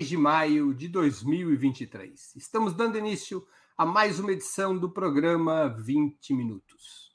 de 0.00 0.16
maio 0.16 0.74
de 0.74 0.88
2023. 0.88 2.34
Estamos 2.34 2.74
dando 2.74 2.98
início 2.98 3.46
a 3.78 3.86
mais 3.86 4.18
uma 4.18 4.32
edição 4.32 4.76
do 4.76 4.90
programa 4.90 5.68
20 5.68 6.34
Minutos. 6.34 7.12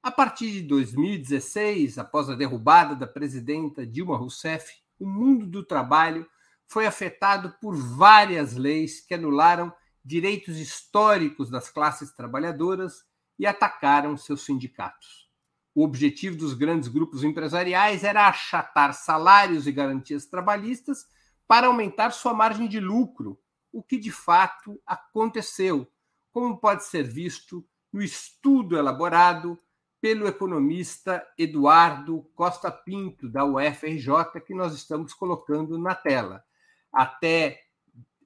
A 0.00 0.12
partir 0.12 0.52
de 0.52 0.62
2016, 0.62 1.98
após 1.98 2.30
a 2.30 2.36
derrubada 2.36 2.94
da 2.94 3.06
presidenta 3.06 3.84
Dilma 3.84 4.16
Rousseff, 4.16 4.72
o 4.96 5.08
mundo 5.08 5.44
do 5.44 5.64
trabalho 5.64 6.24
foi 6.68 6.86
afetado 6.86 7.52
por 7.60 7.74
várias 7.74 8.54
leis 8.54 9.00
que 9.00 9.14
anularam 9.14 9.72
direitos 10.04 10.56
históricos 10.56 11.50
das 11.50 11.68
classes 11.68 12.12
trabalhadoras 12.12 13.04
e 13.36 13.44
atacaram 13.44 14.16
seus 14.16 14.44
sindicatos. 14.44 15.28
O 15.74 15.82
objetivo 15.82 16.36
dos 16.36 16.54
grandes 16.54 16.88
grupos 16.88 17.24
empresariais 17.24 18.04
era 18.04 18.28
achatar 18.28 18.94
salários 18.94 19.66
e 19.66 19.72
garantias 19.72 20.26
trabalhistas 20.26 21.12
para 21.46 21.66
aumentar 21.66 22.10
sua 22.10 22.32
margem 22.32 22.68
de 22.68 22.80
lucro, 22.80 23.38
o 23.72 23.82
que 23.82 23.98
de 23.98 24.10
fato 24.10 24.80
aconteceu, 24.86 25.86
como 26.32 26.58
pode 26.58 26.84
ser 26.84 27.02
visto 27.04 27.64
no 27.92 28.02
estudo 28.02 28.76
elaborado 28.76 29.58
pelo 30.00 30.26
economista 30.26 31.26
Eduardo 31.38 32.28
Costa 32.34 32.70
Pinto, 32.70 33.28
da 33.28 33.44
UFRJ, 33.44 34.40
que 34.46 34.54
nós 34.54 34.74
estamos 34.74 35.14
colocando 35.14 35.78
na 35.78 35.94
tela. 35.94 36.44
Até 36.92 37.60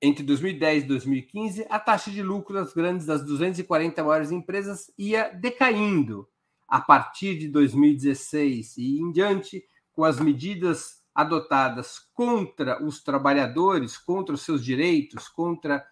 entre 0.02 0.24
2010 0.24 0.84
e 0.84 0.86
2015, 0.86 1.66
a 1.68 1.78
taxa 1.78 2.10
de 2.10 2.22
lucro 2.22 2.54
das 2.54 2.72
grandes, 2.72 3.06
das 3.06 3.24
240 3.24 4.02
maiores 4.02 4.30
empresas, 4.30 4.92
ia 4.98 5.28
decaindo. 5.28 6.28
A 6.66 6.80
partir 6.80 7.38
de 7.38 7.48
2016 7.48 8.76
e 8.76 9.00
em 9.00 9.10
diante, 9.10 9.64
com 9.92 10.04
as 10.04 10.20
medidas 10.20 10.97
adotadas 11.18 11.98
contra 12.14 12.80
os 12.80 13.02
trabalhadores, 13.02 13.98
contra 13.98 14.36
os 14.36 14.42
seus 14.42 14.64
direitos, 14.64 15.26
contra 15.26 15.84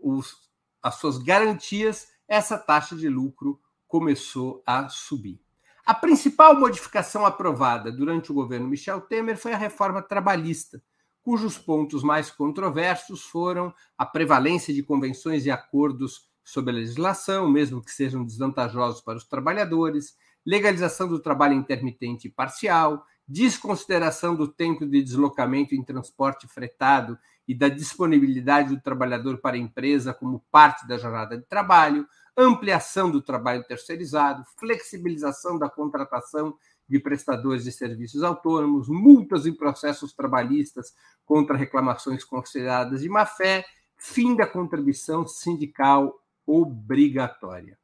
os, 0.00 0.34
as 0.82 0.94
suas 0.94 1.18
garantias, 1.18 2.08
essa 2.26 2.56
taxa 2.56 2.96
de 2.96 3.06
lucro 3.06 3.60
começou 3.86 4.62
a 4.66 4.88
subir. 4.88 5.38
A 5.84 5.92
principal 5.92 6.58
modificação 6.58 7.26
aprovada 7.26 7.92
durante 7.92 8.32
o 8.32 8.34
governo 8.34 8.66
Michel 8.66 9.02
Temer 9.02 9.36
foi 9.36 9.52
a 9.52 9.58
reforma 9.58 10.00
trabalhista, 10.00 10.82
cujos 11.20 11.58
pontos 11.58 12.02
mais 12.02 12.30
controversos 12.30 13.22
foram 13.24 13.74
a 13.98 14.06
prevalência 14.06 14.72
de 14.72 14.82
convenções 14.82 15.44
e 15.44 15.50
acordos 15.50 16.26
sobre 16.42 16.70
a 16.70 16.76
legislação, 16.76 17.50
mesmo 17.50 17.84
que 17.84 17.90
sejam 17.90 18.24
desvantajosos 18.24 19.02
para 19.02 19.18
os 19.18 19.28
trabalhadores, 19.28 20.16
legalização 20.46 21.06
do 21.06 21.20
trabalho 21.20 21.52
intermitente 21.52 22.28
e 22.28 22.30
parcial, 22.30 23.04
desconsideração 23.30 24.34
do 24.34 24.48
tempo 24.48 24.84
de 24.84 25.00
deslocamento 25.00 25.72
em 25.72 25.84
transporte 25.84 26.48
fretado 26.48 27.16
e 27.46 27.54
da 27.54 27.68
disponibilidade 27.68 28.74
do 28.74 28.80
trabalhador 28.80 29.38
para 29.38 29.54
a 29.54 29.58
empresa 29.58 30.12
como 30.12 30.44
parte 30.50 30.86
da 30.88 30.98
jornada 30.98 31.38
de 31.38 31.44
trabalho, 31.44 32.08
ampliação 32.36 33.08
do 33.08 33.22
trabalho 33.22 33.62
terceirizado, 33.62 34.44
flexibilização 34.58 35.56
da 35.56 35.70
contratação 35.70 36.56
de 36.88 36.98
prestadores 36.98 37.62
de 37.62 37.70
serviços 37.70 38.24
autônomos, 38.24 38.88
multas 38.88 39.46
em 39.46 39.54
processos 39.54 40.12
trabalhistas 40.12 40.92
contra 41.24 41.56
reclamações 41.56 42.24
consideradas 42.24 43.00
de 43.00 43.08
má-fé, 43.08 43.64
fim 43.96 44.34
da 44.34 44.46
contribuição 44.46 45.24
sindical 45.24 46.20
obrigatória. 46.44 47.78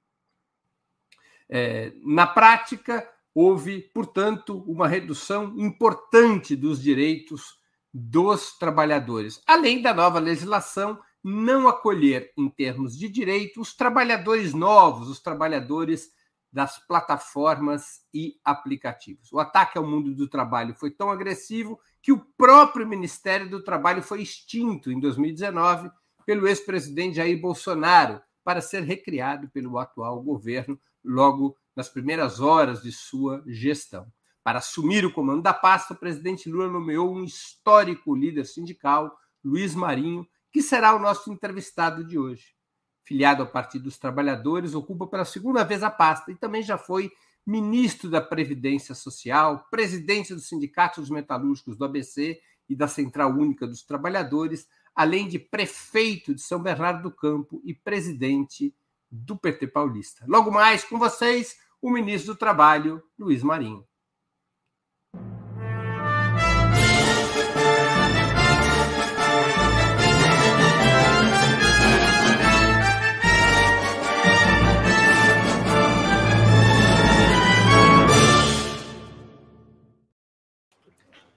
É, 1.49 1.93
na 2.03 2.27
prática, 2.27 3.09
houve, 3.37 3.83
portanto, 3.93 4.65
uma 4.67 4.89
redução 4.89 5.53
importante 5.59 6.57
dos 6.57 6.81
direitos 6.81 7.59
dos 7.93 8.57
trabalhadores, 8.57 9.43
além 9.47 9.83
da 9.83 9.93
nova 9.93 10.19
legislação 10.19 10.99
não 11.23 11.69
acolher, 11.69 12.33
em 12.35 12.49
termos 12.49 12.97
de 12.97 13.11
direito, 13.11 13.61
os 13.61 13.77
trabalhadores 13.77 14.55
novos, 14.55 15.11
os 15.11 15.21
trabalhadores 15.21 16.13
das 16.51 16.79
plataformas 16.87 18.01
e 18.15 18.37
aplicativos. 18.43 19.31
O 19.31 19.39
ataque 19.39 19.77
ao 19.77 19.87
mundo 19.87 20.15
do 20.15 20.27
trabalho 20.27 20.75
foi 20.75 20.91
tão 20.91 21.11
agressivo 21.11 21.79
que 22.01 22.13
o 22.13 22.25
próprio 22.39 22.87
Ministério 22.87 23.51
do 23.51 23.63
Trabalho 23.63 24.03
foi 24.03 24.23
extinto 24.23 24.91
em 24.91 24.99
2019 24.99 25.91
pelo 26.25 26.49
ex-presidente 26.49 27.17
Jair 27.17 27.39
Bolsonaro 27.39 28.19
para 28.43 28.63
ser 28.63 28.83
recriado 28.83 29.51
pelo 29.51 29.79
atual 29.79 30.23
governo 30.23 30.81
logo 31.05 31.55
nas 31.77 31.89
primeiras 31.91 32.41
horas 32.41 32.83
de 32.83 32.91
sua 32.91 33.45
gestão. 33.47 34.11
Para 34.43 34.61
assumir 34.61 35.05
o 35.05 35.13
comando 35.13 35.43
da 35.43 35.53
pasta, 35.53 35.93
o 35.93 35.97
presidente 35.97 36.49
Lula 36.49 36.69
nomeou 36.69 37.15
um 37.15 37.23
histórico 37.23 38.15
líder 38.15 38.47
sindical, 38.47 39.15
Luiz 39.45 39.75
Marinho, 39.75 40.27
que 40.51 40.63
será 40.63 40.95
o 40.95 40.99
nosso 40.99 41.31
entrevistado 41.31 42.03
de 42.03 42.19
hoje. 42.19 42.55
Filiado 43.03 43.43
ao 43.43 43.49
Partido 43.49 43.85
dos 43.85 43.99
Trabalhadores, 43.99 44.75
ocupa 44.75 45.07
pela 45.07 45.25
segunda 45.25 45.63
vez 45.65 45.83
a 45.83 45.91
pasta 45.91 46.33
e 46.33 46.35
também 46.35 46.63
já 46.63 46.79
foi 46.79 47.11
ministro 47.47 48.11
da 48.11 48.21
Previdência 48.21 48.95
Social, 48.95 49.67
presidente 49.71 50.35
do 50.35 50.41
Sindicato 50.41 51.01
dos 51.01 51.11
Metalúrgicos 51.11 51.77
do 51.77 51.85
ABC 51.85 52.41
e 52.69 52.75
da 52.75 52.89
Central 52.89 53.31
Única 53.31 53.67
dos 53.67 53.85
Trabalhadores, 53.85 54.67
além 54.95 55.29
de 55.29 55.39
prefeito 55.39 56.35
de 56.35 56.41
São 56.41 56.61
Bernardo 56.61 57.03
do 57.03 57.15
Campo 57.15 57.61
e 57.65 57.75
presidente 57.75 58.75
do 59.11 59.37
PT 59.37 59.69
Paulista. 59.69 60.25
Logo 60.27 60.51
mais 60.51 60.83
com 60.83 60.99
vocês, 60.99 61.57
o 61.81 61.91
ministro 61.91 62.35
do 62.35 62.39
Trabalho, 62.39 63.03
Luiz 63.19 63.43
Marinho. 63.43 63.87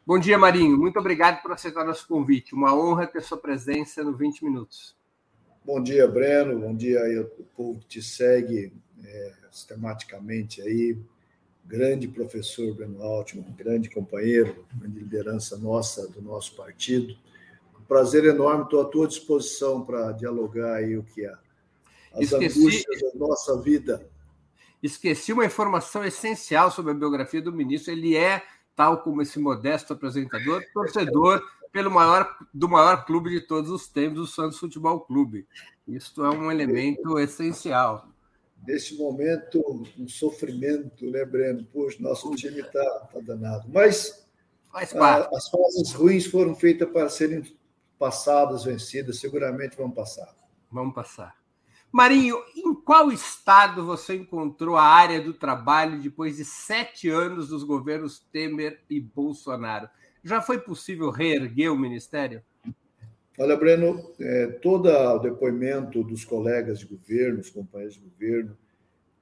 Bom 0.09 0.17
dia, 0.17 0.39
Marinho. 0.39 0.75
Muito 0.75 0.97
obrigado 0.97 1.39
por 1.39 1.51
aceitar 1.51 1.85
nosso 1.85 2.07
convite. 2.07 2.55
Uma 2.55 2.75
honra 2.75 3.05
ter 3.05 3.21
sua 3.21 3.37
presença 3.37 4.03
no 4.03 4.17
20 4.17 4.43
Minutos. 4.43 4.97
Bom 5.63 5.79
dia, 5.83 6.07
Breno. 6.07 6.59
Bom 6.59 6.75
dia 6.75 7.03
aí, 7.03 7.19
o 7.19 7.27
povo 7.55 7.79
que 7.79 7.85
te 7.85 8.01
segue 8.01 8.73
é, 9.05 9.33
sistematicamente 9.51 10.61
aí. 10.61 10.97
Grande 11.65 12.07
professor 12.07 12.73
Breno 12.73 13.03
Altman, 13.03 13.45
grande 13.55 13.89
companheiro, 13.89 14.65
grande 14.73 14.99
liderança 14.99 15.57
nossa, 15.57 16.07
do 16.07 16.21
nosso 16.21 16.55
partido. 16.55 17.15
Um 17.79 17.83
prazer 17.83 18.25
enorme, 18.25 18.63
estou 18.63 18.81
à 18.81 18.85
tua 18.85 19.07
disposição 19.07 19.85
para 19.85 20.11
dialogar 20.11 20.75
aí 20.75 20.97
o 20.97 21.03
que 21.03 21.25
é 21.25 21.33
as 22.13 22.31
Esqueci... 22.31 22.59
angústias 22.59 23.13
da 23.13 23.19
nossa 23.19 23.61
vida. 23.61 24.09
Esqueci 24.81 25.33
uma 25.33 25.45
informação 25.45 26.03
essencial 26.03 26.71
sobre 26.71 26.91
a 26.91 26.95
biografia 26.95 27.41
do 27.41 27.51
ministro. 27.51 27.91
Ele 27.91 28.15
é, 28.15 28.41
tal 28.75 29.01
como 29.01 29.21
esse 29.21 29.37
modesto 29.39 29.93
apresentador, 29.93 30.63
torcedor 30.73 31.43
pelo 31.71 31.91
maior 31.91 32.35
do 32.53 32.67
maior 32.67 33.05
clube 33.05 33.29
de 33.29 33.41
todos 33.41 33.69
os 33.69 33.87
tempos, 33.87 34.19
o 34.19 34.27
Santos 34.27 34.57
Futebol 34.57 35.01
Clube. 35.01 35.47
Isso 35.87 36.23
é 36.23 36.29
um 36.29 36.51
elemento 36.51 37.19
essencial. 37.19 38.07
Nesse 38.67 38.97
momento, 38.97 39.63
um 39.97 40.07
sofrimento, 40.07 41.09
né, 41.09 41.25
Breno? 41.25 41.63
Poxa, 41.65 41.97
nosso 41.99 42.29
time 42.35 42.59
está 42.61 42.83
tá 43.11 43.19
danado. 43.19 43.69
Mas 43.73 44.27
a, 44.73 45.35
as 45.35 45.49
fases 45.49 45.93
ruins 45.93 46.25
foram 46.25 46.55
feitas 46.55 46.89
para 46.89 47.09
serem 47.09 47.43
passadas, 47.97 48.63
vencidas, 48.63 49.19
seguramente 49.19 49.75
vão 49.75 49.89
passar. 49.89 50.33
Vamos 50.71 50.93
passar. 50.93 51.39
Marinho, 51.91 52.37
em 52.55 52.75
qual 52.75 53.11
estado 53.11 53.83
você 53.83 54.15
encontrou 54.15 54.77
a 54.77 54.83
área 54.83 55.19
do 55.19 55.33
trabalho 55.33 55.99
depois 55.99 56.37
de 56.37 56.45
sete 56.45 57.09
anos 57.09 57.49
dos 57.49 57.63
governos 57.63 58.19
Temer 58.31 58.83
e 58.89 58.99
Bolsonaro? 59.01 59.89
Já 60.23 60.41
foi 60.41 60.59
possível 60.59 61.09
reerguer 61.09 61.71
o 61.71 61.77
ministério? 61.77 62.43
Olha, 63.41 63.55
Breno, 63.55 64.11
é, 64.19 64.47
todo 64.47 64.89
o 64.89 65.17
depoimento 65.17 66.03
dos 66.03 66.25
colegas 66.25 66.79
de 66.79 66.85
governo, 66.85 67.39
os 67.39 67.49
companheiros 67.49 67.95
de 67.95 68.01
governo, 68.01 68.57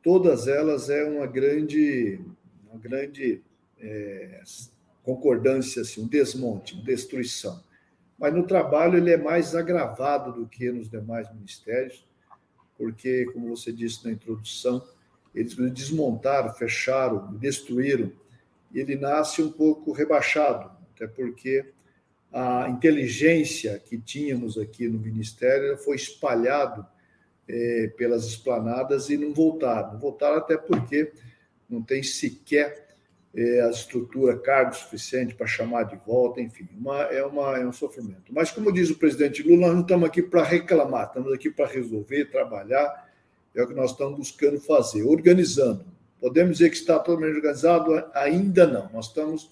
todas 0.01 0.47
elas 0.47 0.89
é 0.89 1.03
uma 1.03 1.27
grande, 1.27 2.19
uma 2.67 2.79
grande 2.79 3.43
é, 3.79 4.41
concordância, 5.03 5.83
assim, 5.83 6.01
um 6.01 6.07
desmonte, 6.07 6.73
uma 6.73 6.83
destruição. 6.83 7.61
Mas 8.17 8.33
no 8.33 8.47
trabalho 8.47 8.97
ele 8.97 9.11
é 9.11 9.17
mais 9.17 9.53
agravado 9.53 10.33
do 10.33 10.47
que 10.47 10.71
nos 10.71 10.89
demais 10.89 11.31
ministérios, 11.31 12.03
porque, 12.75 13.25
como 13.25 13.55
você 13.55 13.71
disse 13.71 14.03
na 14.03 14.11
introdução, 14.11 14.83
eles 15.35 15.53
desmontaram, 15.53 16.51
fecharam, 16.55 17.35
destruíram, 17.35 18.11
ele 18.73 18.95
nasce 18.95 19.43
um 19.43 19.51
pouco 19.51 19.91
rebaixado, 19.91 20.71
até 20.95 21.05
porque 21.05 21.71
a 22.31 22.69
inteligência 22.69 23.79
que 23.79 23.97
tínhamos 23.97 24.57
aqui 24.57 24.87
no 24.87 24.99
Ministério 24.99 25.77
foi 25.77 25.95
espalhado 25.95 26.85
é, 27.47 27.91
pelas 27.97 28.25
esplanadas 28.25 29.09
e 29.09 29.17
não 29.17 29.33
voltaram. 29.33 29.93
Não 29.93 29.99
voltaram 29.99 30.37
até 30.37 30.57
porque 30.57 31.11
não 31.69 31.81
tem 31.81 32.03
sequer 32.03 32.87
é, 33.33 33.61
a 33.61 33.69
estrutura, 33.69 34.37
cargo 34.37 34.75
suficiente 34.75 35.35
para 35.35 35.47
chamar 35.47 35.83
de 35.83 35.95
volta, 35.97 36.41
enfim, 36.41 36.67
uma, 36.77 37.03
é, 37.03 37.23
uma, 37.23 37.57
é 37.57 37.65
um 37.65 37.71
sofrimento. 37.71 38.31
Mas, 38.31 38.51
como 38.51 38.71
diz 38.71 38.89
o 38.89 38.95
presidente 38.97 39.43
Lula, 39.43 39.67
nós 39.67 39.75
não 39.75 39.81
estamos 39.81 40.07
aqui 40.07 40.21
para 40.21 40.43
reclamar, 40.43 41.07
estamos 41.07 41.31
aqui 41.31 41.49
para 41.49 41.67
resolver, 41.67 42.25
trabalhar, 42.25 43.07
é 43.53 43.61
o 43.61 43.67
que 43.67 43.73
nós 43.73 43.91
estamos 43.91 44.17
buscando 44.17 44.59
fazer, 44.59 45.03
organizando. 45.03 45.85
Podemos 46.19 46.57
dizer 46.57 46.69
que 46.69 46.77
está 46.77 46.97
totalmente 46.97 47.35
organizado? 47.35 48.03
Ainda 48.13 48.65
não. 48.65 48.89
Nós 48.91 49.07
estamos 49.07 49.51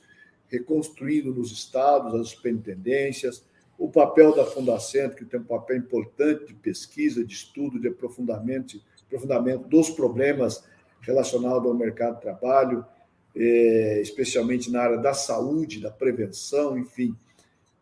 reconstruindo 0.57 1.33
nos 1.33 1.51
estados, 1.51 2.13
as 2.19 2.29
superintendências, 2.29 3.43
o 3.77 3.89
papel 3.89 4.33
da 4.33 4.45
Fundacentro, 4.45 5.17
que 5.17 5.25
tem 5.25 5.39
um 5.39 5.43
papel 5.43 5.77
importante 5.77 6.45
de 6.45 6.53
pesquisa, 6.53 7.25
de 7.25 7.33
estudo, 7.33 7.79
de 7.79 7.87
aprofundamento, 7.89 8.81
aprofundamento 9.05 9.67
dos 9.67 9.89
problemas 9.89 10.63
relacionados 11.01 11.67
ao 11.67 11.73
mercado 11.73 12.15
de 12.15 12.21
trabalho, 12.21 12.85
é, 13.35 13.99
especialmente 14.01 14.71
na 14.71 14.81
área 14.81 14.97
da 14.97 15.13
saúde, 15.13 15.81
da 15.81 15.91
prevenção, 15.91 16.77
enfim. 16.77 17.15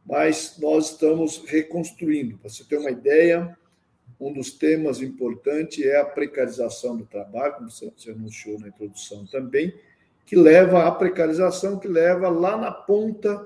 Mas 0.06 0.58
nós 0.60 0.92
estamos 0.92 1.44
reconstruindo. 1.46 2.38
Para 2.40 2.50
você 2.50 2.64
ter 2.64 2.78
uma 2.78 2.90
ideia, 2.90 3.56
um 4.20 4.34
dos 4.34 4.52
temas 4.52 5.02
importantes 5.02 5.86
é 5.86 6.00
a 6.00 6.06
precarização 6.06 6.98
do 6.98 7.06
trabalho, 7.06 7.56
como 7.56 7.70
você 7.70 8.12
anunciou 8.12 8.60
na 8.60 8.68
introdução 8.68 9.26
também, 9.28 9.74
que 10.26 10.36
leva 10.36 10.88
à 10.88 10.92
precarização, 10.92 11.80
que 11.80 11.88
leva 11.88 12.30
lá 12.30 12.58
na 12.58 12.72
ponta 12.72 13.46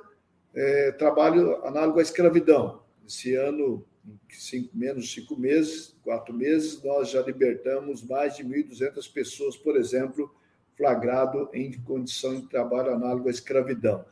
é, 0.54 0.92
trabalho 0.92 1.64
análogo 1.66 2.00
à 2.00 2.02
escravidão. 2.02 2.82
Esse 3.08 3.36
ano, 3.36 3.86
cinco, 4.30 4.70
menos 4.76 5.12
cinco 5.14 5.40
meses, 5.40 5.96
quatro 6.04 6.34
meses, 6.34 6.82
nós 6.84 7.10
já 7.10 7.22
libertamos 7.22 8.04
mais 8.04 8.36
de 8.36 8.44
1.200 8.44 9.12
pessoas, 9.12 9.56
por 9.56 9.76
exemplo, 9.76 10.34
flagrado 10.76 11.50
em 11.54 11.72
condição 11.82 12.40
de 12.40 12.48
trabalho 12.48 12.94
análogo 12.94 13.28
à 13.28 13.32
escravidão. 13.32 14.06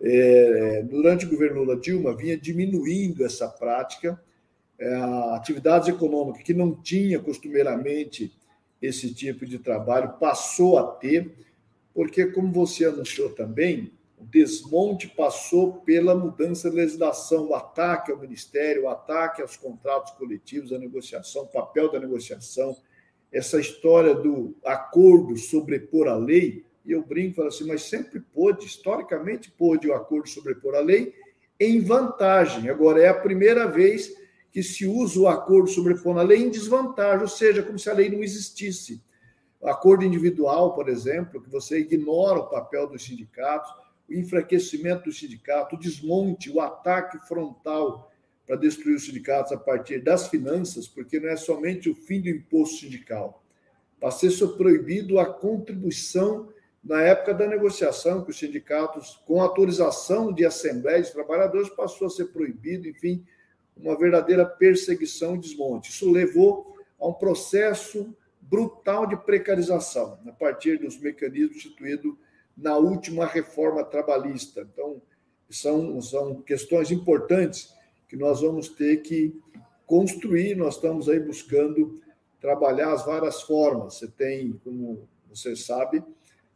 É, 0.00 0.82
durante 0.82 1.26
o 1.26 1.30
governo 1.30 1.60
Lula 1.60 1.76
Dilma, 1.76 2.16
vinha 2.16 2.36
diminuindo 2.36 3.24
essa 3.24 3.48
prática. 3.48 4.20
É, 4.78 4.94
atividades 5.36 5.88
econômicas 5.88 6.42
que 6.42 6.52
não 6.52 6.74
tinha 6.74 7.20
costumeiramente 7.20 8.36
esse 8.80 9.14
tipo 9.14 9.46
de 9.46 9.60
trabalho 9.60 10.14
passou 10.18 10.76
a 10.76 10.86
ter, 10.96 11.32
porque, 11.94 12.26
como 12.26 12.52
você 12.52 12.84
anunciou 12.84 13.30
também, 13.30 13.92
o 14.16 14.24
desmonte 14.24 15.08
passou 15.08 15.74
pela 15.80 16.14
mudança 16.14 16.70
de 16.70 16.76
legislação, 16.76 17.48
o 17.48 17.54
ataque 17.54 18.12
ao 18.12 18.18
Ministério, 18.18 18.84
o 18.84 18.88
ataque 18.88 19.42
aos 19.42 19.56
contratos 19.56 20.12
coletivos, 20.12 20.72
a 20.72 20.78
negociação, 20.78 21.42
o 21.42 21.48
papel 21.48 21.90
da 21.90 21.98
negociação, 21.98 22.76
essa 23.32 23.58
história 23.58 24.14
do 24.14 24.54
acordo 24.64 25.36
sobrepor 25.36 26.06
a 26.06 26.16
lei, 26.16 26.64
e 26.84 26.92
eu 26.92 27.02
brinco 27.02 27.36
falo 27.36 27.48
assim, 27.48 27.66
mas 27.66 27.82
sempre 27.82 28.20
pôde, 28.20 28.66
historicamente 28.66 29.50
pôde 29.50 29.88
o 29.88 29.94
acordo 29.94 30.28
sobrepor 30.28 30.74
a 30.74 30.80
lei 30.80 31.14
em 31.58 31.80
vantagem. 31.80 32.68
Agora, 32.68 33.02
é 33.02 33.08
a 33.08 33.14
primeira 33.14 33.66
vez 33.66 34.12
que 34.52 34.62
se 34.62 34.86
usa 34.86 35.18
o 35.18 35.28
acordo 35.28 35.68
sobrepor 35.68 36.18
a 36.18 36.22
lei 36.22 36.42
em 36.42 36.50
desvantagem, 36.50 37.22
ou 37.22 37.28
seja, 37.28 37.62
como 37.62 37.78
se 37.78 37.88
a 37.88 37.94
lei 37.94 38.10
não 38.10 38.22
existisse. 38.22 39.02
Acordo 39.62 40.04
individual, 40.04 40.74
por 40.74 40.88
exemplo, 40.88 41.40
que 41.40 41.48
você 41.48 41.78
ignora 41.78 42.40
o 42.40 42.48
papel 42.48 42.88
dos 42.88 43.04
sindicatos, 43.04 43.72
o 44.08 44.14
enfraquecimento 44.14 45.04
do 45.04 45.12
sindicato, 45.12 45.76
o 45.76 45.78
desmonte, 45.78 46.50
o 46.50 46.60
ataque 46.60 47.18
frontal 47.28 48.10
para 48.44 48.56
destruir 48.56 48.96
os 48.96 49.06
sindicatos 49.06 49.52
a 49.52 49.56
partir 49.56 50.00
das 50.00 50.26
finanças, 50.28 50.88
porque 50.88 51.20
não 51.20 51.28
é 51.28 51.36
somente 51.36 51.88
o 51.88 51.94
fim 51.94 52.20
do 52.20 52.28
imposto 52.28 52.80
sindical. 52.80 53.42
Passou 54.00 54.28
a 54.28 54.32
ser 54.32 54.48
proibido 54.56 55.20
a 55.20 55.26
contribuição 55.26 56.48
na 56.82 57.00
época 57.00 57.32
da 57.32 57.46
negociação, 57.46 58.24
que 58.24 58.30
os 58.32 58.38
sindicatos, 58.38 59.22
com 59.24 59.40
autorização 59.40 60.32
de 60.32 60.44
assembleia 60.44 61.00
de 61.00 61.12
trabalhadores, 61.12 61.68
passou 61.68 62.08
a 62.08 62.10
ser 62.10 62.26
proibido, 62.26 62.88
enfim, 62.88 63.24
uma 63.76 63.96
verdadeira 63.96 64.44
perseguição 64.44 65.36
e 65.36 65.38
desmonte. 65.38 65.90
Isso 65.90 66.10
levou 66.10 66.76
a 67.00 67.06
um 67.06 67.12
processo 67.12 68.12
brutal 68.52 69.06
de 69.06 69.16
precarização, 69.16 70.18
a 70.26 70.32
partir 70.32 70.78
dos 70.78 71.00
mecanismos 71.00 71.56
instituídos 71.56 72.14
na 72.54 72.76
última 72.76 73.24
reforma 73.24 73.82
trabalhista. 73.82 74.68
Então, 74.70 75.00
são, 75.48 75.98
são 76.02 76.42
questões 76.42 76.90
importantes 76.90 77.72
que 78.06 78.14
nós 78.14 78.42
vamos 78.42 78.68
ter 78.68 78.98
que 78.98 79.34
construir. 79.86 80.54
Nós 80.54 80.74
estamos 80.74 81.08
aí 81.08 81.18
buscando 81.18 81.98
trabalhar 82.38 82.92
as 82.92 83.06
várias 83.06 83.40
formas. 83.40 83.94
Você 83.94 84.08
tem, 84.08 84.52
como 84.62 85.08
você 85.30 85.56
sabe, 85.56 86.04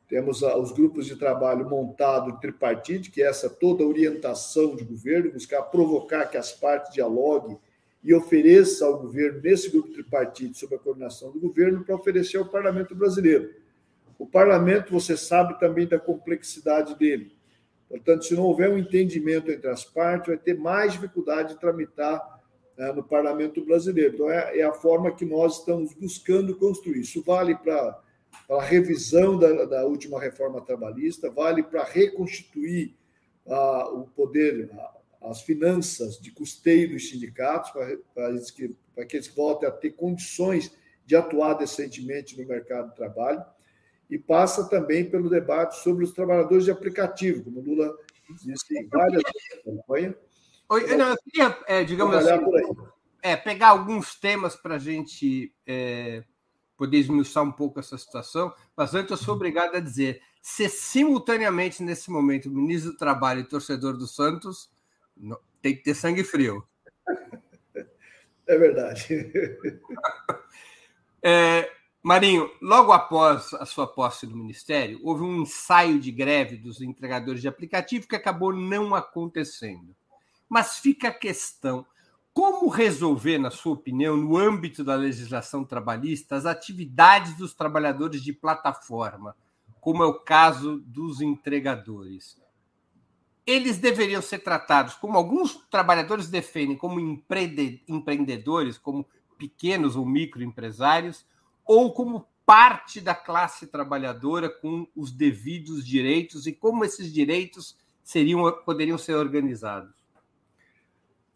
temos 0.06 0.42
os 0.42 0.72
grupos 0.72 1.06
de 1.06 1.16
trabalho 1.16 1.66
montado 1.66 2.38
tripartite, 2.38 3.10
que 3.10 3.22
é 3.22 3.26
essa 3.26 3.48
toda 3.48 3.86
orientação 3.86 4.76
de 4.76 4.84
governo, 4.84 5.32
buscar 5.32 5.62
provocar 5.62 6.26
que 6.26 6.36
as 6.36 6.52
partes 6.52 6.92
dialoguem 6.92 7.58
e 8.02 8.14
ofereça 8.14 8.86
ao 8.86 9.00
governo, 9.00 9.40
nesse 9.42 9.70
grupo 9.70 9.92
tripartite, 9.92 10.58
sob 10.58 10.74
a 10.74 10.78
coordenação 10.78 11.32
do 11.32 11.40
governo, 11.40 11.84
para 11.84 11.94
oferecer 11.94 12.36
ao 12.36 12.46
parlamento 12.46 12.94
brasileiro 12.94 13.50
o 14.18 14.26
parlamento, 14.26 14.92
você 14.92 15.16
sabe 15.16 15.58
também 15.58 15.86
da 15.86 15.98
complexidade 15.98 16.94
dele. 16.96 17.34
Portanto, 17.88 18.24
se 18.24 18.34
não 18.34 18.44
houver 18.44 18.70
um 18.70 18.78
entendimento 18.78 19.50
entre 19.50 19.68
as 19.68 19.84
partes, 19.84 20.28
vai 20.28 20.38
ter 20.38 20.58
mais 20.58 20.92
dificuldade 20.92 21.54
de 21.54 21.60
tramitar 21.60 22.40
né, 22.76 22.92
no 22.92 23.04
parlamento 23.04 23.64
brasileiro. 23.64 24.14
Então, 24.14 24.30
é, 24.30 24.58
é, 24.58 24.62
a 24.62 24.72
forma 24.72 25.14
que 25.14 25.24
nós 25.24 25.58
estamos 25.58 25.92
buscando 25.94 26.56
construir. 26.56 27.00
Isso 27.00 27.22
vale 27.22 27.54
para 27.54 28.00
a 28.50 28.62
revisão 28.62 29.38
da, 29.38 29.64
da, 29.64 29.86
última 29.86 30.20
reforma 30.20 30.60
trabalhista, 30.60 31.30
vale 31.30 31.62
para 31.62 31.84
reconstituir 31.84 32.96
ah, 33.46 33.90
o 33.92 34.06
poder, 34.08 34.70
as 35.30 35.42
finanças 35.42 36.18
de 36.18 36.30
custeio 36.30 36.90
dos 36.90 37.08
sindicatos, 37.08 37.70
para 37.70 37.96
que, 38.54 38.74
que 39.08 39.16
eles 39.16 39.28
voltem 39.28 39.68
a 39.68 39.72
ter 39.72 39.90
condições 39.90 40.72
de 41.04 41.14
atuar 41.14 41.54
decentemente 41.54 42.40
no 42.40 42.46
mercado 42.46 42.90
de 42.90 42.96
trabalho 42.96 43.44
e 44.10 44.18
passa 44.18 44.68
também 44.68 45.08
pelo 45.08 45.28
debate 45.28 45.76
sobre 45.82 46.04
os 46.04 46.12
trabalhadores 46.12 46.64
de 46.64 46.70
aplicativo, 46.70 47.44
como 47.44 47.60
Lula 47.60 47.96
disse 48.44 48.78
em 48.78 48.86
várias 48.88 49.22
campanhas. 49.64 50.14
Oi, 50.68 50.96
não, 50.96 51.10
eu 51.10 51.16
queria, 51.18 51.58
é, 51.66 51.84
digamos 51.84 52.14
assim, 52.16 52.44
é, 53.22 53.36
pegar 53.36 53.68
alguns 53.68 54.16
temas 54.16 54.56
para 54.56 54.76
a 54.76 54.78
gente 54.78 55.52
é, 55.66 56.24
poder 56.76 56.98
esmiuçar 56.98 57.44
um 57.44 57.52
pouco 57.52 57.78
essa 57.78 57.96
situação, 57.96 58.52
mas 58.76 58.94
antes 58.94 59.10
eu 59.10 59.16
sou 59.16 59.34
obrigado 59.34 59.76
a 59.76 59.80
dizer, 59.80 60.20
se 60.42 60.68
simultaneamente 60.68 61.82
nesse 61.82 62.10
momento 62.10 62.46
o 62.46 62.52
ministro 62.52 62.92
do 62.92 62.98
Trabalho 62.98 63.40
e 63.40 63.48
torcedor 63.48 63.96
do 63.96 64.06
Santos, 64.06 64.70
tem 65.62 65.74
que 65.74 65.82
ter 65.82 65.94
sangue 65.94 66.24
frio. 66.24 66.66
É 68.46 68.58
verdade. 68.58 69.06
É, 71.28 71.68
Marinho, 72.00 72.48
logo 72.62 72.92
após 72.92 73.52
a 73.54 73.66
sua 73.66 73.84
posse 73.84 74.28
no 74.28 74.36
Ministério, 74.36 75.00
houve 75.02 75.24
um 75.24 75.42
ensaio 75.42 75.98
de 75.98 76.12
greve 76.12 76.56
dos 76.56 76.80
entregadores 76.80 77.40
de 77.40 77.48
aplicativo 77.48 78.06
que 78.06 78.14
acabou 78.14 78.54
não 78.54 78.94
acontecendo. 78.94 79.92
Mas 80.48 80.78
fica 80.78 81.08
a 81.08 81.12
questão: 81.12 81.84
como 82.32 82.68
resolver, 82.68 83.38
na 83.38 83.50
sua 83.50 83.72
opinião, 83.72 84.16
no 84.16 84.36
âmbito 84.36 84.84
da 84.84 84.94
legislação 84.94 85.64
trabalhista, 85.64 86.36
as 86.36 86.46
atividades 86.46 87.36
dos 87.36 87.52
trabalhadores 87.54 88.22
de 88.22 88.32
plataforma, 88.32 89.34
como 89.80 90.04
é 90.04 90.06
o 90.06 90.20
caso 90.20 90.78
dos 90.86 91.20
entregadores? 91.20 92.40
Eles 93.46 93.78
deveriam 93.78 94.20
ser 94.20 94.40
tratados 94.40 94.94
como 94.94 95.16
alguns 95.16 95.54
trabalhadores 95.70 96.28
defendem, 96.28 96.76
como 96.76 96.98
empreendedores, 97.00 98.76
como 98.76 99.06
pequenos 99.38 99.94
ou 99.94 100.04
microempresários 100.04 101.24
ou 101.64 101.92
como 101.92 102.26
parte 102.44 103.00
da 103.00 103.14
classe 103.14 103.66
trabalhadora 103.66 104.48
com 104.48 104.86
os 104.94 105.10
devidos 105.10 105.84
direitos 105.84 106.46
e 106.46 106.52
como 106.52 106.84
esses 106.84 107.12
direitos 107.12 107.76
seriam 108.04 108.50
poderiam 108.64 108.96
ser 108.96 109.14
organizados? 109.14 109.94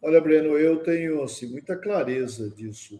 Olha, 0.01 0.21
Breno, 0.21 0.57
eu 0.57 0.81
tenho 0.81 1.21
assim, 1.21 1.47
muita 1.47 1.75
clareza 1.75 2.49
disso. 2.49 2.99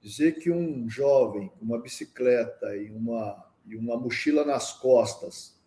Dizer 0.00 0.38
que 0.38 0.50
um 0.50 0.88
jovem 0.88 1.48
com 1.48 1.64
uma 1.64 1.78
bicicleta 1.78 2.74
e 2.76 2.90
uma, 2.90 3.44
e 3.66 3.76
uma 3.76 3.98
mochila 3.98 4.44
nas 4.44 4.72
costas, 4.72 5.59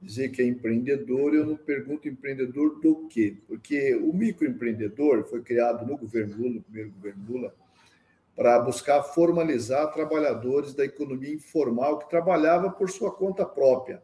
dizer 0.00 0.28
que 0.30 0.40
é 0.40 0.46
empreendedor, 0.46 1.34
eu 1.34 1.44
não 1.44 1.56
pergunto 1.56 2.08
empreendedor 2.08 2.80
do 2.80 3.08
quê? 3.08 3.36
Porque 3.46 3.94
o 3.96 4.12
microempreendedor 4.12 5.24
foi 5.24 5.42
criado 5.42 5.86
no 5.86 5.96
governo 5.96 6.36
Lula, 6.36 6.54
no 6.54 6.62
primeiro 6.62 6.90
governo 6.92 7.24
Lula, 7.28 7.54
para 8.36 8.58
buscar 8.60 9.02
formalizar 9.02 9.92
trabalhadores 9.92 10.72
da 10.72 10.84
economia 10.84 11.34
informal 11.34 11.98
que 11.98 12.08
trabalhava 12.08 12.70
por 12.70 12.88
sua 12.88 13.12
conta 13.12 13.44
própria. 13.44 14.00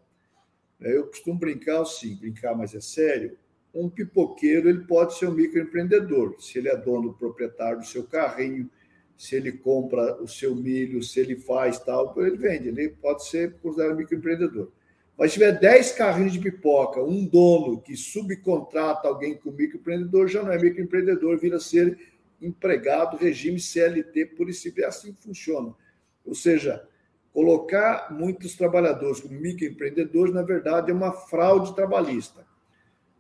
Eu 0.80 1.06
costumo 1.06 1.38
brincar 1.38 1.82
assim, 1.82 2.16
brincar, 2.16 2.56
mas 2.56 2.74
é 2.74 2.80
sério. 2.80 3.38
Um 3.72 3.88
pipoqueiro 3.88 4.68
ele 4.68 4.84
pode 4.84 5.14
ser 5.14 5.28
um 5.28 5.34
microempreendedor, 5.34 6.36
se 6.40 6.58
ele 6.58 6.68
é 6.68 6.76
dono 6.76 7.14
proprietário 7.14 7.78
do 7.78 7.86
seu 7.86 8.04
carrinho, 8.04 8.68
se 9.16 9.36
ele 9.36 9.52
compra 9.52 10.20
o 10.20 10.26
seu 10.26 10.54
milho, 10.54 11.02
se 11.02 11.20
ele 11.20 11.36
faz 11.36 11.78
tal, 11.78 12.12
ele 12.18 12.36
vende, 12.36 12.68
ele 12.68 12.88
pode 12.88 13.24
ser 13.26 13.54
considerado 13.54 13.96
microempreendedor. 13.96 14.70
Mas 15.16 15.30
se 15.30 15.38
tiver 15.38 15.52
10 15.52 15.92
carrinhos 15.92 16.32
de 16.32 16.40
pipoca, 16.40 17.02
um 17.02 17.24
dono 17.24 17.80
que 17.80 17.96
subcontrata 17.96 19.06
alguém 19.06 19.36
com 19.36 19.50
microempreendedor, 19.52 20.26
já 20.26 20.42
não 20.42 20.52
é 20.52 20.58
microempreendedor, 20.58 21.38
vira 21.38 21.60
ser 21.60 21.98
empregado, 22.42 23.16
regime 23.16 23.60
CLT, 23.60 24.26
por 24.36 24.48
isso 24.48 24.72
é 24.76 24.84
assim 24.84 25.12
que 25.12 25.22
funciona. 25.22 25.72
Ou 26.26 26.34
seja, 26.34 26.86
colocar 27.32 28.12
muitos 28.12 28.54
trabalhadores 28.54 29.20
como 29.20 29.34
microempreendedores, 29.34 30.34
na 30.34 30.42
verdade, 30.42 30.90
é 30.90 30.94
uma 30.94 31.12
fraude 31.12 31.74
trabalhista. 31.74 32.44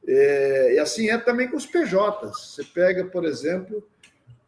É, 0.06 0.74
e 0.74 0.78
assim 0.78 1.08
é 1.08 1.16
também 1.16 1.48
com 1.48 1.56
os 1.56 1.66
PJs. 1.66 2.54
Você 2.54 2.64
pega, 2.64 3.04
por 3.04 3.24
exemplo, 3.24 3.86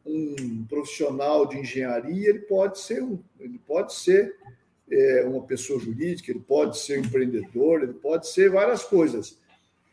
um 0.04 0.64
profissional 0.68 1.46
de 1.46 1.58
engenharia, 1.58 2.28
ele 2.28 2.40
pode 2.40 2.78
ser, 2.78 3.02
um, 3.02 3.18
ele 3.40 3.58
pode 3.66 3.94
ser 3.94 4.36
é, 4.90 5.24
uma 5.24 5.42
pessoa 5.42 5.80
jurídica, 5.80 6.30
ele 6.30 6.40
pode 6.40 6.78
ser 6.78 6.98
empreendedor, 6.98 7.82
ele 7.82 7.94
pode 7.94 8.28
ser 8.28 8.50
várias 8.50 8.84
coisas. 8.84 9.38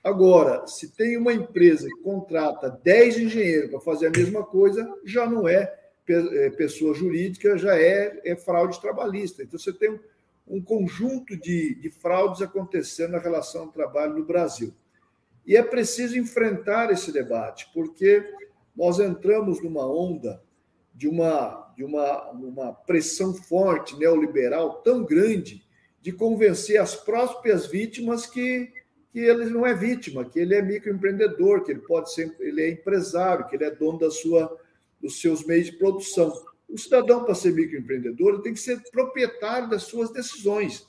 Agora, 0.03 0.67
se 0.67 0.89
tem 0.89 1.17
uma 1.17 1.33
empresa 1.33 1.87
que 1.87 2.01
contrata 2.01 2.69
10 2.83 3.19
engenheiros 3.19 3.71
para 3.71 3.79
fazer 3.79 4.07
a 4.07 4.11
mesma 4.11 4.43
coisa, 4.43 4.87
já 5.05 5.25
não 5.25 5.47
é, 5.47 5.73
é 6.07 6.49
pessoa 6.51 6.93
jurídica, 6.93 7.57
já 7.57 7.77
é, 7.79 8.21
é 8.25 8.35
fraude 8.35 8.81
trabalhista. 8.81 9.41
Então, 9.41 9.57
você 9.57 9.71
tem 9.71 9.91
um, 9.91 9.99
um 10.47 10.61
conjunto 10.61 11.37
de, 11.37 11.75
de 11.75 11.89
fraudes 11.89 12.41
acontecendo 12.41 13.11
na 13.11 13.19
relação 13.19 13.63
ao 13.63 13.71
trabalho 13.71 14.17
no 14.17 14.25
Brasil. 14.25 14.73
E 15.45 15.55
é 15.55 15.63
preciso 15.63 16.17
enfrentar 16.17 16.91
esse 16.91 17.11
debate, 17.11 17.69
porque 17.73 18.23
nós 18.75 18.99
entramos 18.99 19.61
numa 19.61 19.85
onda 19.85 20.41
de 20.93 21.07
uma, 21.07 21.62
de 21.75 21.83
uma, 21.83 22.29
uma 22.31 22.73
pressão 22.73 23.33
forte 23.33 23.97
neoliberal 23.97 24.81
tão 24.81 25.03
grande 25.03 25.63
de 26.01 26.11
convencer 26.11 26.79
as 26.79 26.95
próprias 26.95 27.65
vítimas 27.65 28.25
que, 28.25 28.71
que 29.11 29.19
ele 29.19 29.45
não 29.45 29.65
é 29.65 29.73
vítima, 29.73 30.25
que 30.25 30.39
ele 30.39 30.53
é 30.53 30.61
microempreendedor, 30.61 31.63
que 31.63 31.71
ele 31.71 31.79
pode 31.79 32.13
ser, 32.13 32.35
ele 32.39 32.61
é 32.61 32.71
empresário, 32.71 33.47
que 33.47 33.55
ele 33.55 33.63
é 33.63 33.71
dono 33.71 33.99
da 33.99 34.11
sua, 34.11 34.57
dos 35.01 35.21
seus 35.21 35.45
meios 35.45 35.67
de 35.67 35.77
produção. 35.77 36.33
O 36.67 36.77
cidadão, 36.77 37.23
para 37.23 37.35
ser 37.35 37.53
microempreendedor, 37.53 38.41
tem 38.41 38.53
que 38.53 38.59
ser 38.59 38.81
proprietário 38.91 39.69
das 39.69 39.83
suas 39.83 40.11
decisões. 40.11 40.87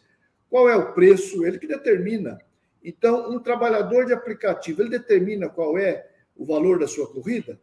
Qual 0.50 0.69
é 0.69 0.76
o 0.76 0.93
preço? 0.93 1.45
Ele 1.45 1.59
que 1.59 1.67
determina. 1.67 2.41
Então, 2.83 3.31
um 3.31 3.38
trabalhador 3.38 4.07
de 4.07 4.12
aplicativo, 4.12 4.83
ele 4.83 4.91
determina 4.91 5.49
qual 5.49 5.79
é 5.79 6.07
o 6.37 6.45
valor 6.45 6.79
da 6.79 6.88
sua 6.88 7.07
corrida? 7.11 7.61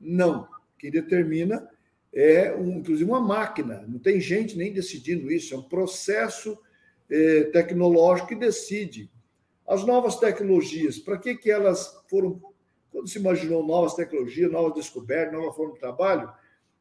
Não. 0.00 0.48
Quem 0.78 0.90
determina 0.90 1.68
é, 2.16 2.56
um, 2.56 2.78
inclusive, 2.78 3.08
uma 3.08 3.20
máquina. 3.20 3.84
Não 3.86 3.98
tem 3.98 4.18
gente 4.18 4.56
nem 4.56 4.72
decidindo 4.72 5.30
isso. 5.30 5.54
É 5.54 5.58
um 5.58 5.62
processo 5.62 6.58
é, 7.10 7.42
tecnológico 7.52 8.28
que 8.28 8.34
decide. 8.34 9.10
As 9.68 9.84
novas 9.84 10.16
tecnologias, 10.18 10.98
para 10.98 11.18
que, 11.18 11.34
que 11.34 11.50
elas 11.50 12.02
foram. 12.08 12.40
Quando 12.90 13.06
se 13.06 13.18
imaginou 13.18 13.66
novas 13.66 13.92
tecnologias, 13.92 14.50
novas 14.50 14.72
descobertas, 14.72 15.34
nova 15.34 15.52
forma 15.52 15.74
de 15.74 15.80
trabalho, 15.80 16.32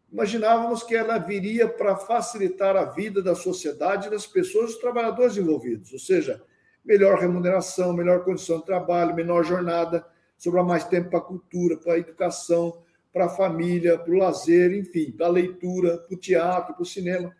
imaginávamos 0.09 0.81
que 0.83 0.95
ela 0.95 1.17
viria 1.17 1.67
para 1.67 1.97
facilitar 1.97 2.77
a 2.77 2.85
vida 2.85 3.21
da 3.21 3.35
sociedade, 3.35 4.09
das 4.09 4.25
pessoas, 4.25 4.67
dos 4.67 4.79
trabalhadores 4.79 5.35
envolvidos. 5.35 5.91
Ou 5.91 5.99
seja, 5.99 6.41
melhor 6.85 7.19
remuneração, 7.19 7.91
melhor 7.91 8.23
condição 8.23 8.59
de 8.59 8.65
trabalho, 8.65 9.13
menor 9.13 9.43
jornada, 9.43 10.07
sobrar 10.37 10.63
mais 10.63 10.85
tempo 10.85 11.09
para 11.09 11.19
a 11.19 11.23
cultura, 11.23 11.75
para 11.75 11.95
a 11.95 11.99
educação, 11.99 12.84
para 13.15 13.27
a 13.27 13.29
família, 13.29 13.97
para 13.97 14.11
o 14.11 14.17
lazer, 14.17 14.73
enfim, 14.73 15.09
para 15.09 15.27
a 15.27 15.29
leitura, 15.29 15.99
para 15.99 16.13
o 16.13 16.19
teatro, 16.19 16.73
para 16.73 16.83
o 16.83 16.85
cinema. 16.85 17.33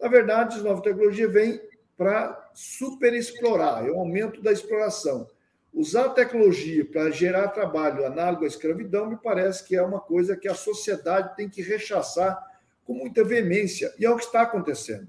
Na 0.00 0.08
verdade, 0.08 0.58
a 0.58 0.62
nova 0.64 0.82
tecnologia 0.82 1.28
vem 1.28 1.60
para 1.96 2.50
superexplorar, 2.52 3.86
é 3.86 3.92
o 3.92 4.00
aumento 4.00 4.42
da 4.42 4.50
exploração. 4.50 5.28
Usar 5.72 6.06
a 6.06 6.08
tecnologia 6.08 6.84
para 6.84 7.12
gerar 7.12 7.46
trabalho 7.50 8.04
análogo 8.04 8.42
à 8.42 8.48
escravidão 8.48 9.08
me 9.08 9.16
parece 9.16 9.64
que 9.64 9.76
é 9.76 9.82
uma 9.82 10.00
coisa 10.00 10.36
que 10.36 10.48
a 10.48 10.54
sociedade 10.54 11.36
tem 11.36 11.48
que 11.48 11.62
rechaçar 11.62 12.36
com 12.84 12.94
muita 12.94 13.22
veemência, 13.22 13.94
e 14.00 14.04
é 14.04 14.10
o 14.10 14.16
que 14.16 14.24
está 14.24 14.42
acontecendo. 14.42 15.06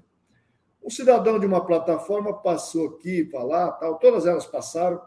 Um 0.84 0.90
cidadão 0.90 1.40
de 1.40 1.46
uma 1.46 1.66
plataforma 1.66 2.32
passou 2.32 2.90
aqui, 2.90 3.28
lá, 3.32 3.72
tal, 3.72 3.98
todas 3.98 4.24
elas 4.24 4.46
passaram, 4.46 5.02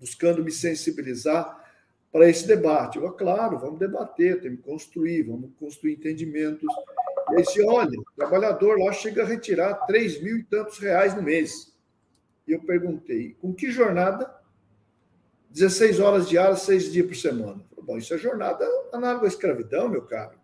buscando 0.00 0.42
me 0.42 0.50
sensibilizar 0.50 1.63
para 2.14 2.30
esse 2.30 2.46
debate. 2.46 2.96
Eu, 2.96 3.10
claro, 3.10 3.58
vamos 3.58 3.80
debater, 3.80 4.40
temos 4.40 4.60
que 4.60 4.64
construir, 4.70 5.24
vamos 5.24 5.50
construir 5.58 5.94
entendimentos. 5.94 6.62
E 7.32 7.36
aí, 7.38 7.44
se 7.44 7.60
olha, 7.60 7.98
o 7.98 8.04
trabalhador 8.16 8.78
lá 8.78 8.92
chega 8.92 9.24
a 9.24 9.26
retirar 9.26 9.74
3 9.86 10.22
mil 10.22 10.38
e 10.38 10.44
tantos 10.44 10.78
reais 10.78 11.12
no 11.16 11.22
mês. 11.22 11.76
E 12.46 12.52
eu 12.52 12.60
perguntei, 12.60 13.36
com 13.40 13.52
que 13.52 13.68
jornada? 13.68 14.32
16 15.50 15.98
horas 15.98 16.28
diárias, 16.28 16.60
6 16.60 16.92
dias 16.92 17.04
por 17.04 17.16
semana. 17.16 17.60
Bom, 17.82 17.98
isso 17.98 18.14
é 18.14 18.18
jornada 18.18 18.64
análoga 18.92 19.24
à 19.24 19.28
escravidão, 19.28 19.88
meu 19.88 20.02
caro. 20.02 20.38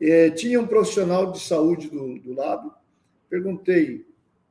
E, 0.00 0.32
tinha 0.32 0.60
um 0.60 0.66
profissional 0.66 1.30
de 1.30 1.38
saúde 1.38 1.88
do, 1.88 2.18
do 2.18 2.32
lado, 2.34 2.74
perguntei, 3.30 4.04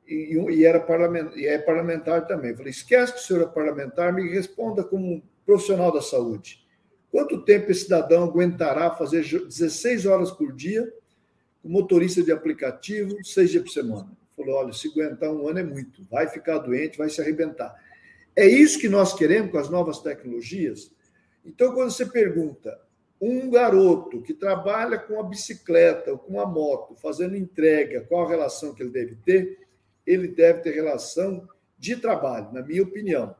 e, 0.08 0.38
e, 0.38 0.64
era 0.64 0.80
parlamentar, 0.80 1.36
e 1.36 1.46
é 1.46 1.58
parlamentar 1.58 2.26
também. 2.26 2.56
Falei, 2.56 2.70
esquece 2.70 3.12
que 3.12 3.18
o 3.18 3.22
senhor 3.22 3.42
é 3.42 3.46
parlamentar, 3.46 4.10
me 4.10 4.26
responda 4.30 4.82
como 4.82 5.22
profissional 5.44 5.92
da 5.92 6.02
saúde. 6.02 6.64
Quanto 7.10 7.44
tempo 7.44 7.70
esse 7.70 7.82
cidadão 7.82 8.24
aguentará 8.24 8.90
fazer 8.90 9.22
16 9.22 10.06
horas 10.06 10.30
por 10.30 10.52
dia 10.52 10.92
motorista 11.62 12.22
de 12.22 12.32
aplicativo, 12.32 13.16
seis 13.24 13.50
dias 13.50 13.62
por 13.62 13.70
semana? 13.70 14.10
Falou: 14.36 14.56
olha, 14.56 14.72
se 14.72 14.88
aguentar 14.88 15.30
um 15.30 15.48
ano 15.48 15.60
é 15.60 15.62
muito, 15.62 16.04
vai 16.10 16.28
ficar 16.28 16.58
doente, 16.58 16.98
vai 16.98 17.08
se 17.08 17.20
arrebentar. 17.20 17.74
É 18.36 18.46
isso 18.46 18.80
que 18.80 18.88
nós 18.88 19.14
queremos 19.14 19.52
com 19.52 19.58
as 19.58 19.70
novas 19.70 20.00
tecnologias? 20.00 20.90
Então, 21.44 21.72
quando 21.72 21.90
você 21.90 22.06
pergunta, 22.06 22.80
um 23.20 23.48
garoto 23.48 24.20
que 24.22 24.34
trabalha 24.34 24.98
com 24.98 25.20
a 25.20 25.22
bicicleta 25.22 26.12
ou 26.12 26.18
com 26.18 26.40
a 26.40 26.46
moto, 26.46 26.96
fazendo 26.96 27.36
entrega, 27.36 28.00
qual 28.02 28.26
a 28.26 28.28
relação 28.28 28.74
que 28.74 28.82
ele 28.82 28.90
deve 28.90 29.14
ter? 29.24 29.60
Ele 30.06 30.28
deve 30.28 30.60
ter 30.60 30.74
relação 30.74 31.48
de 31.78 31.96
trabalho, 31.96 32.52
na 32.52 32.62
minha 32.62 32.82
opinião. 32.82 33.34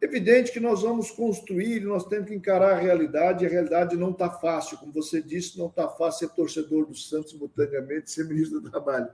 Evidente 0.00 0.52
que 0.52 0.60
nós 0.60 0.82
vamos 0.82 1.10
construir, 1.10 1.80
nós 1.80 2.06
temos 2.06 2.28
que 2.28 2.34
encarar 2.34 2.76
a 2.76 2.80
realidade, 2.80 3.42
e 3.42 3.48
a 3.48 3.50
realidade 3.50 3.96
não 3.96 4.10
está 4.10 4.30
fácil, 4.30 4.78
como 4.78 4.92
você 4.92 5.20
disse, 5.20 5.58
não 5.58 5.66
está 5.66 5.88
fácil 5.88 6.28
ser 6.28 6.34
torcedor 6.34 6.86
do 6.86 6.94
Santos 6.94 7.32
simultaneamente, 7.32 8.10
ser 8.10 8.24
ministro 8.24 8.60
do 8.60 8.70
Trabalho. 8.70 9.08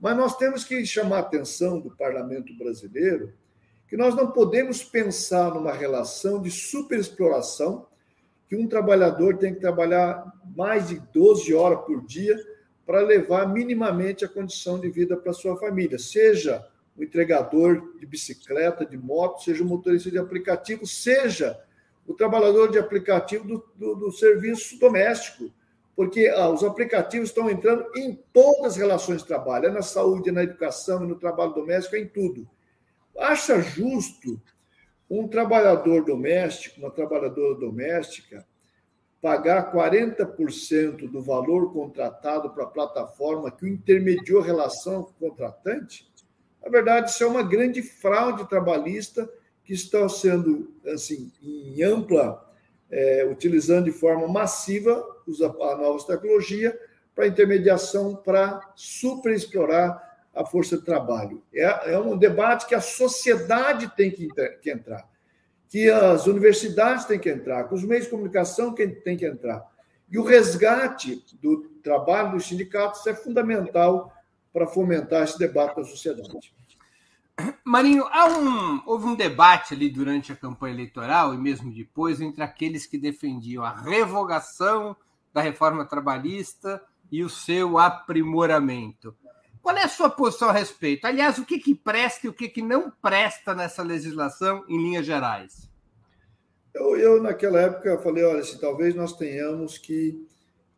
Mas 0.00 0.16
nós 0.16 0.36
temos 0.36 0.64
que 0.64 0.84
chamar 0.84 1.18
a 1.18 1.20
atenção 1.20 1.80
do 1.80 1.90
parlamento 1.90 2.52
brasileiro 2.56 3.32
que 3.88 3.96
nós 3.96 4.16
não 4.16 4.32
podemos 4.32 4.82
pensar 4.82 5.54
numa 5.54 5.72
relação 5.72 6.42
de 6.42 6.50
superexploração, 6.50 7.86
que 8.48 8.56
um 8.56 8.66
trabalhador 8.66 9.38
tem 9.38 9.54
que 9.54 9.60
trabalhar 9.60 10.24
mais 10.56 10.88
de 10.88 11.00
12 11.12 11.54
horas 11.54 11.84
por 11.84 12.04
dia 12.04 12.36
para 12.84 13.00
levar 13.00 13.52
minimamente 13.52 14.24
a 14.24 14.28
condição 14.28 14.78
de 14.78 14.88
vida 14.88 15.16
para 15.16 15.32
sua 15.32 15.56
família, 15.56 15.98
seja 15.98 16.66
o 16.96 17.04
entregador 17.04 17.96
de 17.98 18.06
bicicleta, 18.06 18.84
de 18.84 18.96
moto, 18.96 19.42
seja 19.42 19.62
o 19.62 19.66
motorista 19.66 20.10
de 20.10 20.18
aplicativo, 20.18 20.86
seja 20.86 21.60
o 22.06 22.14
trabalhador 22.14 22.70
de 22.70 22.78
aplicativo 22.78 23.46
do, 23.46 23.64
do, 23.74 23.94
do 23.96 24.12
serviço 24.12 24.78
doméstico, 24.78 25.52
porque 25.94 26.28
ah, 26.28 26.48
os 26.48 26.62
aplicativos 26.62 27.30
estão 27.30 27.50
entrando 27.50 27.86
em 27.96 28.14
todas 28.32 28.72
as 28.72 28.76
relações 28.76 29.22
de 29.22 29.28
trabalho, 29.28 29.66
é 29.66 29.70
na 29.70 29.82
saúde, 29.82 30.28
é 30.28 30.32
na 30.32 30.42
educação, 30.42 31.02
é 31.02 31.06
no 31.06 31.16
trabalho 31.16 31.52
doméstico, 31.52 31.96
é 31.96 32.00
em 32.00 32.06
tudo. 32.06 32.48
Acha 33.18 33.60
justo 33.60 34.40
um 35.08 35.26
trabalhador 35.26 36.04
doméstico, 36.04 36.80
uma 36.80 36.90
trabalhadora 36.90 37.54
doméstica, 37.54 38.46
pagar 39.20 39.72
40% 39.72 41.10
do 41.10 41.22
valor 41.22 41.72
contratado 41.72 42.50
para 42.50 42.64
a 42.64 42.68
plataforma 42.68 43.50
que 43.50 43.64
o 43.64 43.68
intermediou 43.68 44.42
relação 44.42 45.02
com 45.02 45.10
o 45.10 45.30
contratante? 45.30 46.06
Na 46.66 46.72
verdade, 46.72 47.10
isso 47.10 47.22
é 47.22 47.26
uma 47.28 47.44
grande 47.44 47.80
fraude 47.80 48.48
trabalhista 48.48 49.30
que 49.64 49.72
está 49.72 50.08
sendo, 50.08 50.74
assim, 50.84 51.30
em 51.40 51.80
ampla, 51.84 52.44
é, 52.90 53.24
utilizando 53.30 53.84
de 53.84 53.92
forma 53.92 54.26
massiva 54.26 55.00
a 55.28 55.76
novas 55.76 56.02
tecnologias 56.02 56.74
para 57.14 57.28
intermediação, 57.28 58.16
para 58.16 58.60
superexplorar 58.74 60.18
a 60.34 60.44
força 60.44 60.76
de 60.76 60.84
trabalho. 60.84 61.40
É, 61.54 61.92
é 61.92 61.98
um 62.00 62.18
debate 62.18 62.66
que 62.66 62.74
a 62.74 62.80
sociedade 62.80 63.88
tem 63.96 64.10
que, 64.10 64.28
que 64.60 64.68
entrar, 64.68 65.08
que 65.68 65.88
as 65.88 66.26
universidades 66.26 67.04
têm 67.04 67.20
que 67.20 67.30
entrar, 67.30 67.68
que 67.68 67.74
os 67.74 67.84
meios 67.84 68.06
de 68.06 68.10
comunicação 68.10 68.74
têm 68.74 69.16
que 69.16 69.24
entrar. 69.24 69.64
E 70.10 70.18
o 70.18 70.24
resgate 70.24 71.24
do 71.40 71.62
trabalho 71.80 72.32
dos 72.32 72.48
sindicatos 72.48 73.06
é 73.06 73.14
fundamental 73.14 74.12
para 74.52 74.66
fomentar 74.66 75.22
esse 75.22 75.38
debate 75.38 75.78
na 75.78 75.84
sociedade. 75.84 76.55
Marinho, 77.64 78.04
um, 78.04 78.80
houve 78.86 79.06
um 79.06 79.14
debate 79.14 79.74
ali 79.74 79.90
durante 79.90 80.32
a 80.32 80.36
campanha 80.36 80.74
eleitoral 80.74 81.34
e 81.34 81.38
mesmo 81.38 81.72
depois 81.72 82.20
entre 82.20 82.42
aqueles 82.42 82.86
que 82.86 82.96
defendiam 82.96 83.62
a 83.64 83.72
revogação 83.72 84.96
da 85.34 85.42
reforma 85.42 85.84
trabalhista 85.84 86.82
e 87.10 87.22
o 87.22 87.28
seu 87.28 87.78
aprimoramento. 87.78 89.14
Qual 89.60 89.76
é 89.76 89.82
a 89.82 89.88
sua 89.88 90.08
posição 90.08 90.48
a 90.48 90.52
respeito? 90.52 91.06
Aliás, 91.06 91.38
o 91.38 91.44
que, 91.44 91.58
que 91.58 91.74
presta 91.74 92.26
e 92.26 92.30
o 92.30 92.32
que, 92.32 92.48
que 92.48 92.62
não 92.62 92.90
presta 92.90 93.54
nessa 93.54 93.82
legislação 93.82 94.64
em 94.68 94.78
linhas 94.78 95.04
gerais? 95.04 95.68
Eu, 96.72 96.96
eu 96.96 97.22
naquela 97.22 97.60
época, 97.60 97.98
falei: 97.98 98.24
olha, 98.24 98.44
se 98.44 98.60
talvez 98.60 98.94
nós 98.94 99.12
tenhamos 99.14 99.76
que, 99.76 100.24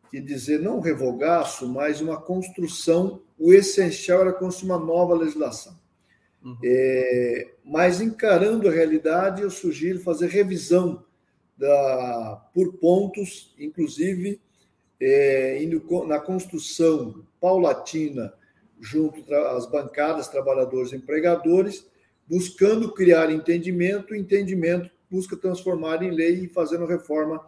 que 0.09 0.19
dizer, 0.19 0.59
não 0.59 0.79
revogaço, 0.79 1.67
mas 1.67 2.01
uma 2.01 2.19
construção, 2.19 3.21
o 3.37 3.53
essencial 3.53 4.21
era 4.21 4.33
construir 4.33 4.71
uma 4.71 4.79
nova 4.79 5.13
legislação. 5.13 5.77
Uhum. 6.43 6.57
É, 6.63 7.47
mas 7.63 7.99
encarando 8.01 8.67
a 8.67 8.71
realidade, 8.71 9.41
eu 9.41 9.49
sugiro 9.49 9.99
fazer 9.99 10.27
revisão 10.27 11.03
da, 11.57 12.49
por 12.53 12.73
pontos, 12.73 13.53
inclusive 13.57 14.39
é, 14.99 15.61
indo 15.61 15.83
na 16.05 16.19
construção 16.19 17.25
paulatina 17.39 18.33
junto 18.79 19.33
às 19.33 19.65
bancadas, 19.65 20.29
trabalhadores 20.29 20.93
e 20.93 20.95
empregadores, 20.95 21.85
buscando 22.27 22.93
criar 22.93 23.29
entendimento, 23.29 24.15
entendimento 24.15 24.89
busca 25.09 25.35
transformar 25.35 26.03
em 26.03 26.11
lei 26.11 26.45
e 26.45 26.47
fazendo 26.47 26.85
reforma 26.85 27.43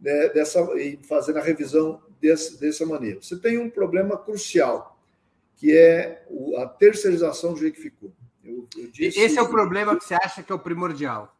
né, 0.00 0.28
dessa 0.30 0.60
e 0.78 0.98
fazendo 1.02 1.38
a 1.38 1.42
revisão 1.42 2.00
desse, 2.20 2.58
dessa 2.58 2.86
maneira. 2.86 3.20
Você 3.20 3.36
tem 3.36 3.58
um 3.58 3.68
problema 3.68 4.16
crucial, 4.16 4.98
que 5.56 5.76
é 5.76 6.24
a 6.56 6.66
terceirização 6.66 7.52
do 7.52 7.60
jeito 7.60 7.74
que 7.74 7.82
ficou. 7.82 8.12
Eu, 8.52 8.68
eu 8.76 8.90
Esse 8.98 9.38
é 9.38 9.42
o 9.42 9.48
problema 9.48 9.96
que 9.96 10.04
você 10.04 10.14
acha 10.14 10.42
que 10.42 10.52
é 10.52 10.54
o 10.54 10.58
primordial? 10.58 11.36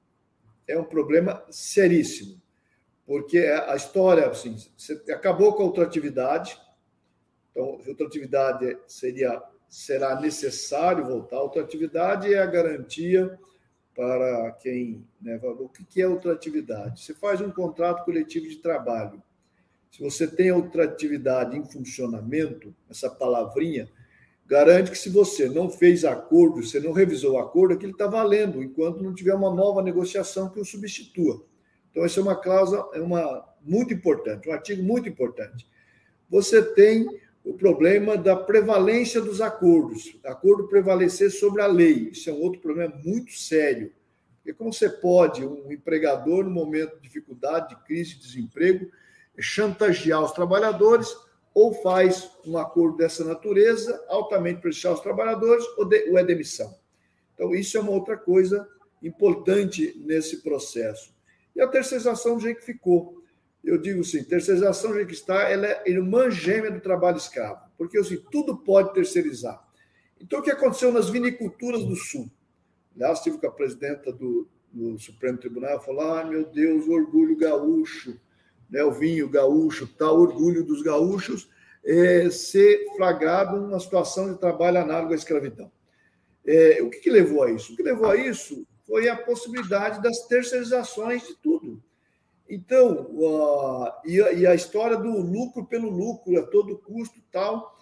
É 0.66 0.78
um 0.78 0.84
problema 0.84 1.44
seríssimo, 1.50 2.40
porque 3.06 3.38
a 3.38 3.74
história, 3.74 4.28
assim, 4.28 4.56
você 4.76 4.94
acabou 5.12 5.54
com 5.54 5.62
a 5.64 5.66
ultratividade, 5.66 6.56
então, 7.50 7.80
a 7.84 7.88
ultratividade 7.88 8.78
seria, 8.86 9.42
será 9.68 10.18
necessário 10.20 11.04
voltar. 11.04 11.36
A 11.36 11.44
ultratividade 11.44 12.32
é 12.32 12.38
a 12.38 12.46
garantia 12.46 13.38
para 13.94 14.52
quem. 14.52 15.06
Né, 15.20 15.38
o 15.42 15.68
que 15.68 16.00
é 16.00 16.08
ultratividade? 16.08 17.04
Você 17.04 17.14
faz 17.14 17.40
um 17.40 17.50
contrato 17.50 18.04
coletivo 18.04 18.48
de 18.48 18.56
trabalho. 18.56 19.22
Se 19.90 20.02
você 20.02 20.26
tem 20.26 20.48
a 20.48 20.56
ultratividade 20.56 21.56
em 21.56 21.64
funcionamento, 21.64 22.74
essa 22.88 23.10
palavrinha, 23.10 23.90
garante 24.52 24.90
que 24.90 24.98
se 24.98 25.08
você 25.08 25.48
não 25.48 25.70
fez 25.70 26.04
acordo, 26.04 26.62
você 26.62 26.78
não 26.78 26.92
revisou 26.92 27.36
o 27.36 27.38
acordo, 27.38 27.72
aquilo 27.72 27.92
está 27.92 28.06
valendo, 28.06 28.62
enquanto 28.62 29.02
não 29.02 29.14
tiver 29.14 29.34
uma 29.34 29.50
nova 29.50 29.82
negociação 29.82 30.50
que 30.50 30.60
o 30.60 30.64
substitua. 30.64 31.42
Então, 31.90 32.04
essa 32.04 32.20
é 32.20 32.22
uma 32.22 32.36
cláusula 32.36 32.86
é 32.92 33.00
uma, 33.00 33.48
muito 33.62 33.94
importante, 33.94 34.50
um 34.50 34.52
artigo 34.52 34.82
muito 34.82 35.08
importante. 35.08 35.66
Você 36.28 36.62
tem 36.62 37.08
o 37.42 37.54
problema 37.54 38.14
da 38.14 38.36
prevalência 38.36 39.22
dos 39.22 39.40
acordos, 39.40 40.18
acordo 40.22 40.68
prevalecer 40.68 41.30
sobre 41.30 41.62
a 41.62 41.66
lei. 41.66 42.10
Isso 42.10 42.28
é 42.28 42.32
um 42.34 42.42
outro 42.42 42.60
problema 42.60 42.94
muito 43.02 43.32
sério. 43.32 43.90
Porque 44.36 44.52
como 44.52 44.70
você 44.70 44.90
pode, 44.90 45.46
um 45.46 45.72
empregador, 45.72 46.44
no 46.44 46.50
momento 46.50 46.96
de 46.96 47.00
dificuldade, 47.00 47.70
de 47.70 47.82
crise, 47.84 48.16
de 48.16 48.26
desemprego, 48.26 48.90
chantagear 49.38 50.22
os 50.22 50.32
trabalhadores 50.32 51.08
ou 51.54 51.74
faz 51.74 52.30
um 52.46 52.56
acordo 52.56 52.96
dessa 52.96 53.24
natureza, 53.24 54.02
altamente 54.08 54.60
prejudicial 54.60 54.94
aos 54.94 55.02
trabalhadores, 55.02 55.64
ou, 55.76 55.84
de, 55.84 56.10
ou 56.10 56.18
é 56.18 56.24
demissão. 56.24 56.74
Então, 57.34 57.54
isso 57.54 57.76
é 57.76 57.80
uma 57.80 57.92
outra 57.92 58.16
coisa 58.16 58.68
importante 59.02 59.94
nesse 60.04 60.42
processo. 60.42 61.14
E 61.54 61.60
a 61.60 61.68
terceirização 61.68 62.36
do 62.36 62.42
jeito 62.42 62.60
que 62.60 62.66
ficou 62.66 63.22
eu 63.64 63.78
digo 63.78 64.00
assim, 64.00 64.24
terceirização 64.24 64.90
do 64.90 64.96
jeito 64.96 65.08
que 65.08 65.14
está, 65.14 65.48
ela 65.48 65.66
é 65.66 65.82
irmã 65.86 66.28
gêmea 66.30 66.70
do 66.70 66.80
trabalho 66.80 67.16
escravo, 67.16 67.60
porque 67.78 67.96
assim, 67.96 68.20
tudo 68.30 68.56
pode 68.56 68.92
terceirizar. 68.92 69.62
Então, 70.20 70.40
o 70.40 70.42
que 70.42 70.50
aconteceu 70.50 70.92
nas 70.92 71.08
viniculturas 71.08 71.84
do 71.84 71.94
Sul? 71.94 72.30
Aliás, 72.94 73.18
estive 73.18 73.38
com 73.38 73.46
a 73.46 73.52
presidenta 73.52 74.12
do, 74.12 74.48
do 74.72 74.98
Supremo 74.98 75.38
Tribunal, 75.38 75.82
falou, 75.82 76.02
ah, 76.02 76.24
meu 76.24 76.44
Deus, 76.44 76.86
o 76.86 76.92
orgulho 76.92 77.36
gaúcho, 77.36 78.20
né, 78.72 78.82
o 78.82 78.90
vinho 78.90 79.28
gaúcho, 79.28 79.86
tal, 79.86 80.18
orgulho 80.18 80.64
dos 80.64 80.82
gaúchos, 80.82 81.50
é, 81.84 82.30
ser 82.30 82.86
flagrado 82.96 83.60
numa 83.60 83.78
situação 83.78 84.32
de 84.32 84.40
trabalho 84.40 84.78
análogo 84.78 85.12
à 85.12 85.16
escravidão. 85.16 85.70
É, 86.44 86.82
o 86.82 86.88
que, 86.88 87.00
que 87.00 87.10
levou 87.10 87.42
a 87.42 87.50
isso? 87.50 87.74
O 87.74 87.76
que 87.76 87.82
levou 87.82 88.08
a 88.08 88.16
isso 88.16 88.66
foi 88.86 89.08
a 89.08 89.16
possibilidade 89.16 90.02
das 90.02 90.26
terceirizações 90.26 91.26
de 91.26 91.34
tudo. 91.34 91.82
Então, 92.48 93.10
e, 94.04 94.16
e, 94.16 94.46
a 94.46 94.54
história 94.54 94.96
do 94.96 95.20
lucro 95.20 95.66
pelo 95.66 95.90
lucro, 95.90 96.38
a 96.38 96.42
todo 96.42 96.78
custo 96.78 97.20
tal, 97.30 97.78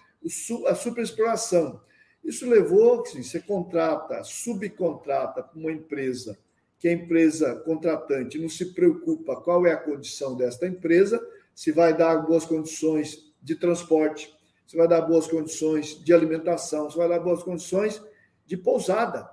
a 0.67 0.75
superexploração. 0.75 1.81
Isso 2.23 2.49
levou, 2.49 3.01
assim, 3.01 3.23
você 3.23 3.41
contrata, 3.41 4.23
subcontrata 4.23 5.49
uma 5.55 5.73
empresa, 5.73 6.39
que 6.81 6.89
a 6.89 6.93
empresa 6.93 7.57
contratante 7.57 8.39
não 8.39 8.49
se 8.49 8.73
preocupa 8.73 9.37
qual 9.37 9.67
é 9.67 9.73
a 9.73 9.77
condição 9.77 10.35
desta 10.35 10.67
empresa, 10.67 11.21
se 11.55 11.71
vai 11.71 11.95
dar 11.95 12.17
boas 12.27 12.47
condições 12.47 13.19
de 13.43 13.55
transporte, 13.55 14.35
se 14.67 14.79
vai 14.79 14.89
dar 14.89 15.03
boas 15.03 15.27
condições 15.27 16.03
de 16.03 16.15
alimentação, 16.15 16.91
se 16.91 16.97
vai 16.97 17.07
dar 17.07 17.21
boas 17.21 17.43
condições 17.43 18.03
de 18.47 18.57
pousada. 18.57 19.29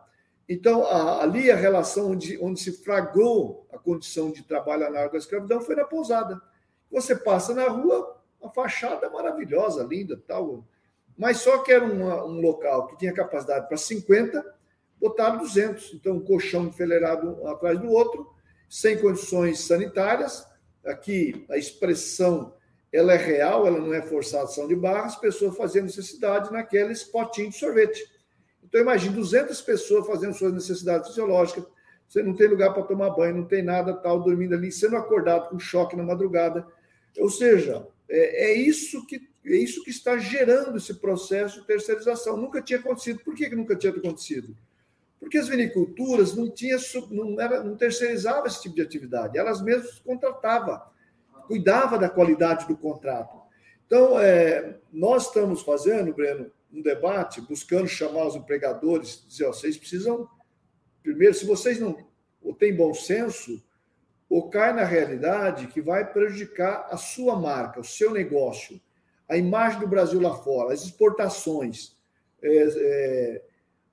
Então, 0.49 0.85
ali 0.85 1.49
a 1.49 1.55
relação 1.55 2.11
onde, 2.11 2.37
onde 2.37 2.59
se 2.59 2.83
flagrou 2.83 3.65
a 3.71 3.77
condição 3.77 4.29
de 4.29 4.43
trabalho 4.43 4.85
análogo 4.85 5.15
à 5.15 5.17
escravidão 5.17 5.61
foi 5.61 5.75
na 5.75 5.85
pousada. 5.85 6.41
Você 6.91 7.15
passa 7.15 7.53
na 7.53 7.69
rua, 7.69 8.21
a 8.43 8.49
fachada 8.49 9.09
maravilhosa, 9.09 9.85
linda, 9.85 10.21
tal, 10.27 10.65
mas 11.17 11.37
só 11.37 11.59
que 11.59 11.71
era 11.71 11.85
uma, 11.85 12.25
um 12.25 12.41
local 12.41 12.87
que 12.87 12.97
tinha 12.97 13.13
capacidade 13.13 13.69
para 13.69 13.77
50, 13.77 14.56
botaram 14.99 15.39
200. 15.39 15.93
Então, 15.93 16.15
um 16.15 16.19
colchão 16.19 16.65
enfileirado 16.67 17.45
atrás 17.47 17.79
do 17.79 17.89
outro, 17.89 18.27
sem 18.69 18.97
condições 18.97 19.61
sanitárias. 19.61 20.45
Aqui, 20.85 21.45
a 21.49 21.57
expressão 21.57 22.53
ela 22.91 23.13
é 23.13 23.17
real, 23.17 23.67
ela 23.67 23.79
não 23.79 23.93
é 23.93 24.01
forçação 24.01 24.67
de 24.67 24.75
barra, 24.75 25.05
as 25.05 25.15
pessoas 25.15 25.57
fazendo 25.57 25.85
necessidade 25.85 26.51
naqueles 26.51 27.03
potinhos 27.03 27.53
de 27.53 27.59
sorvete. 27.59 28.03
Então, 28.63 28.81
imagine 28.81 29.15
200 29.15 29.61
pessoas 29.61 30.07
fazendo 30.07 30.33
suas 30.33 30.53
necessidades 30.53 31.09
fisiológicas, 31.09 31.65
você 32.07 32.23
não 32.23 32.33
tem 32.33 32.47
lugar 32.47 32.73
para 32.73 32.83
tomar 32.83 33.09
banho, 33.09 33.37
não 33.37 33.45
tem 33.45 33.61
nada, 33.61 33.93
tal, 33.93 34.21
dormindo 34.21 34.55
ali, 34.55 34.71
sendo 34.71 34.95
acordado 34.95 35.49
com 35.49 35.59
choque 35.59 35.95
na 35.95 36.03
madrugada. 36.03 36.65
Ou 37.17 37.29
seja, 37.29 37.85
é, 38.09 38.51
é, 38.51 38.53
isso 38.53 39.05
que 39.05 39.27
é 39.45 39.55
isso 39.55 39.83
que 39.83 39.89
está 39.89 40.17
gerando 40.17 40.77
esse 40.77 40.93
processo 40.95 41.61
de 41.61 41.67
terceirização. 41.67 42.35
Nunca 42.35 42.61
tinha 42.61 42.79
acontecido. 42.79 43.19
Por 43.19 43.33
que, 43.33 43.49
que 43.49 43.55
nunca 43.55 43.75
tinha 43.75 43.93
acontecido? 43.93 44.55
Porque 45.19 45.37
as 45.37 45.47
viniculturas 45.47 46.35
não 46.35 46.49
tinha 46.49 46.77
não, 47.09 47.39
era, 47.39 47.63
não 47.63 47.75
terceirizavam 47.75 48.45
esse 48.45 48.61
tipo 48.61 48.75
de 48.75 48.81
atividade, 48.81 49.37
elas 49.37 49.61
mesmas 49.61 49.99
contratavam, 49.99 50.79
cuidava 51.47 51.97
da 51.97 52.09
qualidade 52.09 52.67
do 52.67 52.77
contrato. 52.77 53.37
Então, 53.85 54.19
é, 54.19 54.77
nós 54.91 55.27
estamos 55.27 55.61
fazendo, 55.61 56.13
Breno, 56.13 56.51
um 56.71 56.81
debate 56.81 57.41
buscando 57.41 57.87
chamar 57.87 58.27
os 58.27 58.35
empregadores, 58.35 59.25
dizer, 59.27 59.45
vocês 59.47 59.77
precisam, 59.77 60.29
primeiro, 61.01 61.33
se 61.33 61.45
vocês 61.45 61.79
não 61.79 61.97
ou 62.41 62.53
têm 62.53 62.75
bom 62.75 62.93
senso, 62.93 63.61
ou 64.29 64.49
cai 64.49 64.73
na 64.73 64.83
realidade 64.83 65.67
que 65.67 65.81
vai 65.81 66.11
prejudicar 66.11 66.87
a 66.89 66.97
sua 66.97 67.35
marca, 67.35 67.79
o 67.79 67.83
seu 67.83 68.11
negócio, 68.11 68.79
a 69.27 69.37
imagem 69.37 69.79
do 69.79 69.87
Brasil 69.87 70.21
lá 70.21 70.35
fora, 70.35 70.73
as 70.73 70.83
exportações, 70.83 71.97
é, 72.41 72.49
é, 72.49 73.43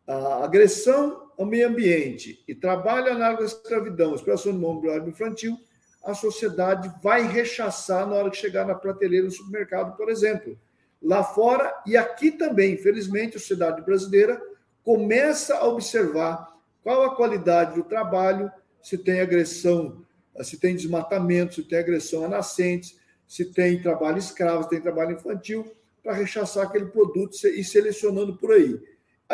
a 0.07 0.45
agressão 0.45 1.31
ao 1.39 1.47
meio 1.47 1.69
ambiente 1.69 2.43
e 2.47 2.55
trabalho 2.55 3.13
análogo 3.13 3.43
à 3.43 3.47
escravidão, 3.47 4.15
exploração 4.15 4.53
do 4.53 4.59
mundo 4.59 4.87
infantil, 5.09 5.59
a 6.05 6.15
sociedade 6.15 6.93
vai 7.03 7.27
rechaçar 7.27 8.07
na 8.07 8.17
hora 8.17 8.31
que 8.31 8.37
chegar 8.37 8.67
na 8.67 8.75
prateleira 8.75 9.27
do 9.27 9.33
supermercado, 9.33 9.97
por 9.97 10.11
exemplo 10.11 10.59
lá 11.05 11.23
fora 11.23 11.73
e 11.87 11.97
aqui 11.97 12.33
também, 12.33 12.73
infelizmente, 12.73 13.37
a 13.37 13.41
sociedade 13.41 13.83
brasileira 13.83 14.41
começa 14.83 15.57
a 15.57 15.69
observar 15.69 16.57
qual 16.83 17.05
a 17.05 17.15
qualidade 17.15 17.75
do 17.75 17.85
trabalho, 17.85 18.51
se 18.83 18.97
tem 18.97 19.21
agressão, 19.21 20.03
se 20.43 20.59
tem 20.59 20.75
desmatamento, 20.75 21.57
se 21.57 21.63
tem 21.63 21.79
agressão 21.79 22.25
a 22.25 22.29
nascentes, 22.29 22.99
se 23.29 23.45
tem 23.45 23.81
trabalho 23.81 24.19
escravo, 24.19 24.65
se 24.65 24.71
tem 24.71 24.81
trabalho 24.81 25.13
infantil, 25.13 25.71
para 26.03 26.15
rechaçar 26.15 26.67
aquele 26.67 26.87
produto 26.87 27.35
e 27.47 27.63
selecionando 27.63 28.37
por 28.37 28.53
aí. 28.53 28.79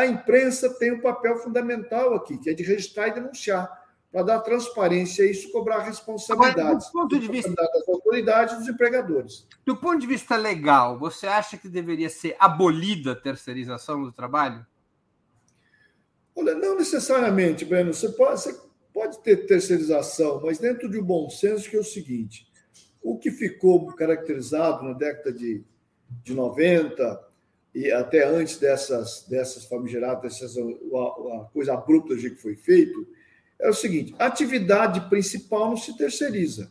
A 0.00 0.06
imprensa 0.06 0.70
tem 0.78 0.92
um 0.92 1.00
papel 1.00 1.36
fundamental 1.36 2.14
aqui, 2.14 2.38
que 2.38 2.48
é 2.48 2.54
de 2.54 2.62
registrar 2.62 3.08
e 3.08 3.14
denunciar 3.14 3.70
para 4.10 4.22
dar 4.22 4.40
transparência 4.40 5.22
a 5.22 5.30
isso, 5.30 5.52
cobrar 5.52 5.80
responsabilidades. 5.80 6.86
do 6.86 6.92
ponto 6.92 7.18
de 7.18 7.28
vista 7.28 7.54
das 7.54 7.86
autoridades 7.86 8.54
e 8.54 8.58
dos 8.60 8.68
empregadores. 8.68 9.46
Do 9.62 9.76
ponto 9.76 9.98
de 9.98 10.06
vista 10.06 10.38
legal, 10.38 10.98
você 10.98 11.26
acha 11.26 11.58
que 11.58 11.68
deveria 11.68 12.08
ser 12.08 12.34
abolida 12.40 13.12
a 13.12 13.14
terceirização 13.14 14.02
do 14.02 14.10
trabalho? 14.10 14.64
Olha, 16.34 16.54
não 16.54 16.76
necessariamente, 16.76 17.66
Breno. 17.66 17.92
Você 17.92 18.08
pode, 18.08 18.40
você 18.40 18.58
pode 18.94 19.22
ter 19.22 19.44
terceirização, 19.46 20.40
mas 20.42 20.58
dentro 20.58 20.88
de 20.88 20.98
um 20.98 21.04
bom 21.04 21.28
senso, 21.28 21.68
que 21.68 21.76
é 21.76 21.80
o 21.80 21.84
seguinte: 21.84 22.50
o 23.02 23.18
que 23.18 23.30
ficou 23.30 23.94
caracterizado 23.94 24.82
na 24.82 24.94
década 24.94 25.30
de, 25.30 25.62
de 26.24 26.32
90, 26.32 27.29
e 27.74 27.90
até 27.92 28.24
antes 28.26 28.58
dessas, 28.58 29.24
dessas 29.28 29.64
famigeradas, 29.64 30.22
dessas, 30.22 30.56
a, 30.56 31.44
coisa 31.52 31.74
abrupta 31.74 32.16
que 32.16 32.30
foi 32.30 32.56
feito, 32.56 33.06
é 33.58 33.68
o 33.68 33.74
seguinte: 33.74 34.14
a 34.18 34.26
atividade 34.26 35.08
principal 35.08 35.68
não 35.70 35.76
se 35.76 35.96
terceiriza. 35.96 36.70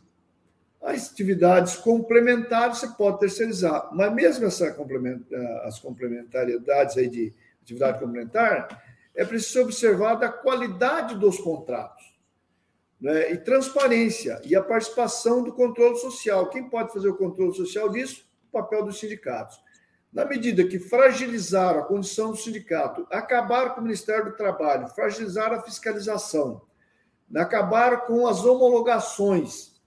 As 0.82 1.10
atividades 1.10 1.76
complementares 1.76 2.78
você 2.78 2.88
pode 2.88 3.20
terceirizar, 3.20 3.90
mas 3.92 4.12
mesmo 4.14 4.46
essa 4.46 4.72
complement, 4.72 5.20
as 5.64 5.78
complementariedades 5.78 6.96
aí 6.96 7.08
de 7.08 7.34
atividade 7.62 8.00
complementar, 8.00 8.82
é 9.14 9.24
preciso 9.24 9.60
observar 9.60 10.22
a 10.24 10.28
qualidade 10.30 11.16
dos 11.16 11.38
contratos 11.38 12.10
né? 13.00 13.32
e 13.32 13.36
transparência 13.36 14.40
e 14.44 14.56
a 14.56 14.62
participação 14.62 15.42
do 15.42 15.52
controle 15.52 15.96
social. 15.96 16.48
Quem 16.48 16.68
pode 16.68 16.92
fazer 16.92 17.08
o 17.08 17.16
controle 17.16 17.54
social 17.54 17.88
disso? 17.90 18.26
O 18.48 18.52
papel 18.52 18.84
dos 18.84 18.98
sindicatos. 18.98 19.60
Na 20.12 20.24
medida 20.24 20.64
que 20.64 20.78
fragilizar 20.78 21.76
a 21.76 21.82
condição 21.82 22.32
do 22.32 22.36
sindicato, 22.36 23.06
acabar 23.10 23.74
com 23.74 23.80
o 23.80 23.84
Ministério 23.84 24.26
do 24.26 24.36
Trabalho, 24.36 24.88
fragilizar 24.88 25.52
a 25.52 25.62
fiscalização, 25.62 26.62
acabar 27.34 28.06
com 28.06 28.26
as 28.26 28.44
homologações, 28.44 29.80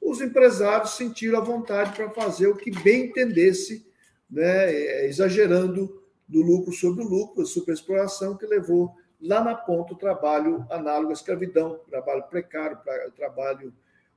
os 0.00 0.20
empresários 0.20 0.90
sentiram 0.90 1.38
a 1.38 1.44
vontade 1.44 1.92
para 1.96 2.10
fazer 2.10 2.48
o 2.48 2.56
que 2.56 2.70
bem 2.70 3.06
entendesse, 3.06 3.86
né, 4.30 5.04
exagerando 5.06 6.02
do 6.28 6.42
lucro 6.42 6.72
sobre 6.72 7.02
o 7.02 7.08
lucro, 7.08 7.42
a 7.42 7.46
superexploração 7.46 8.36
que 8.36 8.46
levou 8.46 8.94
lá 9.20 9.42
na 9.42 9.54
ponta 9.54 9.94
o 9.94 9.98
trabalho 9.98 10.66
análogo 10.68 11.10
à 11.10 11.12
escravidão, 11.12 11.80
trabalho 11.88 12.24
precário, 12.24 12.78
trabalho, 13.16 13.72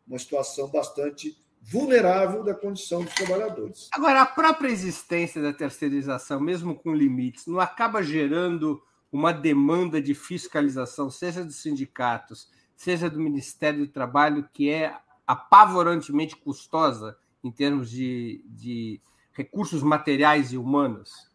uma 0.07 0.17
situação 0.19 0.67
bastante 0.69 1.37
vulnerável 1.67 2.43
da 2.43 2.53
condição 2.53 3.03
dos 3.03 3.13
trabalhadores. 3.15 3.89
Agora, 3.91 4.21
a 4.21 4.25
própria 4.25 4.69
existência 4.69 5.41
da 5.41 5.51
terceirização, 5.51 6.39
mesmo 6.39 6.75
com 6.75 6.93
limites, 6.93 7.47
não 7.47 7.59
acaba 7.59 8.03
gerando 8.03 8.81
uma 9.11 9.31
demanda 9.31 10.01
de 10.01 10.13
fiscalização, 10.13 11.09
seja 11.09 11.43
dos 11.43 11.55
sindicatos, 11.55 12.49
seja 12.75 13.09
do 13.09 13.19
Ministério 13.19 13.79
do 13.79 13.91
Trabalho, 13.91 14.47
que 14.53 14.69
é 14.69 14.95
apavorantemente 15.25 16.35
custosa 16.35 17.17
em 17.43 17.51
termos 17.51 17.89
de, 17.89 18.43
de 18.47 19.01
recursos 19.31 19.81
materiais 19.81 20.53
e 20.53 20.57
humanos? 20.57 21.31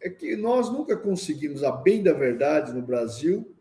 É 0.00 0.10
que 0.10 0.36
nós 0.36 0.68
nunca 0.70 0.94
conseguimos, 0.94 1.64
a 1.64 1.72
bem 1.72 2.02
da 2.02 2.12
verdade, 2.12 2.72
no 2.72 2.82
Brasil, 2.82 3.55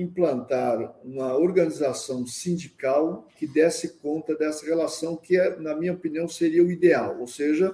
implantar 0.00 0.94
uma 1.04 1.36
organização 1.36 2.26
sindical 2.26 3.26
que 3.36 3.46
desse 3.46 3.94
conta 3.94 4.34
dessa 4.34 4.66
relação, 4.66 5.16
que, 5.16 5.38
é, 5.38 5.58
na 5.58 5.74
minha 5.74 5.92
opinião, 5.92 6.28
seria 6.28 6.62
o 6.62 6.70
ideal, 6.70 7.18
ou 7.18 7.26
seja, 7.26 7.70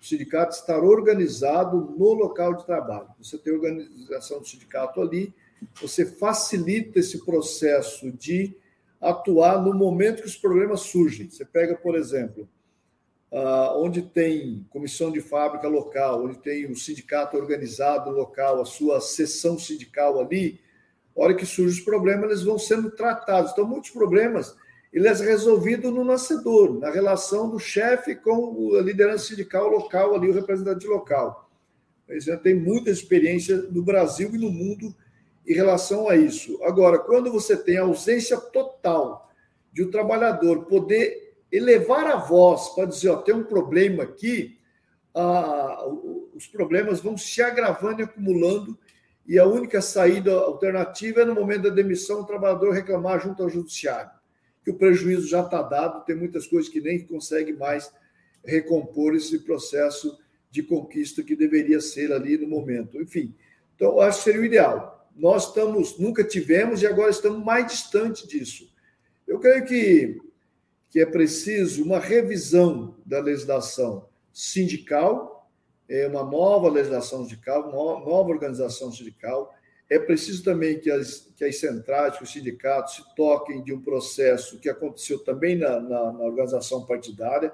o 0.00 0.04
sindicato 0.04 0.54
estar 0.54 0.78
organizado 0.78 1.94
no 1.98 2.12
local 2.14 2.54
de 2.54 2.64
trabalho. 2.64 3.08
Você 3.20 3.36
tem 3.36 3.52
organização 3.52 4.40
do 4.40 4.46
sindicato 4.46 5.00
ali, 5.00 5.34
você 5.80 6.06
facilita 6.06 7.00
esse 7.00 7.24
processo 7.24 8.10
de 8.12 8.56
atuar 9.00 9.62
no 9.62 9.74
momento 9.74 10.22
que 10.22 10.28
os 10.28 10.36
problemas 10.36 10.80
surgem. 10.80 11.28
Você 11.28 11.44
pega, 11.44 11.76
por 11.76 11.96
exemplo, 11.96 12.48
onde 13.76 14.02
tem 14.02 14.64
comissão 14.70 15.10
de 15.10 15.20
fábrica 15.20 15.68
local, 15.68 16.24
onde 16.24 16.38
tem 16.38 16.70
o 16.70 16.76
sindicato 16.76 17.36
organizado 17.36 18.10
local, 18.10 18.60
a 18.60 18.64
sua 18.64 19.00
sessão 19.00 19.58
sindical 19.58 20.20
ali, 20.20 20.60
hora 21.22 21.34
que 21.34 21.44
surgem 21.44 21.78
os 21.78 21.84
problemas, 21.84 22.30
eles 22.30 22.42
vão 22.42 22.58
sendo 22.58 22.90
tratados. 22.90 23.52
Então, 23.52 23.66
muitos 23.66 23.90
problemas, 23.90 24.54
eles 24.92 25.20
é 25.20 25.24
resolvidos 25.24 25.92
no 25.92 26.04
nascedor, 26.04 26.78
na 26.78 26.90
relação 26.90 27.50
do 27.50 27.58
chefe 27.58 28.14
com 28.14 28.76
a 28.76 28.80
liderança 28.80 29.26
sindical 29.26 29.68
local, 29.68 30.14
ali, 30.14 30.28
o 30.28 30.34
representante 30.34 30.86
local. 30.86 31.50
Eles 32.08 32.24
tem 32.42 32.54
muita 32.54 32.90
experiência 32.90 33.56
no 33.70 33.82
Brasil 33.82 34.30
e 34.34 34.38
no 34.38 34.50
mundo 34.50 34.94
em 35.46 35.52
relação 35.52 36.08
a 36.08 36.16
isso. 36.16 36.62
Agora, 36.62 36.98
quando 36.98 37.30
você 37.30 37.56
tem 37.56 37.78
a 37.78 37.82
ausência 37.82 38.36
total 38.36 39.30
de 39.72 39.82
o 39.82 39.88
um 39.88 39.90
trabalhador 39.90 40.64
poder 40.66 41.36
elevar 41.50 42.06
a 42.06 42.16
voz 42.16 42.68
para 42.70 42.86
dizer, 42.86 43.08
ó, 43.08 43.16
tem 43.16 43.34
um 43.34 43.44
problema 43.44 44.02
aqui, 44.02 44.58
ah, 45.14 45.86
os 46.34 46.46
problemas 46.46 47.00
vão 47.00 47.16
se 47.16 47.42
agravando 47.42 48.00
e 48.00 48.04
acumulando 48.04 48.78
e 49.28 49.38
a 49.38 49.44
única 49.44 49.82
saída 49.82 50.32
alternativa 50.32 51.20
é 51.20 51.24
no 51.26 51.34
momento 51.34 51.64
da 51.64 51.68
demissão 51.68 52.22
o 52.22 52.24
trabalhador 52.24 52.72
reclamar 52.72 53.20
junto 53.20 53.42
ao 53.42 53.50
judiciário, 53.50 54.10
que 54.64 54.70
o 54.70 54.78
prejuízo 54.78 55.28
já 55.28 55.42
está 55.44 55.60
dado, 55.60 56.02
tem 56.06 56.16
muitas 56.16 56.46
coisas 56.46 56.70
que 56.70 56.80
nem 56.80 57.04
consegue 57.04 57.52
mais 57.52 57.92
recompor 58.42 59.14
esse 59.14 59.40
processo 59.40 60.18
de 60.50 60.62
conquista 60.62 61.22
que 61.22 61.36
deveria 61.36 61.78
ser 61.78 62.10
ali 62.10 62.38
no 62.38 62.48
momento. 62.48 62.98
Enfim, 63.02 63.34
então 63.76 64.00
acho 64.00 64.18
que 64.18 64.24
seria 64.24 64.40
o 64.40 64.44
ideal. 64.46 65.06
Nós 65.14 65.48
estamos, 65.48 65.98
nunca 65.98 66.24
tivemos 66.24 66.80
e 66.80 66.86
agora 66.86 67.10
estamos 67.10 67.44
mais 67.44 67.66
distante 67.66 68.26
disso. 68.26 68.72
Eu 69.26 69.38
creio 69.38 69.66
que, 69.66 70.18
que 70.88 71.00
é 71.00 71.06
preciso 71.06 71.84
uma 71.84 71.98
revisão 71.98 72.96
da 73.04 73.20
legislação 73.20 74.08
sindical, 74.32 75.37
é 75.88 76.06
uma 76.06 76.22
nova 76.22 76.68
legislação 76.68 77.22
sindical, 77.22 77.68
uma 77.68 78.00
nova 78.00 78.30
organização 78.30 78.92
sindical. 78.92 79.54
É 79.88 79.98
preciso 79.98 80.44
também 80.44 80.78
que 80.78 80.90
as, 80.90 81.32
que 81.34 81.44
as 81.44 81.58
centrais, 81.58 82.18
que 82.18 82.24
os 82.24 82.30
sindicatos 82.30 82.96
se 82.96 83.14
toquem 83.16 83.62
de 83.64 83.72
um 83.72 83.80
processo 83.80 84.58
que 84.58 84.68
aconteceu 84.68 85.18
também 85.20 85.56
na, 85.56 85.80
na, 85.80 86.12
na 86.12 86.24
organização 86.24 86.84
partidária, 86.84 87.52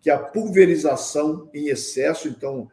que 0.00 0.10
é 0.10 0.12
a 0.12 0.18
pulverização 0.18 1.48
em 1.54 1.68
excesso, 1.68 2.26
então, 2.26 2.68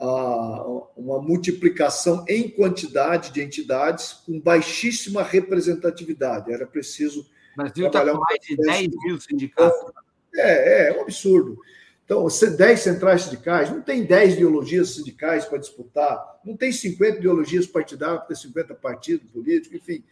a, 0.00 0.64
uma 0.96 1.20
multiplicação 1.20 2.24
em 2.28 2.48
quantidade 2.48 3.32
de 3.32 3.42
entidades 3.42 4.12
com 4.12 4.40
baixíssima 4.40 5.22
representatividade. 5.22 6.52
Era 6.52 6.66
preciso. 6.66 7.20
O 7.54 7.62
Brasil 7.62 7.86
está 7.86 8.04
com 8.04 8.18
mais 8.18 8.40
de 8.40 8.56
10 8.56 8.88
mil 9.04 9.20
sindicatos. 9.20 9.92
É, 10.34 10.86
é, 10.86 10.88
é 10.88 10.98
um 10.98 11.02
absurdo. 11.02 11.58
Então, 12.08 12.26
10 12.26 12.80
centrais 12.80 13.24
sindicais, 13.24 13.68
não 13.68 13.82
tem 13.82 14.02
10 14.02 14.36
ideologias 14.36 14.94
sindicais 14.94 15.44
para 15.44 15.58
disputar, 15.58 16.40
não 16.42 16.56
tem 16.56 16.72
50 16.72 17.18
ideologias 17.18 17.66
partidárias 17.66 18.20
para 18.20 18.28
ter 18.28 18.36
50 18.36 18.74
partidos 18.76 19.30
políticos, 19.30 19.76
enfim. 19.76 20.02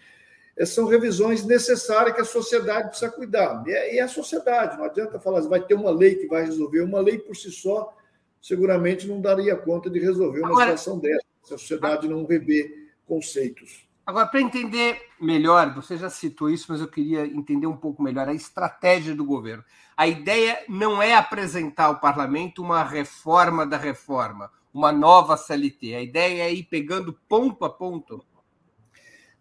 Essas 0.55 0.75
são 0.75 0.87
revisões 0.87 1.43
necessárias 1.43 2.15
que 2.15 2.21
a 2.21 2.25
sociedade 2.27 2.89
precisa 2.89 3.11
cuidar. 3.11 3.65
E 3.67 3.73
é 3.73 4.03
a 4.03 4.09
sociedade, 4.09 4.77
não 4.77 4.85
adianta 4.85 5.19
falar, 5.19 5.41
vai 5.49 5.65
ter 5.65 5.73
uma 5.73 5.91
lei 5.91 6.17
que 6.17 6.27
vai 6.27 6.45
resolver. 6.45 6.83
Uma 6.83 7.01
lei 7.01 7.17
por 7.17 7.35
si 7.35 7.51
só, 7.51 7.97
seguramente 8.43 9.07
não 9.07 9.19
daria 9.19 9.57
conta 9.57 9.89
de 9.89 9.99
resolver 9.99 10.41
uma 10.41 10.49
Agora, 10.49 10.77
situação 10.77 10.99
dessa, 10.99 11.25
se 11.45 11.55
a 11.55 11.57
sociedade 11.57 12.07
não 12.07 12.27
rever 12.27 12.91
conceitos. 13.07 13.86
Agora, 14.07 14.25
para 14.25 14.41
entender 14.41 15.01
melhor, 15.21 15.75
você 15.75 15.97
já 15.97 16.09
citou 16.09 16.49
isso, 16.49 16.67
mas 16.69 16.81
eu 16.81 16.87
queria 16.87 17.27
entender 17.27 17.67
um 17.67 17.77
pouco 17.77 18.01
melhor 18.01 18.29
a 18.29 18.33
estratégia 18.33 19.17
do 19.17 19.25
governo. 19.25 19.65
A 19.97 20.07
ideia 20.07 20.65
não 20.69 21.03
é 21.03 21.13
apresentar 21.15 21.87
ao 21.87 21.99
parlamento 21.99 22.63
uma 22.63 22.85
reforma 22.85 23.67
da 23.67 23.77
reforma, 23.77 24.49
uma 24.73 24.93
nova 24.93 25.37
CLT. 25.37 25.97
A 25.97 26.03
ideia 26.03 26.45
é 26.45 26.55
ir 26.55 26.63
pegando 26.65 27.19
ponto 27.29 27.65
a 27.65 27.71
ponto. 27.71 28.25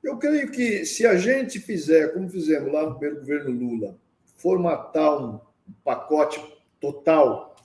Eu 0.03 0.17
creio 0.17 0.49
que 0.49 0.83
se 0.83 1.05
a 1.05 1.15
gente 1.15 1.59
fizer, 1.59 2.11
como 2.13 2.27
fizemos 2.27 2.73
lá 2.73 2.89
no 2.89 2.97
primeiro 2.97 3.19
governo 3.21 3.51
Lula, 3.51 3.99
formatar 4.37 5.23
um 5.23 5.39
pacote 5.83 6.43
total, 6.79 7.55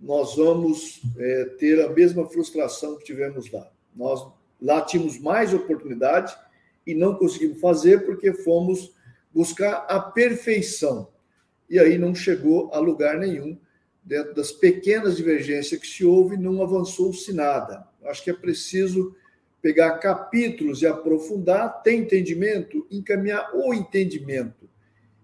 nós 0.00 0.36
vamos 0.36 1.02
é, 1.18 1.44
ter 1.58 1.84
a 1.84 1.90
mesma 1.90 2.24
frustração 2.26 2.96
que 2.96 3.04
tivemos 3.04 3.50
lá. 3.52 3.70
Nós 3.94 4.39
Lá 4.60 4.82
tínhamos 4.82 5.18
mais 5.18 5.54
oportunidade 5.54 6.36
e 6.86 6.94
não 6.94 7.14
conseguimos 7.14 7.60
fazer 7.60 8.04
porque 8.04 8.32
fomos 8.32 8.94
buscar 9.32 9.86
a 9.88 10.00
perfeição. 10.00 11.08
E 11.68 11.78
aí 11.78 11.96
não 11.96 12.14
chegou 12.14 12.70
a 12.74 12.78
lugar 12.78 13.18
nenhum. 13.18 13.58
Dentro 14.02 14.34
das 14.34 14.50
pequenas 14.50 15.16
divergências 15.16 15.80
que 15.80 15.86
se 15.86 16.04
houve, 16.04 16.36
não 16.36 16.62
avançou-se 16.62 17.32
nada. 17.32 17.86
Acho 18.04 18.24
que 18.24 18.30
é 18.30 18.34
preciso 18.34 19.14
pegar 19.62 19.98
capítulos 19.98 20.82
e 20.82 20.86
aprofundar, 20.86 21.82
ter 21.82 21.94
entendimento, 21.94 22.86
encaminhar 22.90 23.50
o 23.54 23.74
entendimento. 23.74 24.68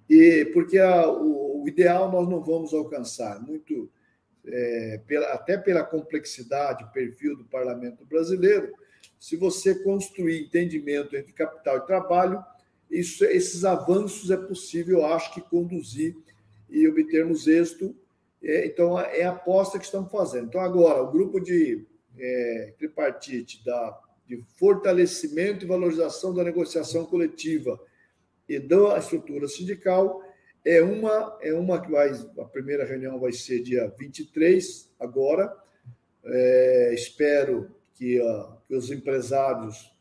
E 0.09 0.44
porque 0.53 0.79
a, 0.79 1.09
o, 1.09 1.62
o, 1.62 1.68
ideal 1.68 2.12
nós 2.12 2.29
não 2.29 2.42
vamos 2.42 2.72
alcançar, 2.72 3.40
muito 3.40 3.90
é, 4.46 5.01
pela, 5.07 5.33
até 5.33 5.57
pela 5.57 5.83
complexidade, 5.83 6.92
perfil 6.92 7.37
do 7.37 7.44
parlamento 7.44 8.05
brasileiro, 8.05 8.72
se 9.18 9.37
você 9.37 9.74
construir 9.74 10.44
entendimento 10.44 11.16
entre 11.16 11.33
capital 11.33 11.79
e 11.79 11.87
trabalho, 11.87 12.44
isso, 12.90 13.24
esses 13.24 13.64
avanços 13.64 14.31
é 14.31 14.37
possível, 14.37 14.98
eu 14.98 15.07
acho 15.07 15.35
que 15.35 15.40
conduzir 15.40 16.16
e 16.68 16.87
obtermos 16.87 17.46
êxito. 17.46 17.94
É, 18.42 18.66
então, 18.66 18.98
é 18.98 19.24
a 19.24 19.31
aposta 19.31 19.79
que 19.79 19.85
estamos 19.85 20.11
fazendo. 20.11 20.46
Então, 20.46 20.61
agora, 20.61 21.02
o 21.02 21.11
grupo 21.11 21.40
de 21.40 21.85
é, 22.18 22.74
tripartite 22.79 23.64
da, 23.64 23.98
de 24.26 24.42
fortalecimento 24.57 25.64
e 25.64 25.68
valorização 25.68 26.35
da 26.35 26.44
negociação 26.44 27.05
coletiva 27.07 27.81
e 28.48 28.59
da 28.59 28.98
estrutura 28.98 29.48
sindical 29.48 30.22
é 30.64 30.83
uma, 30.83 31.38
é 31.40 31.55
uma 31.55 31.81
que 31.81 31.90
vai. 31.90 32.11
A 32.38 32.44
primeira 32.44 32.85
reunião 32.85 33.18
vai 33.20 33.33
ser 33.33 33.62
dia 33.62 33.92
23, 33.98 34.92
agora, 34.98 35.57
é, 36.24 36.92
espero 36.92 37.70
que, 37.94 38.20
uh, 38.20 38.56
que 38.66 38.74
os 38.74 38.90
empresários 38.90 39.92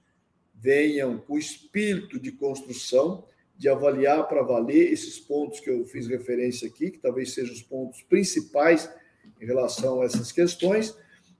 venham 0.53 1.17
com 1.17 1.37
espírito 1.37 2.19
de 2.19 2.31
construção, 2.31 3.25
de 3.57 3.69
avaliar 3.69 4.27
para 4.27 4.41
valer 4.41 4.91
esses 4.91 5.19
pontos 5.19 5.59
que 5.59 5.69
eu 5.69 5.85
fiz 5.85 6.07
referência 6.07 6.67
aqui, 6.67 6.91
que 6.91 6.99
talvez 6.99 7.33
sejam 7.33 7.53
os 7.53 7.61
pontos 7.61 8.01
principais 8.03 8.89
em 9.41 9.45
relação 9.45 10.01
a 10.01 10.05
essas 10.05 10.31
questões, 10.31 10.97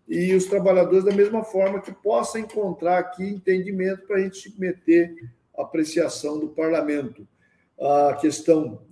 e 0.08 0.34
os 0.36 0.46
trabalhadores, 0.46 1.04
da 1.04 1.12
mesma 1.12 1.44
forma, 1.44 1.82
que 1.82 1.92
possam 1.92 2.42
encontrar 2.42 3.00
aqui 3.00 3.24
entendimento 3.24 4.06
para 4.06 4.18
a 4.18 4.22
gente 4.22 4.38
submeter 4.38 5.32
a 5.58 5.64
apreciação 5.64 6.40
do 6.40 6.50
parlamento. 6.50 7.28
A 7.80 8.16
questão, 8.16 8.86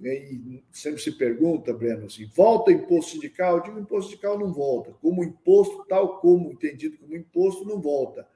sempre 0.71 1.01
se 1.01 1.11
pergunta, 1.13 1.73
Breno, 1.73 2.07
assim, 2.07 2.25
volta 2.35 2.71
imposto 2.71 3.11
sindical? 3.11 3.57
Eu 3.57 3.63
digo, 3.63 3.79
imposto 3.79 4.11
sindical 4.11 4.37
não 4.37 4.51
volta. 4.51 4.91
Como 5.01 5.23
imposto, 5.23 5.85
tal 5.87 6.19
como 6.19 6.51
entendido 6.51 6.97
como 6.97 7.15
imposto, 7.15 7.65
não 7.65 7.79
volta. 7.79 8.27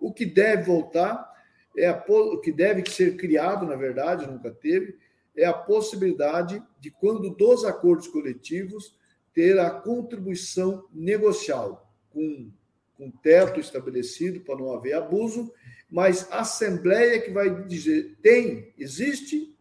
O 0.00 0.12
que 0.12 0.24
deve 0.24 0.62
voltar 0.62 1.28
é 1.76 1.88
a, 1.88 2.04
o 2.08 2.38
que 2.40 2.52
deve 2.52 2.88
ser 2.88 3.16
criado, 3.16 3.66
na 3.66 3.74
verdade, 3.74 4.26
nunca 4.26 4.50
teve, 4.50 4.96
é 5.36 5.44
a 5.44 5.52
possibilidade 5.52 6.62
de, 6.80 6.90
quando 6.90 7.30
dos 7.30 7.64
acordos 7.64 8.08
coletivos, 8.08 8.96
ter 9.32 9.58
a 9.58 9.70
contribuição 9.70 10.84
negocial, 10.92 11.92
com, 12.10 12.50
com 12.96 13.10
teto 13.10 13.60
estabelecido 13.60 14.40
para 14.40 14.56
não 14.56 14.72
haver 14.72 14.94
abuso, 14.94 15.52
mas 15.90 16.30
a 16.32 16.40
Assembleia 16.40 17.20
que 17.20 17.30
vai 17.30 17.64
dizer: 17.64 18.16
tem, 18.20 18.72
existe, 18.76 19.56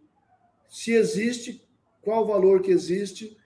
se 0.67 0.93
existe, 0.93 1.63
qual 2.01 2.23
o 2.23 2.27
valor 2.27 2.62
que 2.62 2.71
existe, 2.71 3.38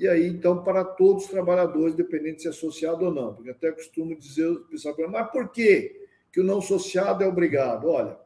e 0.00 0.08
aí, 0.08 0.26
então, 0.26 0.64
para 0.64 0.82
todos 0.82 1.24
os 1.24 1.30
trabalhadores, 1.30 1.92
independente 1.92 2.40
se 2.40 2.46
é 2.46 2.50
associado 2.50 3.04
ou 3.04 3.12
não. 3.12 3.34
Porque 3.34 3.50
até 3.50 3.70
costumo 3.70 4.16
dizer, 4.16 4.46
o 4.46 4.60
pessoal 4.60 4.96
mas 5.10 5.30
por 5.30 5.50
quê 5.50 6.06
que 6.32 6.40
o 6.40 6.44
não 6.44 6.58
associado 6.58 7.22
é 7.22 7.26
obrigado? 7.26 7.86
Olha, 7.86 8.18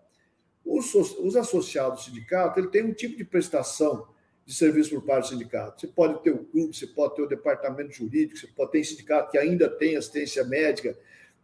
os, 0.65 0.95
os 0.95 1.35
associados 1.35 2.05
do 2.05 2.11
sindicato, 2.11 2.61
ele 2.61 2.69
tem 2.69 2.85
um 2.85 2.95
tipo 2.95 3.17
de 3.17 3.25
prestação 3.25 4.07
de 4.47 4.55
serviço 4.55 4.91
por 4.91 5.03
parte 5.03 5.25
do 5.25 5.29
sindicato. 5.31 5.81
Você 5.81 5.87
pode 5.89 6.23
ter 6.23 6.31
o 6.31 6.45
clube, 6.45 6.77
você 6.77 6.87
pode 6.87 7.17
ter 7.17 7.23
o 7.23 7.29
departamento 7.29 7.93
jurídico, 7.93 8.39
você 8.39 8.47
pode 8.47 8.71
ter 8.71 8.85
sindicato 8.85 9.33
que 9.33 9.39
ainda 9.39 9.69
tem 9.69 9.97
assistência 9.97 10.45
médica, 10.45 10.97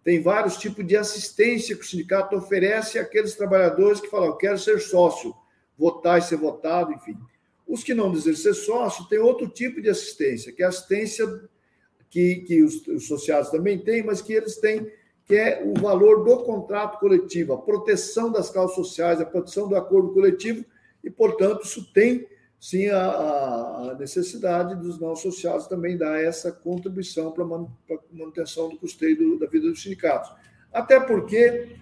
tem 0.04 0.22
vários 0.22 0.56
tipos 0.56 0.86
de 0.86 0.96
assistência 0.96 1.74
que 1.74 1.82
o 1.82 1.86
sindicato 1.86 2.36
oferece 2.36 2.98
àqueles 2.98 3.34
trabalhadores 3.34 4.00
que 4.00 4.08
falam, 4.08 4.28
eu 4.28 4.36
quero 4.36 4.58
ser 4.58 4.80
sócio, 4.80 5.34
votar 5.80 6.18
e 6.18 6.22
ser 6.22 6.36
votado, 6.36 6.92
enfim. 6.92 7.16
Os 7.66 7.82
que 7.82 7.94
não 7.94 8.12
desejam 8.12 8.42
ser 8.42 8.54
sócio 8.54 9.08
têm 9.08 9.18
outro 9.18 9.48
tipo 9.48 9.80
de 9.80 9.88
assistência, 9.88 10.52
que 10.52 10.62
é 10.62 10.66
a 10.66 10.68
assistência 10.68 11.26
que, 12.10 12.36
que 12.36 12.62
os, 12.62 12.86
os 12.86 13.04
associados 13.04 13.50
também 13.50 13.78
têm, 13.78 14.04
mas 14.04 14.20
que 14.20 14.34
eles 14.34 14.56
têm, 14.58 14.92
que 15.24 15.34
é 15.34 15.62
o 15.64 15.80
valor 15.80 16.22
do 16.22 16.42
contrato 16.44 16.98
coletivo, 16.98 17.54
a 17.54 17.62
proteção 17.62 18.30
das 18.30 18.50
causas 18.50 18.74
sociais, 18.74 19.20
a 19.20 19.24
proteção 19.24 19.68
do 19.68 19.76
acordo 19.76 20.12
coletivo, 20.12 20.64
e, 21.02 21.08
portanto, 21.08 21.64
isso 21.64 21.90
tem 21.94 22.28
sim 22.60 22.88
a, 22.88 23.00
a, 23.00 23.96
necessidade 23.98 24.74
dos 24.74 25.00
não 25.00 25.12
associados 25.12 25.66
também 25.66 25.96
dar 25.96 26.22
essa 26.22 26.52
contribuição 26.52 27.32
para 27.32 27.42
a 27.42 27.66
manutenção 28.12 28.68
do 28.68 28.76
custeio 28.76 29.16
do, 29.16 29.38
da 29.38 29.46
vida 29.46 29.70
dos 29.70 29.82
sindicatos. 29.82 30.30
Até 30.70 31.00
porque, 31.00 31.74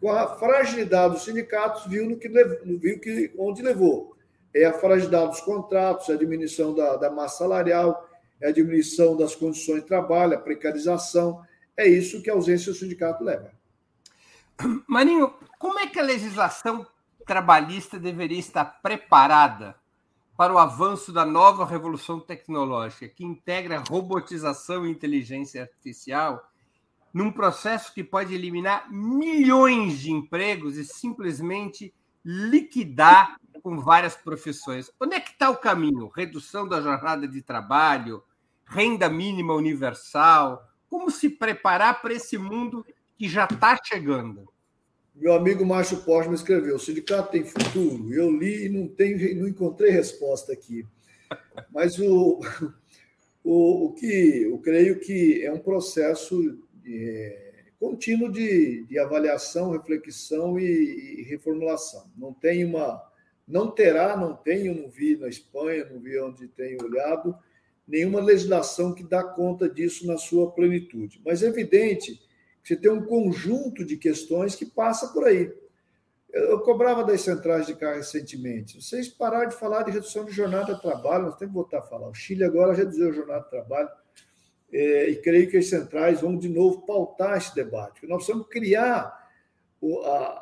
com 0.00 0.10
a 0.10 0.26
fragilidade 0.38 1.14
dos 1.14 1.24
sindicatos, 1.24 1.86
viu, 1.86 2.08
no 2.08 2.16
que, 2.16 2.28
viu 2.28 2.98
que, 2.98 3.32
onde 3.38 3.62
levou. 3.62 4.16
É 4.52 4.64
a 4.64 4.72
fragilidade 4.72 5.32
dos 5.32 5.40
contratos, 5.42 6.08
a 6.08 6.16
diminuição 6.16 6.74
da, 6.74 6.96
da 6.96 7.10
massa 7.10 7.38
salarial, 7.38 8.08
é 8.40 8.48
a 8.48 8.52
diminuição 8.52 9.16
das 9.16 9.34
condições 9.34 9.82
de 9.82 9.86
trabalho, 9.86 10.34
a 10.34 10.40
precarização. 10.40 11.42
É 11.76 11.86
isso 11.86 12.22
que 12.22 12.30
a 12.30 12.32
ausência 12.32 12.72
do 12.72 12.78
sindicato 12.78 13.22
leva. 13.22 13.52
Marinho, 14.86 15.32
como 15.58 15.78
é 15.78 15.86
que 15.86 16.00
a 16.00 16.02
legislação 16.02 16.86
trabalhista 17.26 17.98
deveria 17.98 18.38
estar 18.38 18.64
preparada 18.82 19.76
para 20.36 20.54
o 20.54 20.58
avanço 20.58 21.12
da 21.12 21.24
nova 21.24 21.66
revolução 21.66 22.18
tecnológica, 22.18 23.06
que 23.06 23.24
integra 23.24 23.84
robotização 23.86 24.86
e 24.86 24.90
inteligência 24.90 25.62
artificial 25.62 26.49
num 27.12 27.30
processo 27.30 27.92
que 27.92 28.04
pode 28.04 28.34
eliminar 28.34 28.90
milhões 28.92 29.98
de 29.98 30.10
empregos 30.10 30.76
e 30.76 30.84
simplesmente 30.84 31.92
liquidar 32.24 33.36
com 33.62 33.78
várias 33.78 34.14
profissões. 34.14 34.90
Onde 35.00 35.16
é 35.16 35.20
que 35.20 35.30
está 35.30 35.50
o 35.50 35.56
caminho? 35.56 36.08
Redução 36.08 36.66
da 36.66 36.80
jornada 36.80 37.26
de 37.26 37.42
trabalho, 37.42 38.22
renda 38.64 39.08
mínima 39.08 39.54
universal? 39.54 40.68
Como 40.88 41.10
se 41.10 41.28
preparar 41.28 42.00
para 42.00 42.14
esse 42.14 42.38
mundo 42.38 42.84
que 43.16 43.28
já 43.28 43.44
está 43.44 43.78
chegando? 43.84 44.48
Meu 45.14 45.34
amigo 45.34 45.66
Márcio 45.66 45.98
Postman 45.98 46.34
escreveu: 46.34 46.76
o 46.76 46.80
sindicato 46.80 47.32
tem 47.32 47.44
futuro. 47.44 48.12
Eu 48.12 48.30
li 48.30 48.66
e 48.66 48.68
não, 48.68 48.88
tenho, 48.88 49.40
não 49.40 49.48
encontrei 49.48 49.90
resposta 49.90 50.52
aqui. 50.52 50.86
Mas 51.70 51.98
o, 51.98 52.40
o, 53.44 53.86
o 53.86 53.92
que 53.92 54.42
eu 54.44 54.58
creio 54.58 54.98
que 54.98 55.44
é 55.44 55.52
um 55.52 55.58
processo 55.58 56.58
é, 56.86 57.50
contínuo 57.78 58.30
de, 58.30 58.84
de 58.84 58.98
avaliação, 58.98 59.70
reflexão 59.70 60.58
e, 60.58 61.20
e, 61.20 61.22
reformulação. 61.22 62.10
Não 62.16 62.32
tem 62.32 62.64
uma. 62.64 63.02
Não 63.46 63.70
terá, 63.70 64.16
não 64.16 64.36
tenho, 64.36 64.80
não 64.80 64.88
vi 64.88 65.16
na 65.16 65.28
Espanha, 65.28 65.84
não 65.90 65.98
vi 65.98 66.20
onde 66.20 66.46
tenho 66.46 66.84
olhado, 66.84 67.36
nenhuma 67.86 68.20
legislação 68.20 68.94
que 68.94 69.02
dá 69.02 69.24
conta 69.24 69.68
disso 69.68 70.06
na 70.06 70.16
sua 70.16 70.52
plenitude. 70.52 71.20
Mas 71.24 71.42
é 71.42 71.48
evidente 71.48 72.20
você 72.62 72.76
tem 72.76 72.90
um 72.90 73.04
conjunto 73.04 73.84
de 73.84 73.96
questões 73.96 74.54
que 74.54 74.66
passa 74.66 75.08
por 75.08 75.24
aí. 75.24 75.52
Eu 76.32 76.60
cobrava 76.60 77.02
das 77.02 77.22
centrais 77.22 77.66
de 77.66 77.74
carro 77.74 77.96
recentemente. 77.96 78.80
Vocês 78.80 79.08
pararam 79.08 79.48
de 79.48 79.56
falar 79.56 79.82
de 79.82 79.90
redução 79.90 80.24
de 80.24 80.30
jornada 80.30 80.74
de 80.74 80.80
trabalho, 80.80 81.24
nós 81.24 81.36
temos 81.36 81.52
que 81.52 81.58
voltar 81.60 81.78
a 81.78 81.82
falar. 81.82 82.08
O 82.08 82.14
Chile 82.14 82.44
agora 82.44 82.72
reduziu 82.72 83.08
a 83.08 83.12
jornada 83.12 83.42
de 83.42 83.50
trabalho 83.50 83.88
e 84.72 85.16
creio 85.16 85.50
que 85.50 85.56
as 85.56 85.68
centrais 85.68 86.20
vão 86.20 86.36
de 86.36 86.48
novo 86.48 86.82
pautar 86.82 87.36
esse 87.36 87.54
debate. 87.54 88.06
Nós 88.06 88.24
precisamos 88.24 88.48
criar 88.48 89.18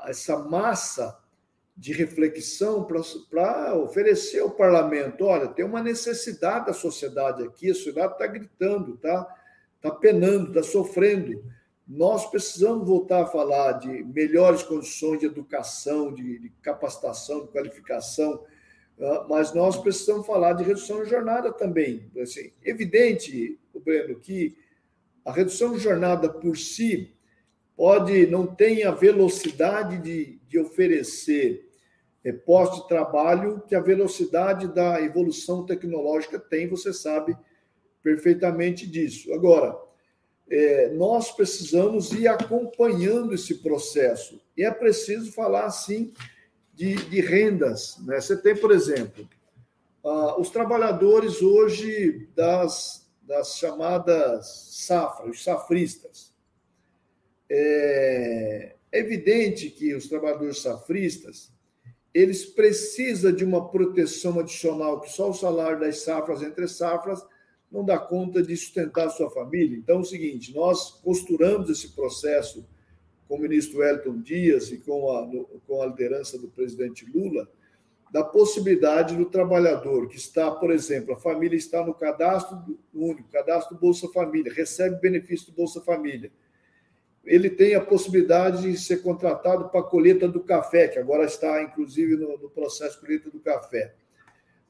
essa 0.07 0.39
massa 0.39 1.19
de 1.77 1.93
reflexão 1.93 2.87
para 3.31 3.77
oferecer 3.77 4.41
ao 4.41 4.51
parlamento. 4.51 5.25
Olha, 5.25 5.47
tem 5.47 5.65
uma 5.65 5.83
necessidade 5.83 6.67
da 6.67 6.73
sociedade 6.73 7.45
aqui, 7.45 7.71
a 7.71 7.75
sociedade 7.75 8.15
está 8.15 8.27
gritando, 8.27 8.95
está 8.95 9.37
tá 9.81 9.91
penando, 9.93 10.49
está 10.49 10.63
sofrendo 10.63 11.43
nós 11.89 12.31
precisamos 12.31 12.87
voltar 12.87 13.23
a 13.23 13.27
falar 13.27 13.73
de 13.73 14.05
melhores 14.05 14.63
condições 14.63 15.21
de 15.21 15.27
educação, 15.27 16.13
de, 16.13 16.39
de 16.39 16.51
capacitação, 16.61 17.47
de 17.47 17.49
qualificação, 17.49 18.45
mas 19.29 19.55
nós 19.55 19.77
precisamos 19.77 20.27
falar 20.27 20.55
de 20.55 20.65
redução 20.65 21.03
de 21.03 21.11
jornada 21.11 21.53
também. 21.53 22.11
Assim, 22.21 22.53
evidente, 22.63 23.59
Breno, 23.85 24.19
que 24.19 24.57
a 25.25 25.33
redução 25.33 25.73
de 25.73 25.79
jornada 25.79 26.29
por 26.29 26.57
si 26.57 27.15
pode 27.77 28.27
não 28.27 28.47
tem 28.47 28.85
a 28.85 28.91
velocidade 28.91 29.99
de, 29.99 30.41
de 30.49 30.59
oferecer 30.59 31.69
é, 32.25 32.33
postos 32.33 32.83
de 32.83 32.89
trabalho 32.89 33.63
que 33.69 33.75
a 33.75 33.81
velocidade 33.81 34.67
da 34.75 35.01
evolução 35.01 35.65
tecnológica 35.65 36.39
tem, 36.39 36.67
você 36.69 36.93
sabe 36.93 37.37
perfeitamente 38.03 38.87
disso. 38.87 39.33
Agora, 39.33 39.79
é, 40.51 40.89
nós 40.91 41.31
precisamos 41.31 42.13
ir 42.13 42.27
acompanhando 42.27 43.35
esse 43.35 43.57
processo. 43.57 44.41
E 44.57 44.65
é 44.65 44.71
preciso 44.71 45.31
falar, 45.33 45.67
assim, 45.67 46.13
de, 46.79 46.95
de 46.95 47.21
rendas. 47.21 47.99
Né? 48.07 48.21
Você 48.21 48.37
tem, 48.37 48.55
por 48.55 48.71
exemplo, 48.71 49.29
uh, 50.05 50.41
os 50.41 50.49
trabalhadores 50.49 51.43
hoje 51.43 52.29
das, 52.37 53.11
das 53.21 53.59
chamadas 53.59 54.47
safras, 54.87 55.29
os 55.29 55.43
safristas. 55.43 56.33
É, 57.51 58.77
é 58.93 58.99
evidente 59.01 59.71
que 59.71 59.93
os 59.93 60.07
trabalhadores 60.07 60.63
safristas 60.63 61.51
eles 62.15 62.47
precisam 62.47 63.33
de 63.33 63.45
uma 63.45 63.69
proteção 63.69 64.39
adicional 64.39 65.01
que 65.01 65.11
só 65.11 65.31
o 65.31 65.35
salário 65.35 65.81
das 65.81 66.03
safras 66.03 66.43
entre 66.43 66.69
safras 66.69 67.25
não 67.71 67.85
dá 67.85 67.99
conta 67.99 68.41
de 68.41 68.57
sustentar 68.57 69.09
a 69.09 69.11
sua 69.11 69.31
família. 69.31 69.77
Então, 69.77 69.97
é 69.97 70.01
o 70.01 70.05
seguinte: 70.05 70.55
nós 70.55 70.93
costuramos 71.03 71.69
esse 71.71 71.89
processo 71.89 72.65
com 73.29 73.37
o 73.37 73.41
ministro 73.41 73.81
Wellington 73.81 74.21
Dias 74.21 74.73
e 74.73 74.79
com 74.79 75.13
a, 75.13 75.29
com 75.67 75.83
a 75.83 75.87
liderança 75.87 76.39
do 76.39 76.49
presidente 76.49 77.05
Lula, 77.05 77.49
da 78.11 78.25
possibilidade 78.25 79.15
do 79.15 79.27
trabalhador 79.27 80.09
que 80.09 80.17
está, 80.17 80.51
por 80.51 80.71
exemplo, 80.71 81.13
a 81.13 81.19
família 81.19 81.57
está 81.57 81.85
no 81.85 81.93
cadastro 81.93 82.79
único, 82.95 83.29
cadastro 83.29 83.77
Bolsa 83.77 84.09
Família, 84.09 84.53
recebe 84.53 84.97
benefício 85.01 85.47
do 85.47 85.53
Bolsa 85.53 85.83
Família. 85.83 86.33
Ele 87.23 87.51
tem 87.51 87.75
a 87.75 87.81
possibilidade 87.81 88.63
de 88.63 88.79
ser 88.79 89.03
contratado 89.03 89.69
para 89.69 89.81
a 89.81 89.85
colheita 89.85 90.27
do 90.27 90.41
café, 90.41 90.89
que 90.89 90.99
agora 90.99 91.25
está, 91.25 91.63
inclusive, 91.63 92.17
no, 92.17 92.39
no 92.39 92.49
processo 92.49 92.95
de 92.95 93.01
colheita 93.03 93.31
do 93.31 93.39
café 93.39 93.95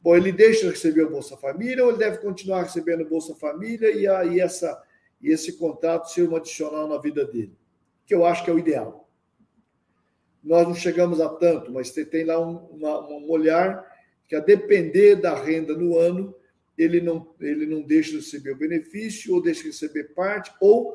Bom, 0.01 0.17
ele 0.17 0.31
deixa 0.31 0.63
de 0.63 0.71
receber 0.71 1.05
o 1.05 1.11
Bolsa 1.11 1.37
Família 1.37 1.85
ou 1.85 1.91
ele 1.91 1.99
deve 1.99 2.19
continuar 2.19 2.63
recebendo 2.63 3.03
o 3.03 3.09
Bolsa 3.09 3.35
Família 3.35 3.91
e 3.91 4.07
aí 4.07 4.41
essa, 4.41 4.81
e 5.21 5.31
esse 5.31 5.59
contrato 5.59 6.11
ser 6.11 6.29
um 6.29 6.37
adicional 6.37 6.89
na 6.89 6.99
vida 6.99 7.25
dele, 7.25 7.53
que 8.09 8.15
eu 8.15 8.25
acho 8.25 8.43
que 8.43 8.51
é 8.51 8.55
o 8.55 8.59
ideal. 8.59 9.07
Nós 10.43 10.67
não 10.67 10.75
chegamos 10.75 11.21
a 11.21 11.29
tanto, 11.29 11.71
mas 11.71 11.91
você 11.91 12.07
tem 12.07 12.25
lá 12.25 12.41
um, 12.41 12.57
uma, 12.71 13.07
um 13.07 13.31
olhar 13.31 13.87
que, 14.27 14.35
a 14.35 14.41
depender 14.41 15.17
da 15.17 15.35
renda 15.35 15.77
no 15.77 15.99
ano, 15.99 16.35
ele 16.77 17.03
não, 17.03 17.35
ele 17.39 17.67
não 17.67 17.83
deixa 17.83 18.13
de 18.13 18.17
receber 18.17 18.53
o 18.53 18.59
benefício, 18.59 19.35
ou 19.35 19.43
deixa 19.43 19.63
de 19.63 19.69
receber 19.69 20.15
parte, 20.15 20.51
ou 20.59 20.95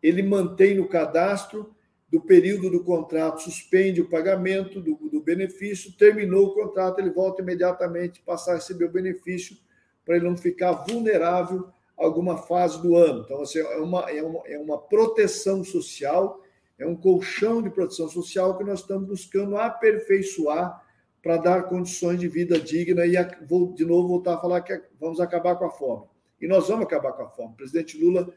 ele 0.00 0.22
mantém 0.22 0.76
no 0.76 0.88
cadastro 0.88 1.74
do 2.08 2.20
período 2.20 2.70
do 2.70 2.84
contrato, 2.84 3.42
suspende 3.42 4.00
o 4.00 4.08
pagamento 4.08 4.80
do, 4.80 4.94
do 5.10 5.20
benefício, 5.20 5.96
terminou 5.96 6.48
o 6.48 6.54
contrato, 6.54 7.00
ele 7.00 7.10
volta 7.10 7.42
imediatamente 7.42 8.22
passar 8.22 8.52
a 8.52 8.56
receber 8.56 8.84
o 8.84 8.92
benefício 8.92 9.56
para 10.04 10.16
ele 10.16 10.28
não 10.28 10.36
ficar 10.36 10.72
vulnerável 10.72 11.68
a 11.98 12.04
alguma 12.04 12.36
fase 12.36 12.80
do 12.82 12.94
ano. 12.94 13.22
Então, 13.24 13.40
assim, 13.40 13.58
é, 13.58 13.76
uma, 13.78 14.10
é, 14.10 14.22
uma, 14.22 14.42
é 14.46 14.58
uma 14.58 14.78
proteção 14.78 15.64
social, 15.64 16.41
é 16.82 16.86
um 16.86 16.96
colchão 16.96 17.62
de 17.62 17.70
proteção 17.70 18.08
social 18.08 18.56
que 18.58 18.64
nós 18.64 18.80
estamos 18.80 19.08
buscando 19.08 19.56
aperfeiçoar 19.56 20.82
para 21.22 21.36
dar 21.36 21.62
condições 21.64 22.18
de 22.18 22.28
vida 22.28 22.58
digna 22.58 23.06
e 23.06 23.14
vou 23.46 23.72
de 23.72 23.84
novo 23.84 24.08
voltar 24.08 24.34
a 24.34 24.40
falar 24.40 24.60
que 24.62 24.82
vamos 25.00 25.20
acabar 25.20 25.54
com 25.56 25.64
a 25.64 25.70
fome. 25.70 26.06
E 26.40 26.48
nós 26.48 26.66
vamos 26.66 26.84
acabar 26.84 27.12
com 27.12 27.22
a 27.22 27.28
fome. 27.28 27.52
O 27.52 27.56
presidente 27.56 27.96
Lula, 27.96 28.28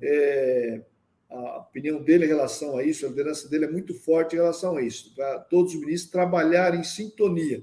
é, 0.00 0.82
a 1.30 1.58
opinião 1.58 2.02
dele 2.02 2.24
em 2.24 2.28
relação 2.28 2.78
a 2.78 2.82
isso, 2.82 3.04
a 3.04 3.10
liderança 3.10 3.48
dele 3.48 3.66
é 3.66 3.70
muito 3.70 3.92
forte 3.92 4.34
em 4.34 4.38
relação 4.38 4.76
a 4.76 4.82
isso, 4.82 5.14
para 5.14 5.40
todos 5.40 5.74
os 5.74 5.80
ministros 5.80 6.10
trabalharem 6.10 6.80
em 6.80 6.84
sintonia 6.84 7.62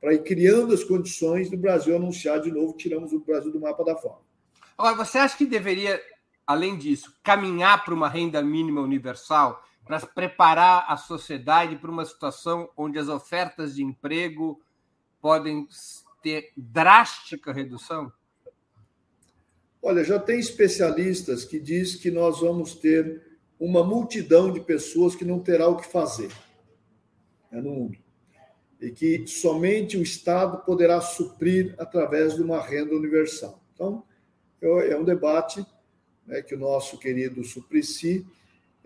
para 0.00 0.14
ir 0.14 0.22
criando 0.22 0.72
as 0.72 0.82
condições 0.82 1.50
do 1.50 1.58
Brasil 1.58 1.94
anunciar 1.94 2.40
de 2.40 2.50
novo 2.50 2.76
tiramos 2.76 3.12
o 3.12 3.20
Brasil 3.20 3.52
do 3.52 3.60
mapa 3.60 3.84
da 3.84 3.94
fome. 3.94 4.22
Agora, 4.76 4.96
você 4.96 5.18
acha 5.18 5.36
que 5.36 5.44
deveria, 5.44 6.00
além 6.46 6.78
disso, 6.78 7.14
caminhar 7.22 7.84
para 7.84 7.92
uma 7.92 8.08
renda 8.08 8.42
mínima 8.42 8.80
universal 8.80 9.62
para 9.84 10.00
preparar 10.00 10.84
a 10.88 10.96
sociedade 10.96 11.76
para 11.76 11.90
uma 11.90 12.04
situação 12.04 12.68
onde 12.76 12.98
as 12.98 13.08
ofertas 13.08 13.74
de 13.74 13.82
emprego 13.82 14.60
podem 15.20 15.66
ter 16.22 16.52
drástica 16.56 17.52
redução? 17.52 18.12
Olha, 19.82 20.04
já 20.04 20.18
tem 20.18 20.38
especialistas 20.38 21.44
que 21.44 21.58
diz 21.58 21.96
que 21.96 22.10
nós 22.10 22.40
vamos 22.40 22.74
ter 22.74 23.22
uma 23.58 23.82
multidão 23.82 24.52
de 24.52 24.60
pessoas 24.60 25.14
que 25.14 25.24
não 25.24 25.40
terá 25.40 25.68
o 25.68 25.76
que 25.76 25.86
fazer 25.86 26.30
né, 27.50 27.60
no 27.60 27.70
mundo 27.70 27.98
e 28.80 28.90
que 28.90 29.26
somente 29.26 29.96
o 29.96 30.02
Estado 30.02 30.64
poderá 30.64 31.00
suprir 31.00 31.74
através 31.78 32.34
de 32.34 32.42
uma 32.42 32.60
renda 32.60 32.94
universal. 32.94 33.62
Então, 33.74 34.02
é 34.62 34.96
um 34.96 35.04
debate 35.04 35.64
né, 36.26 36.40
que 36.40 36.54
o 36.54 36.58
nosso 36.58 36.98
querido 36.98 37.44
Suplicy, 37.44 38.26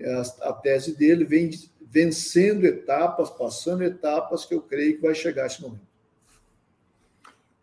a, 0.01 0.49
a 0.49 0.53
tese 0.53 0.97
dele, 0.97 1.25
vem 1.25 1.51
vencendo 1.81 2.65
etapas, 2.65 3.31
passando 3.31 3.85
etapas, 3.85 4.45
que 4.45 4.55
eu 4.55 4.61
creio 4.61 4.97
que 4.97 5.03
vai 5.03 5.15
chegar 5.15 5.47
esse 5.47 5.63
momento. 5.63 5.95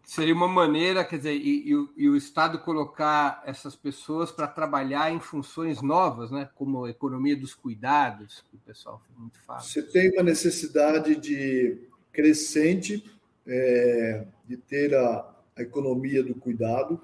Seria 0.03 0.33
uma 0.33 0.47
maneira, 0.47 1.05
quer 1.05 1.17
dizer, 1.17 1.35
e, 1.35 1.71
e, 1.71 1.89
e 2.03 2.09
o 2.09 2.17
Estado 2.17 2.59
colocar 2.59 3.41
essas 3.45 3.77
pessoas 3.77 4.29
para 4.29 4.45
trabalhar 4.45 5.09
em 5.09 5.21
funções 5.21 5.81
novas, 5.81 6.29
né, 6.29 6.49
como 6.55 6.83
a 6.83 6.89
economia 6.89 7.35
dos 7.35 7.53
cuidados, 7.53 8.43
que 8.49 8.57
o 8.57 8.59
pessoal 8.59 9.01
muito 9.17 9.39
fala. 9.39 9.61
Você 9.61 9.81
tem 9.81 10.11
uma 10.11 10.23
necessidade 10.23 11.15
de 11.15 11.77
crescente 12.11 13.03
é, 13.47 14.25
de 14.45 14.57
ter 14.57 14.93
a, 14.93 15.33
a, 15.55 15.61
economia 15.61 16.21
do 16.21 16.35
cuidado. 16.35 17.01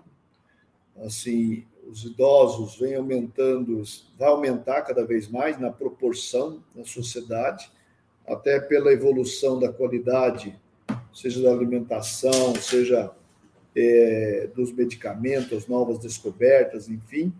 Assim, 0.97 1.65
os 1.89 2.03
idosos 2.03 2.77
vêm 2.77 2.95
aumentando, 2.95 3.81
vai 4.17 4.29
aumentar 4.29 4.81
cada 4.81 5.05
vez 5.05 5.29
mais 5.29 5.59
na 5.59 5.71
proporção 5.71 6.61
na 6.75 6.83
sociedade, 6.83 7.71
até 8.27 8.59
pela 8.59 8.91
evolução 8.91 9.59
da 9.59 9.71
qualidade, 9.71 10.53
seja 11.13 11.41
da 11.41 11.51
alimentação, 11.51 12.53
seja 12.55 13.11
é, 13.75 14.49
dos 14.53 14.71
medicamentos, 14.73 15.57
as 15.57 15.67
novas 15.67 15.99
descobertas, 15.99 16.89
enfim, 16.89 17.33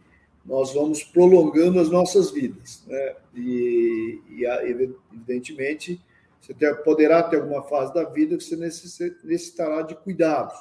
nós 0.45 0.73
vamos 0.73 1.03
prolongando 1.03 1.79
as 1.79 1.89
nossas 1.89 2.31
vidas. 2.31 2.83
Né? 2.88 3.15
E, 3.36 4.21
e, 4.29 4.45
evidentemente, 4.45 6.01
você 6.39 6.53
ter, 6.53 6.73
poderá 6.83 7.21
ter 7.23 7.41
alguma 7.41 7.63
fase 7.63 7.93
da 7.93 8.05
vida 8.05 8.38
que 8.38 8.43
você 8.43 8.55
necessitará 8.55 9.81
de 9.81 9.95
cuidados. 9.95 10.55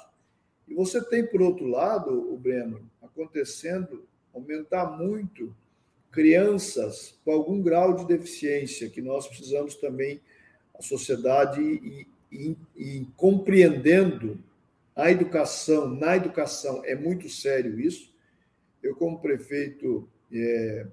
E 0.67 0.75
você 0.75 1.01
tem, 1.01 1.25
por 1.25 1.41
outro 1.41 1.67
lado, 1.67 2.11
o 2.33 2.37
Breno, 2.37 2.81
acontecendo, 3.17 4.07
aumentar 4.35 4.99
muito 4.99 5.55
crianças 6.11 7.19
com 7.25 7.33
algum 7.33 7.61
grau 7.61 7.95
de 7.95 8.07
deficiência, 8.07 8.89
que 8.89 9.03
nós 9.03 9.27
precisamos 9.27 9.75
também, 9.75 10.21
a 10.79 10.83
sociedade, 10.83 11.61
e, 12.31 13.07
compreendendo 13.17 14.39
a 14.95 15.11
educação, 15.11 15.89
na 15.89 16.17
educação, 16.17 16.83
é 16.85 16.95
muito 16.95 17.29
sério 17.29 17.79
isso. 17.81 18.15
Eu, 18.83 18.95
como 18.95 19.21
prefeito, 19.21 20.09
é, 20.33 20.87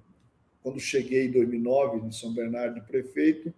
quando 0.61 0.79
cheguei 0.79 1.27
em 1.27 1.31
2009 1.31 2.07
em 2.07 2.11
São 2.11 2.33
Bernardo 2.33 2.81
prefeito, 2.83 3.53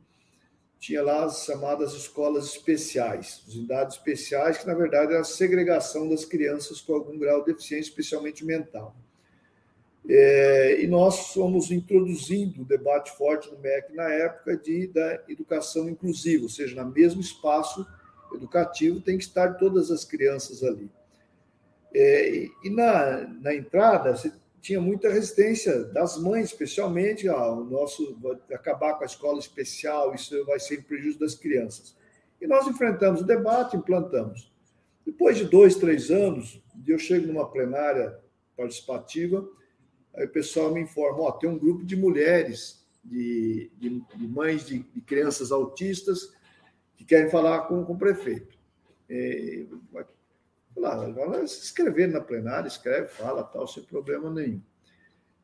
tinha 0.86 1.02
lá 1.02 1.26
as 1.26 1.44
chamadas 1.46 1.94
escolas 1.94 2.46
especiais, 2.46 3.44
as 3.48 3.56
unidades 3.56 3.98
especiais, 3.98 4.60
que 4.60 4.68
na 4.68 4.76
verdade 4.76 5.14
era 5.14 5.22
a 5.22 5.24
segregação 5.24 6.08
das 6.08 6.26
crianças 6.26 6.80
com 6.80 6.94
algum 6.94 7.18
grau 7.18 7.40
de 7.40 7.48
deficiência, 7.54 7.90
especialmente 7.90 8.46
mental. 8.46 8.96
É, 10.08 10.80
e 10.84 10.86
nós 10.86 11.34
fomos 11.34 11.72
introduzindo 11.72 12.62
o 12.62 12.66
debate 12.66 13.12
forte 13.18 13.52
no 13.52 13.58
MEC 13.58 13.96
na 13.96 14.12
época 14.12 14.56
de, 14.56 14.86
da 14.86 15.24
educação 15.28 15.90
inclusiva, 15.90 16.44
ou 16.44 16.50
seja, 16.50 16.84
no 16.84 16.92
mesmo 16.92 17.20
espaço 17.20 17.84
educativo 18.32 19.02
tem 19.02 19.18
que 19.18 19.24
estar 19.24 19.56
todas 19.56 19.90
as 19.90 20.06
crianças 20.06 20.64
ali. 20.64 20.88
É, 21.96 22.48
e 22.64 22.70
na, 22.70 23.28
na 23.42 23.56
entrada, 23.56 24.16
você 24.16 24.32
tinha 24.66 24.82
muita 24.82 25.12
resistência 25.12 25.84
das 25.84 26.18
mães, 26.18 26.46
especialmente, 26.46 27.30
ah, 27.30 27.52
o 27.52 27.64
nosso 27.66 28.18
acabar 28.52 28.96
com 28.96 29.04
a 29.04 29.06
escola 29.06 29.38
especial, 29.38 30.16
isso 30.16 30.44
vai 30.44 30.60
ser 30.60 30.80
em 30.80 30.82
prejuízo 30.82 31.20
das 31.20 31.36
crianças. 31.36 31.96
E 32.42 32.48
nós 32.48 32.66
enfrentamos 32.66 33.22
o 33.22 33.26
debate, 33.26 33.78
implantamos. 33.78 34.52
Depois 35.06 35.38
de 35.38 35.46
dois, 35.46 35.76
três 35.76 36.10
anos, 36.10 36.60
eu 36.88 36.98
chego 36.98 37.28
numa 37.28 37.48
plenária 37.48 38.18
participativa, 38.58 39.48
aí 40.16 40.26
o 40.26 40.30
pessoal 40.30 40.74
me 40.74 40.82
informa, 40.82 41.22
ó, 41.22 41.32
tem 41.34 41.48
um 41.48 41.60
grupo 41.60 41.86
de 41.86 41.96
mulheres, 41.96 42.84
de, 43.04 43.70
de, 43.78 44.02
de 44.16 44.28
mães 44.28 44.66
de, 44.66 44.80
de, 44.80 45.02
crianças 45.02 45.52
autistas, 45.52 46.34
que 46.96 47.06
querem 47.06 47.30
falar 47.30 47.68
com, 47.68 47.86
com 47.86 47.94
o 47.94 48.00
prefeito. 48.00 48.58
É, 49.08 49.64
Lá, 50.76 50.96
vai 51.10 51.48
se 51.48 51.62
inscrever 51.62 52.10
na 52.10 52.20
plenária, 52.20 52.68
escreve, 52.68 53.08
fala, 53.08 53.44
tal, 53.44 53.68
sem 53.68 53.84
problema 53.84 54.30
nenhum. 54.30 54.62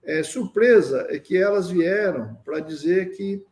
É, 0.04 0.24
surpresa 0.24 1.08
é 1.10 1.20
que 1.20 1.38
elas 1.38 1.70
vieram 1.70 2.36
para 2.44 2.60
dizer 2.60 3.12
que, 3.12 3.44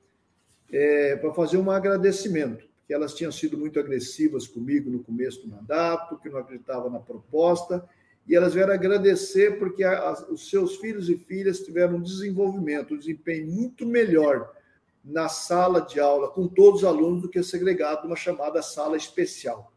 é, 0.71 1.15
para 1.15 1.33
fazer 1.33 1.57
um 1.57 1.69
agradecimento, 1.69 2.67
que 2.87 2.93
elas 2.93 3.13
tinham 3.13 3.31
sido 3.31 3.57
muito 3.57 3.79
agressivas 3.79 4.47
comigo 4.47 4.89
no 4.89 5.03
começo 5.03 5.41
do 5.41 5.47
mandato, 5.47 6.19
que 6.19 6.29
não 6.29 6.39
acreditavam 6.39 6.89
na 6.89 6.99
proposta, 6.99 7.87
e 8.27 8.35
elas 8.35 8.53
vieram 8.53 8.73
agradecer 8.73 9.57
porque 9.57 9.83
a, 9.83 10.09
a, 10.09 10.13
os 10.31 10.49
seus 10.49 10.77
filhos 10.77 11.09
e 11.09 11.15
filhas 11.15 11.59
tiveram 11.59 11.95
um 11.95 12.01
desenvolvimento, 12.01 12.93
um 12.93 12.97
desempenho 12.97 13.47
muito 13.47 13.85
melhor 13.85 14.51
na 15.03 15.29
sala 15.29 15.81
de 15.81 15.99
aula 15.99 16.29
com 16.29 16.47
todos 16.47 16.81
os 16.81 16.87
alunos 16.87 17.21
do 17.21 17.29
que 17.29 17.41
segregado 17.41 18.03
numa 18.03 18.15
chamada 18.15 18.61
sala 18.61 18.97
especial. 18.97 19.71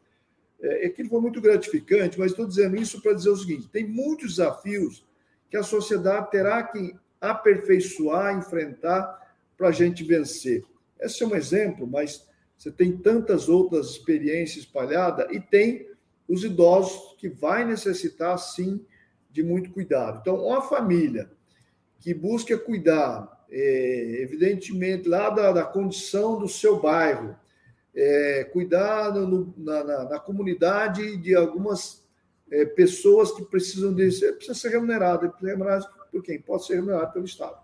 É, 0.63 0.87
aquilo 0.87 1.09
foi 1.09 1.21
muito 1.21 1.41
gratificante, 1.41 2.19
mas 2.19 2.31
estou 2.31 2.47
dizendo 2.47 2.77
isso 2.77 3.03
para 3.03 3.13
dizer 3.13 3.31
o 3.31 3.37
seguinte: 3.37 3.69
tem 3.69 3.87
muitos 3.87 4.37
desafios 4.37 5.05
que 5.51 5.57
a 5.57 5.63
sociedade 5.63 6.31
terá 6.31 6.63
que 6.63 6.95
aperfeiçoar, 7.21 8.39
enfrentar 8.39 9.21
para 9.57 9.69
a 9.69 9.73
gente 9.73 10.05
vencer. 10.05 10.65
Esse 11.01 11.23
é 11.23 11.27
um 11.27 11.35
exemplo, 11.35 11.87
mas 11.87 12.27
você 12.57 12.71
tem 12.71 12.97
tantas 12.97 13.49
outras 13.49 13.91
experiências 13.91 14.65
espalhadas 14.65 15.27
e 15.31 15.41
tem 15.41 15.89
os 16.29 16.45
idosos 16.45 17.17
que 17.19 17.29
vai 17.29 17.65
necessitar, 17.65 18.39
sim, 18.39 18.85
de 19.31 19.43
muito 19.43 19.71
cuidado. 19.73 20.21
Então, 20.21 20.47
uma 20.47 20.63
família 20.63 21.31
que 21.99 22.15
busca 22.15 22.57
cuidar, 22.57 23.45
é, 23.51 24.21
evidentemente, 24.23 25.09
lá 25.09 25.29
da, 25.31 25.53
da 25.53 25.65
condição 25.65 26.39
do 26.39 26.49
seu 26.49 26.81
bairro, 26.81 27.37
é, 27.95 28.49
cuidar 28.53 29.13
no, 29.13 29.53
na, 29.57 29.85
na, 29.85 30.05
na, 30.05 30.19
comunidade 30.19 31.17
de 31.19 31.35
algumas 31.35 32.07
é, 32.51 32.65
pessoas 32.65 33.33
que 33.33 33.45
precisam 33.45 33.95
disso. 33.95 34.27
Precisa 34.35 34.55
ser 34.55 34.71
remunerado. 34.71 35.31
Precisa 35.31 35.41
ser 35.41 35.51
remunerado 35.51 35.87
por 36.11 36.23
quem? 36.23 36.41
Pode 36.41 36.67
ser 36.67 36.77
remunerado 36.77 37.13
pelo 37.13 37.25
Estado. 37.25 37.57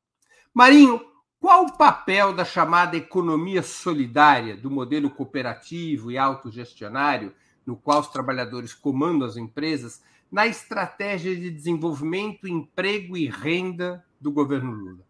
Marinho, 0.54 1.00
qual 1.40 1.66
o 1.66 1.78
papel 1.78 2.34
da 2.34 2.44
chamada 2.44 2.98
economia 2.98 3.62
solidária, 3.62 4.58
do 4.58 4.72
modelo 4.72 5.10
cooperativo 5.10 6.12
e 6.12 6.18
autogestionário, 6.18 7.34
no 7.66 7.76
qual 7.76 8.00
os 8.00 8.08
trabalhadores 8.08 8.74
comandam 8.74 9.28
as 9.28 9.36
empresas, 9.38 10.02
na 10.32 10.48
estratégia 10.48 11.36
de 11.36 11.52
desenvolvimento, 11.52 12.48
emprego 12.48 13.16
e 13.16 13.28
renda 13.28 14.04
do 14.20 14.32
governo 14.32 14.72
Lula? 14.72 15.06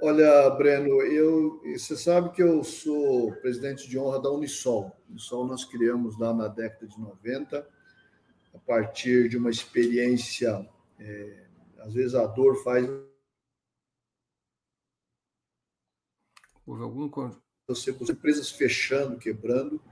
Olha, 0.00 0.48
Breno, 0.50 1.02
eu, 1.02 1.60
você 1.76 1.96
sabe 1.96 2.30
que 2.30 2.40
eu 2.40 2.62
sou 2.62 3.32
presidente 3.40 3.88
de 3.88 3.98
honra 3.98 4.22
da 4.22 4.30
Unisol. 4.30 4.96
Unisol 5.10 5.44
nós 5.44 5.64
criamos 5.64 6.16
lá 6.16 6.32
na 6.32 6.46
década 6.46 6.86
de 6.86 7.00
90, 7.00 7.68
a 8.54 8.58
partir 8.60 9.28
de 9.28 9.36
uma 9.36 9.50
experiência, 9.50 10.70
é, 11.00 11.46
às 11.80 11.94
vezes 11.94 12.14
a 12.14 12.24
dor 12.28 12.62
faz. 12.62 12.88
Houve 16.64 16.82
algum. 16.82 17.10
Você, 17.66 17.90
empresas 17.90 18.52
fechando, 18.52 19.18
quebrando. 19.18 19.82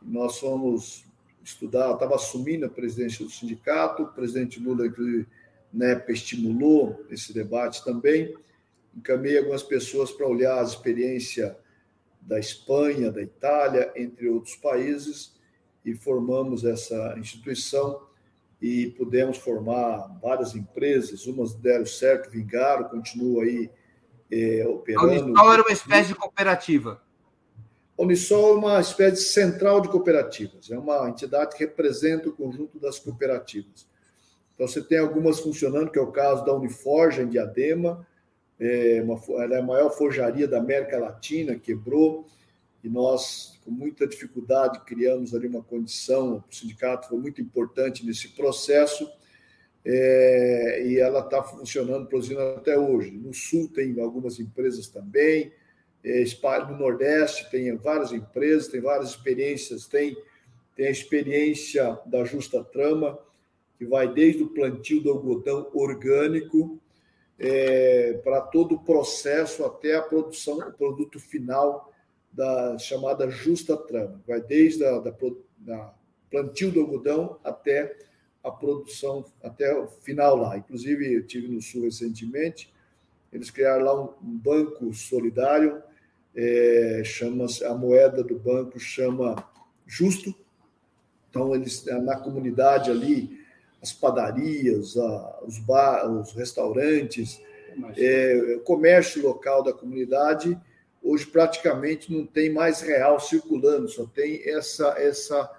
Nós 0.00 0.38
fomos 0.38 1.04
estudar, 1.44 1.92
estava 1.92 2.14
assumindo 2.14 2.64
a 2.64 2.70
presidência 2.70 3.22
do 3.22 3.30
sindicato, 3.30 4.04
o 4.04 4.12
presidente 4.14 4.58
Lula, 4.58 4.86
inclusive, 4.86 5.28
NEP, 5.70 6.10
estimulou 6.10 7.04
esse 7.10 7.34
debate 7.34 7.84
também 7.84 8.34
encaminhei 8.96 9.38
algumas 9.38 9.62
pessoas 9.62 10.10
para 10.10 10.26
olhar 10.26 10.58
a 10.58 10.64
experiência 10.64 11.56
da 12.20 12.38
Espanha, 12.38 13.10
da 13.10 13.22
Itália, 13.22 13.92
entre 13.96 14.28
outros 14.28 14.54
países, 14.56 15.34
e 15.84 15.94
formamos 15.94 16.64
essa 16.64 17.16
instituição 17.18 18.06
e 18.60 18.86
pudemos 18.90 19.38
formar 19.38 20.18
várias 20.22 20.54
empresas, 20.54 21.26
umas 21.26 21.52
deram 21.52 21.84
certo, 21.84 22.30
vingaram, 22.30 22.88
continuam 22.88 23.42
aí 23.42 23.68
é, 24.30 24.64
operando. 24.68 25.08
A 25.08 25.42
Unisol 25.42 25.52
era 25.52 25.62
uma 25.62 25.72
espécie 25.72 26.08
de 26.08 26.14
cooperativa. 26.14 27.02
A 27.98 28.02
Unisol 28.02 28.54
é 28.54 28.58
uma 28.58 28.80
espécie 28.80 29.16
de 29.16 29.28
central 29.28 29.80
de 29.80 29.88
cooperativas, 29.88 30.70
é 30.70 30.78
uma 30.78 31.08
entidade 31.08 31.56
que 31.56 31.64
representa 31.64 32.28
o 32.28 32.32
conjunto 32.32 32.78
das 32.78 33.00
cooperativas. 33.00 33.90
Então, 34.54 34.68
você 34.68 34.80
tem 34.80 34.98
algumas 34.98 35.40
funcionando, 35.40 35.90
que 35.90 35.98
é 35.98 36.02
o 36.02 36.12
caso 36.12 36.44
da 36.44 36.54
Uniforja, 36.54 37.22
em 37.22 37.28
Diadema, 37.28 38.06
é 38.62 39.02
uma, 39.02 39.20
ela 39.42 39.56
é 39.56 39.58
a 39.58 39.62
maior 39.62 39.90
forjaria 39.90 40.46
da 40.46 40.58
América 40.58 40.96
Latina, 40.96 41.58
quebrou, 41.58 42.26
e 42.82 42.88
nós, 42.88 43.58
com 43.64 43.72
muita 43.72 44.06
dificuldade, 44.06 44.84
criamos 44.84 45.34
ali 45.34 45.48
uma 45.48 45.62
condição, 45.62 46.44
o 46.48 46.54
sindicato 46.54 47.08
foi 47.08 47.18
muito 47.18 47.40
importante 47.40 48.06
nesse 48.06 48.28
processo, 48.28 49.10
é, 49.84 50.84
e 50.86 50.98
ela 50.98 51.20
está 51.20 51.42
funcionando, 51.42 52.06
produzindo 52.06 52.40
até 52.40 52.78
hoje. 52.78 53.10
No 53.10 53.34
Sul 53.34 53.68
tem 53.68 54.00
algumas 54.00 54.38
empresas 54.38 54.86
também, 54.86 55.52
é, 56.04 56.24
no 56.68 56.76
Nordeste 56.76 57.50
tem 57.50 57.74
várias 57.76 58.12
empresas, 58.12 58.68
tem 58.68 58.80
várias 58.80 59.10
experiências, 59.10 59.86
tem, 59.86 60.16
tem 60.76 60.86
a 60.86 60.90
experiência 60.90 61.98
da 62.06 62.24
Justa 62.24 62.62
Trama, 62.62 63.18
que 63.76 63.84
vai 63.84 64.12
desde 64.12 64.42
o 64.44 64.48
plantio 64.48 65.00
do 65.00 65.10
algodão 65.10 65.68
orgânico, 65.72 66.80
é, 67.38 68.20
para 68.24 68.40
todo 68.40 68.76
o 68.76 68.80
processo 68.80 69.64
até 69.64 69.96
a 69.96 70.02
produção, 70.02 70.58
o 70.58 70.72
produto 70.72 71.18
final 71.18 71.92
da 72.32 72.78
chamada 72.78 73.28
justa 73.30 73.76
trama. 73.76 74.20
Vai 74.26 74.40
desde 74.40 74.84
a 74.84 74.98
da, 74.98 75.12
da 75.58 75.94
plantio 76.30 76.70
do 76.70 76.80
algodão 76.80 77.38
até 77.44 77.96
a 78.42 78.50
produção, 78.50 79.24
até 79.42 79.76
o 79.76 79.86
final 79.86 80.36
lá. 80.36 80.56
Inclusive, 80.56 81.12
eu 81.12 81.26
tive 81.26 81.48
no 81.48 81.60
Sul 81.60 81.82
recentemente, 81.82 82.72
eles 83.32 83.50
criaram 83.50 83.84
lá 83.84 84.02
um, 84.02 84.08
um 84.22 84.38
banco 84.38 84.92
solidário, 84.92 85.82
é, 86.34 87.02
chama 87.04 87.46
a 87.66 87.74
moeda 87.74 88.24
do 88.24 88.38
banco 88.38 88.80
chama 88.80 89.46
Justo. 89.86 90.34
Então, 91.28 91.54
eles 91.54 91.84
na 91.84 92.18
comunidade 92.18 92.90
ali, 92.90 93.41
as 93.82 93.92
padarias, 93.92 94.94
os, 95.42 95.58
bar, 95.58 96.08
os 96.08 96.32
restaurantes, 96.32 97.42
é, 97.96 98.56
o 98.56 98.60
comércio 98.60 99.22
local 99.22 99.62
da 99.62 99.72
comunidade, 99.72 100.56
hoje 101.02 101.26
praticamente 101.26 102.12
não 102.12 102.24
tem 102.24 102.52
mais 102.52 102.80
real 102.80 103.18
circulando, 103.18 103.88
só 103.88 104.06
tem 104.06 104.40
essa, 104.48 104.94
essa, 104.98 105.50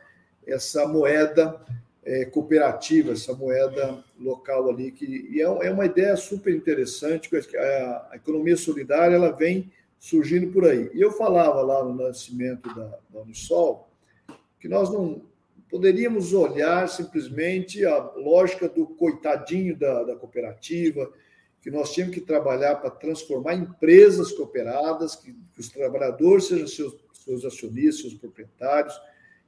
essa 0.48 0.88
moeda 0.88 1.60
é, 2.06 2.26
cooperativa, 2.26 3.12
essa 3.12 3.34
moeda 3.34 4.04
local 4.20 4.70
ali, 4.70 4.92
que 4.92 5.28
e 5.30 5.42
é, 5.42 5.44
é 5.44 5.72
uma 5.72 5.86
ideia 5.86 6.16
super 6.16 6.56
interessante, 6.56 7.30
a, 7.58 8.08
a 8.12 8.16
economia 8.16 8.56
solidária 8.56 9.16
ela 9.16 9.32
vem 9.32 9.70
surgindo 10.00 10.52
por 10.52 10.66
aí. 10.66 10.90
E 10.94 11.02
eu 11.02 11.12
falava 11.12 11.62
lá 11.62 11.84
no 11.84 11.94
nascimento 11.94 12.74
da, 12.74 12.98
da 13.10 13.22
Unisol 13.22 13.90
que 14.60 14.70
nós 14.70 14.90
não, 14.90 15.22
poderíamos 15.74 16.34
olhar 16.34 16.88
simplesmente 16.88 17.84
a 17.84 17.98
lógica 18.16 18.70
do 18.70 18.86
coitadinho 18.86 19.76
da, 19.76 20.04
da 20.04 20.16
cooperativa, 20.16 21.12
que 21.60 21.72
nós 21.72 21.92
tínhamos 21.92 22.14
que 22.14 22.22
trabalhar 22.22 22.76
para 22.76 22.92
transformar 22.92 23.56
empresas 23.56 24.32
cooperadas, 24.32 25.16
que, 25.16 25.34
que 25.34 25.60
os 25.60 25.70
trabalhadores 25.70 26.46
sejam 26.46 26.68
seus, 26.68 26.96
seus 27.12 27.44
acionistas, 27.44 28.02
seus 28.02 28.14
proprietários, 28.14 28.94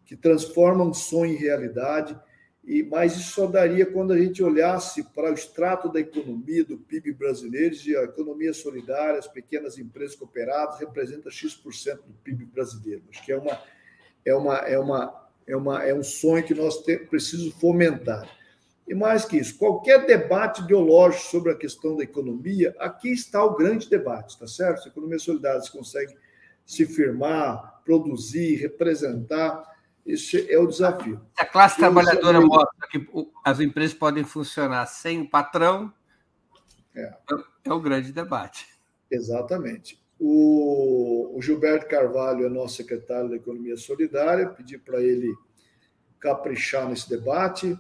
que 0.04 0.16
transformam 0.16 0.92
sonho 0.96 1.34
em 1.34 1.38
realidade. 1.38 2.20
E, 2.64 2.82
mas 2.82 3.16
isso 3.16 3.34
só 3.34 3.46
daria 3.46 3.86
quando 3.86 4.12
a 4.12 4.18
gente 4.18 4.42
olhasse 4.42 5.04
para 5.14 5.30
o 5.30 5.34
extrato 5.36 5.92
da 5.92 6.00
economia, 6.00 6.66
do 6.66 6.76
PIB 6.76 7.14
brasileiro, 7.14 7.76
e 7.86 7.96
a 7.96 8.02
economia 8.02 8.52
solidária, 8.52 9.20
as 9.20 9.28
pequenas 9.28 9.78
empresas 9.78 10.16
cooperadas, 10.16 10.80
representa 10.80 11.30
X% 11.30 11.98
do 12.08 12.16
PIB 12.24 12.46
brasileiro. 12.46 13.04
Acho 13.12 13.24
que 13.24 13.32
é 13.32 13.38
uma, 13.38 13.62
é 14.26 14.34
uma, 14.34 14.58
é 14.58 14.80
uma 14.80 15.25
é, 15.48 15.56
uma, 15.56 15.84
é 15.84 15.94
um 15.94 16.04
sonho 16.04 16.44
que 16.44 16.54
nós 16.54 16.78
precisamos 17.10 17.54
fomentar. 17.56 18.28
E 18.88 18.94
mais 18.94 19.26
que 19.26 19.38
isso, 19.38 19.58
qualquer 19.58 20.06
debate 20.06 20.62
ideológico 20.62 21.24
sobre 21.26 21.52
a 21.52 21.56
questão 21.56 21.96
da 21.96 22.04
economia, 22.04 22.76
aqui 22.80 23.10
está 23.10 23.44
o 23.44 23.56
grande 23.56 23.90
debate, 23.90 24.34
está 24.34 24.48
certo? 24.48 24.84
Se 24.84 24.90
a 24.90 24.92
economia 24.92 25.18
solidária 25.18 25.62
se 25.62 25.72
consegue 25.72 26.16
se 26.66 26.86
firmar, 26.86 27.82
produzir, 27.84 28.58
representar, 28.58 29.64
esse 30.06 30.52
é 30.52 30.60
o 30.60 30.68
desafio. 30.68 31.20
Se 31.36 31.42
a 31.42 31.46
classe 31.46 31.78
trabalhadora 31.78 32.40
mostra 32.40 32.88
que 32.92 33.08
as 33.44 33.60
empresas 33.60 33.96
podem 33.96 34.24
funcionar 34.24 34.86
sem 34.86 35.22
o 35.22 35.30
patrão, 35.30 35.92
é, 36.96 37.14
é 37.64 37.74
o 37.74 37.80
grande 37.80 38.12
debate. 38.12 38.68
Exatamente. 39.10 40.05
O, 40.20 41.38
o 41.38 41.42
Gilberto 41.42 41.88
Carvalho 41.88 42.46
é 42.46 42.50
nosso 42.50 42.78
secretário 42.78 43.30
da 43.30 43.36
Economia 43.36 43.76
Solidária, 43.78 44.50
pedi 44.50 44.78
para 44.78 45.02
ele 45.02 45.34
caprichar 46.20 46.90
nesse 46.90 47.10
debate. 47.10 47.78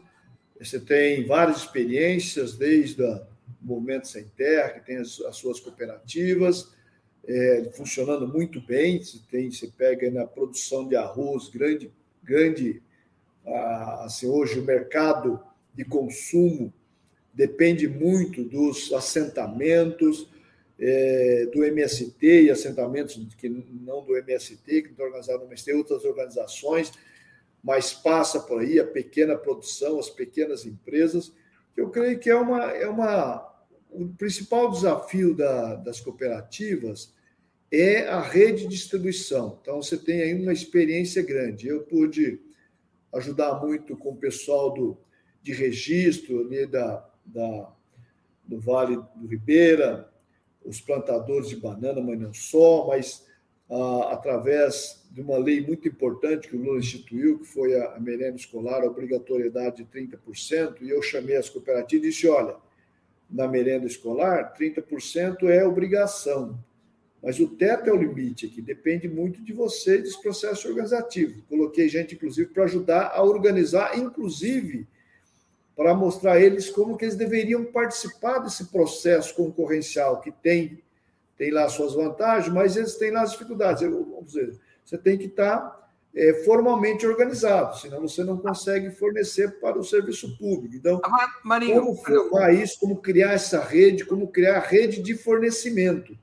Você 0.59 0.79
tem 0.79 1.25
várias 1.25 1.57
experiências, 1.57 2.55
desde 2.55 3.01
o 3.01 3.21
Movimento 3.61 4.07
Sem 4.07 4.25
Terra, 4.35 4.69
que 4.69 4.85
tem 4.85 4.97
as, 4.97 5.19
as 5.21 5.37
suas 5.37 5.59
cooperativas, 5.59 6.73
é, 7.27 7.71
funcionando 7.73 8.27
muito 8.27 8.61
bem. 8.61 9.01
Você, 9.01 9.19
tem, 9.29 9.49
você 9.49 9.67
pega 9.67 10.09
na 10.11 10.25
produção 10.25 10.87
de 10.87 10.95
arroz, 10.95 11.49
grande, 11.49 11.91
grande 12.23 12.81
assim, 14.01 14.27
hoje 14.27 14.59
o 14.59 14.65
mercado 14.65 15.39
de 15.73 15.85
consumo 15.85 16.73
depende 17.33 17.87
muito 17.87 18.43
dos 18.43 18.91
assentamentos, 18.93 20.27
é, 20.79 21.45
do 21.53 21.63
MST 21.63 22.43
e 22.43 22.51
assentamentos 22.51 23.17
que 23.37 23.49
não 23.49 24.03
do 24.03 24.15
MST, 24.17 24.81
que 24.81 24.89
estão 24.89 25.05
organizados 25.05 25.41
no 25.41 25.47
MST, 25.47 25.73
outras 25.73 26.03
organizações, 26.03 26.91
mas 27.63 27.93
passa 27.93 28.39
por 28.39 28.61
aí 28.61 28.79
a 28.79 28.85
pequena 28.85 29.35
produção, 29.35 29.97
as 29.99 30.09
pequenas 30.09 30.65
empresas, 30.65 31.33
que 31.73 31.81
eu 31.81 31.89
creio 31.89 32.19
que 32.19 32.29
é 32.29 32.35
uma. 32.35 32.71
É 32.71 32.87
uma 32.87 33.53
o 33.89 34.09
principal 34.09 34.69
desafio 34.69 35.33
da, 35.33 35.75
das 35.75 36.01
cooperativas 36.01 37.13
é 37.71 38.07
a 38.07 38.21
rede 38.21 38.63
de 38.63 38.67
distribuição. 38.67 39.57
Então, 39.61 39.81
você 39.81 39.97
tem 39.97 40.21
aí 40.21 40.33
uma 40.33 40.53
experiência 40.53 41.23
grande. 41.23 41.67
Eu 41.67 41.83
pude 41.83 42.39
ajudar 43.13 43.55
muito 43.61 43.95
com 43.95 44.09
o 44.09 44.17
pessoal 44.17 44.73
do, 44.73 44.97
de 45.41 45.53
registro 45.53 46.41
ali 46.41 46.65
da, 46.65 47.09
da, 47.25 47.73
do 48.45 48.59
Vale 48.59 48.97
do 49.15 49.27
Ribeira, 49.27 50.09
os 50.65 50.81
plantadores 50.81 51.49
de 51.49 51.55
banana, 51.55 52.01
mas 52.01 52.19
não 52.19 52.33
só, 52.33 52.87
mas 52.87 53.25
ah, 53.69 54.09
através 54.11 55.05
de 55.11 55.21
uma 55.21 55.37
lei 55.37 55.65
muito 55.65 55.87
importante 55.87 56.47
que 56.47 56.55
o 56.55 56.61
Lula 56.61 56.79
instituiu, 56.79 57.39
que 57.39 57.45
foi 57.45 57.79
a, 57.79 57.95
a 57.95 57.99
merenda 57.99 58.35
escolar, 58.35 58.83
a 58.83 58.87
obrigatoriedade 58.87 59.77
de 59.77 59.85
30%, 59.85 60.81
e 60.81 60.89
eu 60.89 61.01
chamei 61.01 61.37
as 61.37 61.49
cooperativas 61.49 62.05
e 62.05 62.09
disse, 62.09 62.27
olha, 62.27 62.55
na 63.29 63.47
merenda 63.47 63.85
escolar, 63.85 64.53
30% 64.53 65.43
é 65.47 65.65
obrigação, 65.65 66.59
mas 67.23 67.39
o 67.39 67.47
teto 67.47 67.89
é 67.89 67.93
o 67.93 67.97
limite 67.97 68.45
aqui, 68.45 68.61
depende 68.61 69.07
muito 69.07 69.41
de 69.41 69.51
você 69.51 69.97
e 69.97 70.03
dos 70.03 70.15
processos 70.17 70.65
organizativos. 70.65 71.41
Coloquei 71.49 71.89
gente, 71.89 72.13
inclusive, 72.13 72.49
para 72.51 72.65
ajudar 72.65 73.11
a 73.15 73.23
organizar, 73.23 73.97
inclusive 73.97 74.87
para 75.75 75.93
mostrar 75.93 76.33
a 76.33 76.39
eles 76.39 76.69
como 76.69 76.97
que 76.97 77.05
eles 77.05 77.15
deveriam 77.15 77.65
participar 77.65 78.39
desse 78.39 78.65
processo 78.65 79.35
concorrencial 79.35 80.21
que 80.21 80.31
tem 80.31 80.83
tem 81.37 81.51
lá 81.51 81.67
suas 81.67 81.93
vantagens, 81.93 82.53
mas 82.53 82.77
eles 82.77 82.95
têm 82.95 83.11
lá 83.11 83.21
as 83.21 83.31
dificuldades. 83.31 83.81
Vamos 83.81 84.27
dizer, 84.27 84.57
você 84.83 84.97
tem 84.97 85.17
que 85.17 85.25
estar 85.25 85.85
é, 86.15 86.33
formalmente 86.45 87.05
organizado, 87.05 87.77
senão 87.77 88.01
você 88.01 88.23
não 88.23 88.37
consegue 88.37 88.89
fornecer 88.91 89.59
para 89.59 89.77
o 89.77 89.83
serviço 89.83 90.37
público. 90.37 90.75
Então, 90.75 91.01
Marinho, 91.43 91.81
como 91.81 91.95
formar 91.97 92.53
isso, 92.53 92.79
como 92.79 93.01
criar 93.01 93.33
essa 93.33 93.61
rede, 93.61 94.05
como 94.05 94.29
criar 94.29 94.57
a 94.57 94.65
rede 94.65 95.01
de 95.01 95.15
fornecimento. 95.15 96.17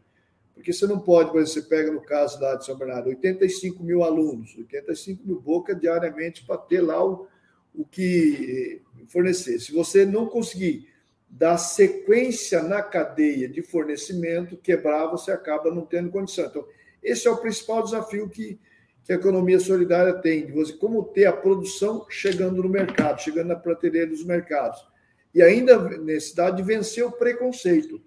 Porque 0.54 0.72
você 0.72 0.86
não 0.86 0.98
pode, 0.98 1.30
por 1.30 1.40
exemplo, 1.40 1.60
você 1.60 1.68
pega 1.68 1.92
no 1.92 2.00
caso 2.00 2.40
lá 2.40 2.54
de 2.54 2.64
São 2.64 2.78
Bernardo, 2.78 3.08
85 3.08 3.82
mil 3.82 4.02
alunos, 4.02 4.56
85 4.56 5.26
mil 5.26 5.40
bocas 5.40 5.78
diariamente 5.78 6.46
para 6.46 6.56
ter 6.56 6.80
lá 6.80 7.04
o, 7.04 7.26
o 7.74 7.84
que 7.84 8.80
eh, 8.96 9.06
fornecer. 9.06 9.58
Se 9.58 9.72
você 9.72 10.04
não 10.04 10.26
conseguir 10.26 10.88
dar 11.28 11.56
sequência 11.56 12.62
na 12.62 12.82
cadeia 12.82 13.48
de 13.48 13.62
fornecimento, 13.62 14.56
quebrar, 14.56 15.06
você 15.06 15.32
acaba 15.32 15.74
não 15.74 15.86
tendo 15.86 16.10
condição. 16.10 16.46
Então, 16.46 16.66
esse 17.02 17.26
é 17.26 17.30
o 17.30 17.38
principal 17.38 17.82
desafio 17.82 18.28
que, 18.28 18.58
que 19.02 19.12
a 19.12 19.16
economia 19.16 19.58
solidária 19.58 20.12
tem, 20.12 20.46
de 20.46 20.52
você 20.52 20.74
como 20.74 21.02
ter 21.04 21.24
a 21.24 21.32
produção 21.32 22.06
chegando 22.10 22.62
no 22.62 22.68
mercado, 22.68 23.22
chegando 23.22 23.48
na 23.48 23.56
prateleira 23.56 24.08
dos 24.08 24.24
mercados. 24.24 24.86
E 25.34 25.42
ainda 25.42 25.78
necessidade 25.98 26.58
de 26.58 26.62
vencer 26.62 27.02
o 27.04 27.10
preconceito, 27.10 28.00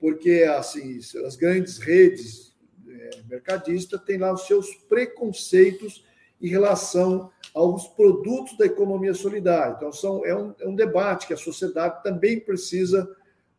porque 0.00 0.44
assim 0.48 0.98
as 1.26 1.36
grandes 1.36 1.76
redes 1.76 2.56
é, 2.88 3.10
mercadistas 3.28 4.00
têm 4.04 4.16
lá 4.16 4.32
os 4.32 4.46
seus 4.46 4.74
preconceitos 4.88 6.07
em 6.40 6.48
relação 6.48 7.30
aos 7.54 7.88
produtos 7.88 8.56
da 8.56 8.66
economia 8.66 9.14
solidária. 9.14 9.74
Então, 9.76 9.92
são, 9.92 10.24
é, 10.24 10.34
um, 10.34 10.54
é 10.60 10.68
um 10.68 10.74
debate 10.74 11.26
que 11.26 11.34
a 11.34 11.36
sociedade 11.36 12.02
também 12.02 12.38
precisa, 12.38 13.08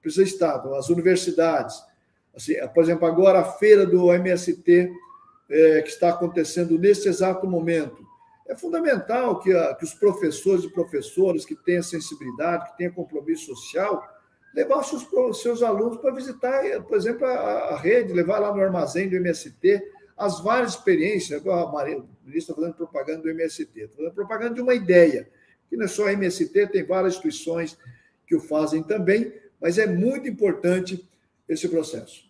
precisa 0.02 0.24
estar. 0.24 0.58
Então, 0.60 0.74
as 0.76 0.90
universidades, 0.90 1.82
assim, 2.36 2.54
por 2.74 2.84
exemplo, 2.84 3.06
agora 3.06 3.40
a 3.40 3.46
feira 3.46 3.86
do 3.86 4.14
MST, 4.14 4.92
é, 5.50 5.82
que 5.82 5.90
está 5.90 6.10
acontecendo 6.10 6.78
nesse 6.78 7.10
exato 7.10 7.48
momento, 7.48 8.08
é 8.48 8.56
fundamental 8.56 9.40
que, 9.40 9.54
a, 9.54 9.76
que 9.76 9.84
os 9.84 9.94
professores 9.94 10.64
e 10.64 10.70
professoras 10.70 11.46
que 11.46 11.56
tenham 11.56 11.84
sensibilidade, 11.84 12.72
que 12.72 12.78
tenham 12.78 12.94
compromisso 12.94 13.54
social, 13.56 14.04
levar 14.56 14.84
seus, 14.84 15.08
seus 15.42 15.62
alunos 15.62 15.98
para 15.98 16.12
visitar, 16.12 16.82
por 16.84 16.98
exemplo, 16.98 17.26
a, 17.26 17.30
a 17.30 17.78
rede, 17.78 18.14
levar 18.14 18.40
lá 18.40 18.54
no 18.54 18.62
armazém 18.62 19.10
do 19.10 19.16
MST, 19.16 19.84
as 20.20 20.42
várias 20.42 20.72
experiências, 20.72 21.48
a 21.48 21.66
Maria, 21.68 22.04
está 22.28 22.54
fazendo 22.54 22.74
propaganda 22.74 23.24
do 23.24 23.30
MST, 23.30 23.72
está 23.74 23.96
fazendo 23.96 24.14
propaganda 24.14 24.54
de 24.54 24.62
uma 24.62 24.74
ideia, 24.74 25.30
que 25.70 25.78
não 25.78 25.86
é 25.86 25.88
só 25.88 26.08
a 26.08 26.14
MST, 26.14 26.68
tem 26.68 26.84
várias 26.84 27.14
instituições 27.14 27.78
que 28.28 28.36
o 28.36 28.42
fazem 28.42 28.84
também, 28.84 29.34
mas 29.62 29.78
é 29.78 29.88
muito 29.88 30.28
importante 30.28 31.08
esse 31.48 31.70
processo. 31.70 32.28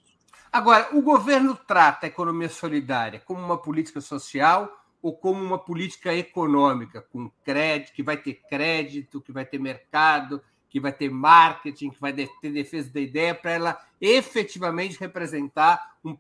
Agora, 0.51 0.95
o 0.95 1.01
governo 1.01 1.57
trata 1.67 2.05
a 2.05 2.09
economia 2.09 2.49
solidária 2.49 3.19
como 3.19 3.41
uma 3.41 3.57
política 3.57 3.99
social 4.01 4.71
ou 5.01 5.15
como 5.15 5.43
uma 5.43 5.57
política 5.57 6.13
econômica, 6.13 7.01
com 7.01 7.31
crédito, 7.43 7.93
que 7.93 8.03
vai 8.03 8.17
ter 8.17 8.35
crédito, 8.49 9.21
que 9.21 9.31
vai 9.31 9.45
ter 9.45 9.57
mercado, 9.57 10.41
que 10.69 10.79
vai 10.79 10.93
ter 10.93 11.09
marketing, 11.09 11.89
que 11.89 11.99
vai 11.99 12.13
ter 12.13 12.51
defesa 12.51 12.89
da 12.91 12.99
ideia, 12.99 13.33
para 13.33 13.51
ela 13.51 13.79
efetivamente 13.99 14.99
representar 14.99 15.97
um, 16.05 16.15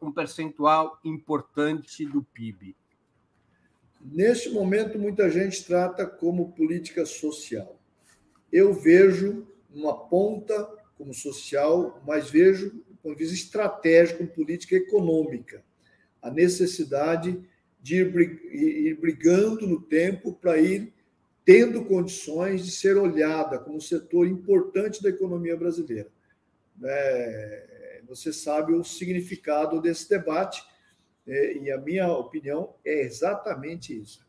um 0.00 0.12
percentual 0.12 0.98
importante 1.04 2.06
do 2.06 2.22
PIB? 2.22 2.76
Neste 4.00 4.50
momento, 4.50 4.98
muita 4.98 5.28
gente 5.28 5.64
trata 5.64 6.06
como 6.06 6.52
política 6.52 7.04
social. 7.04 7.78
Eu 8.52 8.72
vejo 8.72 9.46
uma 9.74 9.94
ponta 10.06 10.64
como 10.96 11.12
social, 11.12 12.00
mas 12.06 12.30
vejo, 12.30 12.70
do 12.70 12.96
ponto 13.02 13.18
de 13.18 13.24
vista 13.24 13.46
estratégico, 13.46 14.26
política 14.26 14.76
econômica. 14.76 15.64
A 16.22 16.30
necessidade 16.30 17.40
de 17.80 17.96
ir 17.96 18.96
brigando 19.00 19.66
no 19.66 19.80
tempo 19.80 20.32
para 20.32 20.58
ir 20.58 20.92
tendo 21.48 21.82
condições 21.86 22.62
de 22.62 22.70
ser 22.70 22.98
olhada 22.98 23.58
como 23.58 23.78
um 23.78 23.80
setor 23.80 24.26
importante 24.26 25.02
da 25.02 25.08
economia 25.08 25.56
brasileira. 25.56 26.12
É, 26.84 28.02
você 28.06 28.34
sabe 28.34 28.74
o 28.74 28.84
significado 28.84 29.80
desse 29.80 30.10
debate, 30.10 30.62
é, 31.26 31.56
e 31.56 31.72
a 31.72 31.78
minha 31.78 32.06
opinião 32.06 32.74
é 32.84 33.00
exatamente 33.00 33.98
isso. 33.98 34.28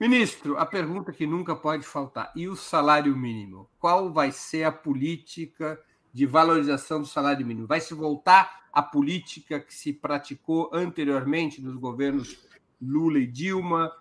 Ministro, 0.00 0.56
a 0.56 0.64
pergunta 0.64 1.12
que 1.12 1.26
nunca 1.26 1.54
pode 1.54 1.84
faltar: 1.84 2.32
e 2.34 2.48
o 2.48 2.56
salário 2.56 3.14
mínimo? 3.14 3.68
Qual 3.78 4.10
vai 4.10 4.32
ser 4.32 4.64
a 4.64 4.72
política 4.72 5.78
de 6.10 6.24
valorização 6.24 7.02
do 7.02 7.06
salário 7.06 7.46
mínimo? 7.46 7.66
Vai 7.66 7.82
se 7.82 7.92
voltar 7.92 8.64
à 8.72 8.82
política 8.82 9.60
que 9.60 9.74
se 9.74 9.92
praticou 9.92 10.70
anteriormente 10.72 11.60
nos 11.60 11.76
governos 11.76 12.34
Lula 12.80 13.18
e 13.18 13.26
Dilma? 13.26 13.92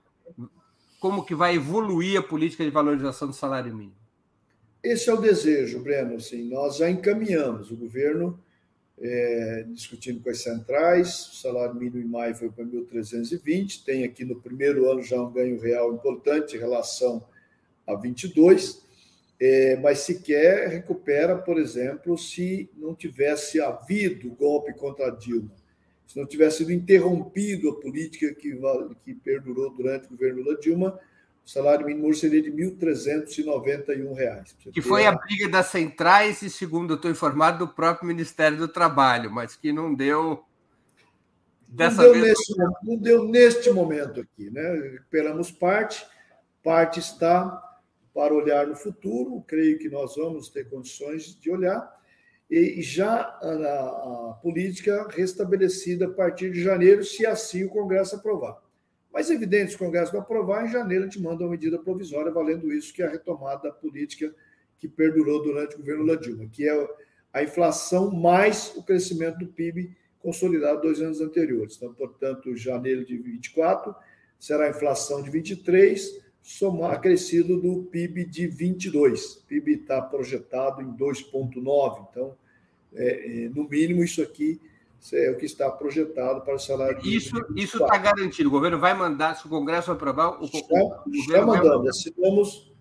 Como 1.03 1.25
que 1.25 1.35
vai 1.35 1.57
evoluir 1.57 2.17
a 2.17 2.23
política 2.23 2.63
de 2.63 2.69
valorização 2.69 3.27
do 3.27 3.33
salário 3.33 3.75
mínimo? 3.75 3.97
Esse 4.81 5.09
é 5.09 5.13
o 5.13 5.19
desejo, 5.19 5.81
Breno. 5.81 6.15
Assim, 6.15 6.47
nós 6.47 6.77
já 6.77 6.89
encaminhamos 6.89 7.69
o 7.71 7.75
governo 7.75 8.39
é, 8.97 9.65
discutindo 9.67 10.23
com 10.23 10.29
as 10.29 10.41
centrais. 10.41 11.27
O 11.27 11.35
salário 11.35 11.75
mínimo 11.75 11.97
em 11.97 12.07
maio 12.07 12.33
foi 12.35 12.49
para 12.49 12.63
1.320. 12.63 13.83
Tem 13.83 14.05
aqui 14.05 14.23
no 14.23 14.39
primeiro 14.39 14.89
ano 14.89 15.03
já 15.03 15.21
um 15.21 15.29
ganho 15.29 15.59
real 15.59 15.93
importante 15.93 16.55
em 16.55 16.59
relação 16.59 17.21
a 17.85 17.95
22. 17.95 18.81
É, 19.41 19.75
mas 19.81 19.99
sequer 19.99 20.69
recupera, 20.69 21.35
por 21.35 21.59
exemplo, 21.59 22.17
se 22.17 22.69
não 22.77 22.95
tivesse 22.95 23.59
havido 23.59 24.29
golpe 24.29 24.73
contra 24.73 25.09
Dilma 25.09 25.51
se 26.07 26.19
não 26.19 26.25
tivesse 26.25 26.57
sido 26.57 26.71
interrompido 26.71 27.69
a 27.69 27.79
política 27.79 28.33
que, 28.33 28.59
que 29.03 29.13
perdurou 29.15 29.71
durante 29.71 30.07
o 30.07 30.11
governo 30.11 30.43
Lula 30.43 30.59
Dilma, 30.59 30.99
o 31.45 31.49
salário 31.49 31.85
mínimo 31.85 32.13
seria 32.13 32.41
de 32.41 32.49
R$ 32.49 32.71
1.391. 32.71 34.71
Que 34.71 34.81
foi 34.81 35.05
a 35.05 35.11
briga 35.11 35.49
das 35.49 35.67
centrais 35.67 36.41
e, 36.41 36.49
segundo 36.49 36.93
estou 36.93 37.11
informado, 37.11 37.65
do 37.65 37.73
próprio 37.73 38.07
Ministério 38.07 38.57
do 38.57 38.67
Trabalho, 38.67 39.29
mas 39.29 39.55
que 39.55 39.73
não 39.73 39.93
deu. 39.93 40.43
Dessa 41.67 42.03
não, 42.03 42.13
deu 42.13 42.21
vez... 42.21 42.27
nesse, 42.27 42.57
não 42.83 42.95
deu 42.95 43.27
neste 43.27 43.69
momento 43.71 44.21
aqui. 44.21 44.49
Né? 44.49 44.91
Recuperamos 44.93 45.51
parte, 45.51 46.05
parte 46.63 46.99
está 46.99 47.61
para 48.13 48.33
olhar 48.33 48.67
no 48.67 48.75
futuro, 48.75 49.43
creio 49.45 49.77
que 49.79 49.89
nós 49.89 50.15
vamos 50.15 50.47
ter 50.47 50.69
condições 50.69 51.37
de 51.37 51.51
olhar 51.51 51.91
e 52.53 52.81
já 52.81 53.15
a, 53.15 54.29
a, 54.31 54.39
política 54.41 55.07
restabelecida 55.09 56.05
a 56.05 56.11
partir 56.11 56.51
de 56.51 56.61
janeiro, 56.61 57.03
se 57.03 57.25
assim 57.25 57.63
o 57.63 57.69
Congresso 57.69 58.15
aprovar. 58.15 58.61
Mas 59.11 59.31
é 59.31 59.33
evidente, 59.33 59.71
se 59.71 59.75
o 59.75 59.79
Congresso 59.79 60.13
não 60.13 60.21
aprovar, 60.21 60.65
em 60.65 60.71
janeiro 60.71 61.03
a 61.03 61.07
gente 61.07 61.21
manda 61.21 61.43
uma 61.43 61.51
medida 61.51 61.79
provisória 61.79 62.31
valendo 62.31 62.71
isso, 62.71 62.93
que 62.93 63.01
é 63.01 63.07
a 63.07 63.09
retomada 63.09 63.63
da 63.63 63.71
política 63.71 64.33
que 64.79 64.87
perdurou 64.87 65.41
durante 65.41 65.75
o 65.75 65.79
governo 65.79 66.01
Lula 66.01 66.17
Dilma, 66.17 66.47
que 66.47 66.67
é 66.67 66.87
a 67.31 67.41
inflação 67.41 68.11
mais 68.11 68.73
o 68.75 68.83
crescimento 68.83 69.39
do 69.39 69.47
PIB 69.47 69.95
consolidado 70.19 70.81
dois 70.81 71.01
anos 71.01 71.21
anteriores. 71.21 71.75
Então, 71.75 71.93
portanto, 71.93 72.55
janeiro 72.55 73.05
de 73.05 73.17
24 73.17 73.95
será 74.39 74.65
a 74.65 74.69
inflação 74.69 75.23
de 75.23 75.29
23, 75.29 76.21
somar 76.41 76.93
acrescido 76.93 77.59
do 77.59 77.83
PIB 77.83 78.25
de 78.25 78.47
22. 78.47 79.37
O 79.37 79.45
PIB 79.45 79.73
está 79.73 80.01
projetado 80.01 80.81
em 80.81 80.91
2,9. 80.95 82.07
Então, 82.09 82.37
é, 82.95 83.45
é, 83.45 83.49
no 83.49 83.67
mínimo, 83.67 84.03
isso 84.03 84.21
aqui 84.21 84.59
é 85.11 85.31
o 85.31 85.37
que 85.37 85.45
está 85.45 85.69
projetado 85.69 86.41
para 86.41 86.55
o 86.55 86.59
salário 86.59 86.97
Isso 87.05 87.35
isso 87.55 87.81
está 87.83 87.97
garantido. 87.97 88.47
O 88.47 88.51
governo 88.51 88.79
vai 88.79 88.93
mandar, 88.93 89.35
se 89.35 89.45
o 89.45 89.49
Congresso 89.49 89.91
aprovar, 89.91 90.41
o, 90.41 90.45
está, 90.45 91.03
o 91.05 91.09
está 91.13 91.45
mandando. 91.45 91.89
Assinamos, 91.89 92.73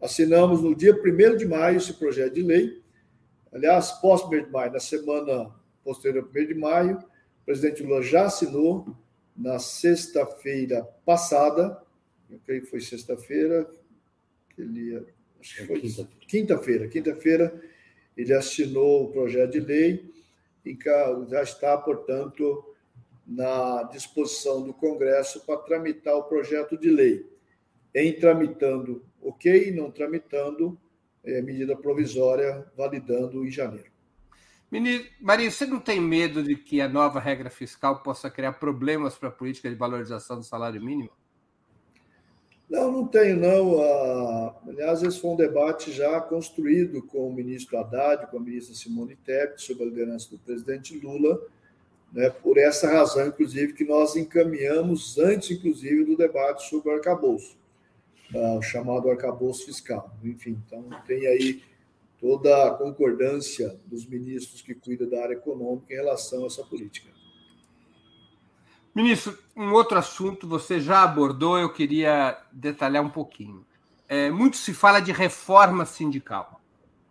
assinamos 0.00 0.60
no 0.60 0.74
dia 0.74 0.94
1 0.94 1.36
de 1.36 1.46
maio 1.46 1.78
esse 1.78 1.94
projeto 1.94 2.34
de 2.34 2.42
lei. 2.42 2.82
Aliás, 3.52 3.92
pós-1 4.00 4.46
de 4.46 4.50
maio, 4.50 4.72
na 4.72 4.80
semana 4.80 5.50
posterior 5.82 6.24
ao 6.24 6.42
1 6.42 6.46
de 6.46 6.54
maio. 6.54 6.98
O 6.98 7.44
presidente 7.44 7.82
Lula 7.82 8.02
já 8.02 8.26
assinou 8.26 8.86
na 9.36 9.58
sexta-feira 9.58 10.84
passada, 11.04 11.80
eu 12.30 12.38
creio 12.44 12.62
que 12.62 12.68
foi 12.68 12.80
sexta-feira, 12.80 13.68
ele 14.56 15.04
acho 15.40 15.56
que 15.56 15.66
foi 15.66 16.06
quinta-feira, 16.26 16.86
quinta-feira, 16.86 17.62
ele 18.16 18.34
assinou 18.34 19.04
o 19.04 19.12
projeto 19.12 19.52
de 19.52 19.60
lei 19.60 20.12
e 20.64 20.76
já 21.28 21.42
está, 21.42 21.76
portanto, 21.76 22.64
na 23.26 23.84
disposição 23.84 24.62
do 24.62 24.72
Congresso 24.72 25.44
para 25.44 25.58
tramitar 25.58 26.14
o 26.14 26.24
projeto 26.24 26.76
de 26.76 26.90
lei. 26.90 27.26
Em 27.94 28.12
tramitando, 28.12 29.04
ok, 29.20 29.72
não 29.72 29.90
tramitando, 29.90 30.78
é, 31.24 31.40
medida 31.40 31.76
provisória, 31.76 32.66
validando 32.76 33.44
em 33.44 33.50
janeiro. 33.50 33.90
Maria, 35.20 35.50
você 35.50 35.66
não 35.66 35.78
tem 35.78 36.00
medo 36.00 36.42
de 36.42 36.56
que 36.56 36.80
a 36.80 36.88
nova 36.88 37.20
regra 37.20 37.50
fiscal 37.50 38.02
possa 38.02 38.30
criar 38.30 38.54
problemas 38.54 39.16
para 39.16 39.28
a 39.28 39.32
política 39.32 39.68
de 39.68 39.76
valorização 39.76 40.38
do 40.38 40.44
salário 40.44 40.82
mínimo? 40.82 41.10
Não, 42.72 42.90
não 42.90 43.06
tenho, 43.06 43.36
não. 43.36 43.82
Ah, 43.82 44.56
aliás, 44.66 45.02
esse 45.02 45.20
foi 45.20 45.32
um 45.32 45.36
debate 45.36 45.92
já 45.92 46.18
construído 46.22 47.02
com 47.02 47.28
o 47.28 47.32
ministro 47.32 47.76
Haddad, 47.76 48.30
com 48.30 48.38
a 48.38 48.40
ministra 48.40 48.74
Simone 48.74 49.14
Tebet, 49.14 49.60
sob 49.60 49.82
a 49.82 49.84
liderança 49.84 50.30
do 50.30 50.38
presidente 50.38 50.98
Lula, 50.98 51.38
né, 52.10 52.30
por 52.30 52.56
essa 52.56 52.90
razão, 52.90 53.26
inclusive, 53.26 53.74
que 53.74 53.84
nós 53.84 54.16
encaminhamos 54.16 55.18
antes, 55.18 55.50
inclusive, 55.50 56.02
do 56.02 56.16
debate 56.16 56.66
sobre 56.70 56.88
o 56.88 56.94
arcabouço, 56.94 57.58
ah, 58.34 58.54
o 58.54 58.62
chamado 58.62 59.10
arcabouço 59.10 59.66
fiscal. 59.66 60.10
Enfim, 60.24 60.58
então 60.66 60.82
tem 61.06 61.26
aí 61.26 61.62
toda 62.18 62.68
a 62.68 62.70
concordância 62.70 63.78
dos 63.84 64.06
ministros 64.06 64.62
que 64.62 64.74
cuidam 64.74 65.10
da 65.10 65.22
área 65.22 65.34
econômica 65.34 65.92
em 65.92 65.96
relação 65.96 66.44
a 66.44 66.46
essa 66.46 66.64
política. 66.64 67.10
Ministro, 68.94 69.38
um 69.56 69.72
outro 69.72 69.98
assunto 69.98 70.46
você 70.46 70.78
já 70.78 71.02
abordou, 71.02 71.58
eu 71.58 71.72
queria 71.72 72.38
detalhar 72.52 73.02
um 73.02 73.08
pouquinho. 73.08 73.64
É, 74.06 74.30
muito 74.30 74.58
se 74.58 74.74
fala 74.74 75.00
de 75.00 75.12
reforma 75.12 75.86
sindical. 75.86 76.60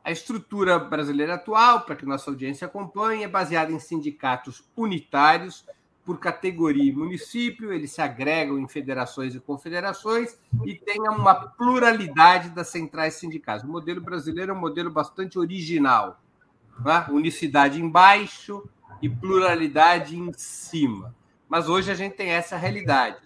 A 0.03 0.11
estrutura 0.11 0.77
brasileira 0.77 1.35
atual, 1.35 1.81
para 1.81 1.95
que 1.95 2.05
nossa 2.05 2.29
audiência 2.29 2.67
acompanhe, 2.67 3.23
é 3.23 3.27
baseada 3.27 3.71
em 3.71 3.79
sindicatos 3.79 4.63
unitários 4.75 5.65
por 6.03 6.19
categoria 6.19 6.91
e 6.91 6.95
município, 6.95 7.71
eles 7.71 7.91
se 7.91 8.01
agregam 8.01 8.59
em 8.59 8.67
federações 8.67 9.35
e 9.35 9.39
confederações 9.39 10.37
e 10.65 10.75
tem 10.75 10.99
uma 11.01 11.33
pluralidade 11.33 12.49
das 12.49 12.69
centrais 12.69 13.15
sindicais. 13.15 13.63
O 13.63 13.67
modelo 13.67 14.01
brasileiro 14.01 14.51
é 14.51 14.55
um 14.55 14.59
modelo 14.59 14.89
bastante 14.89 15.37
original. 15.37 16.19
Né? 16.79 17.05
Unicidade 17.09 17.81
embaixo 17.81 18.67
e 19.01 19.09
pluralidade 19.09 20.17
em 20.17 20.31
cima. 20.33 21.15
Mas 21.51 21.67
hoje 21.67 21.91
a 21.91 21.95
gente 21.95 22.15
tem 22.15 22.29
essa 22.29 22.55
realidade. 22.55 23.19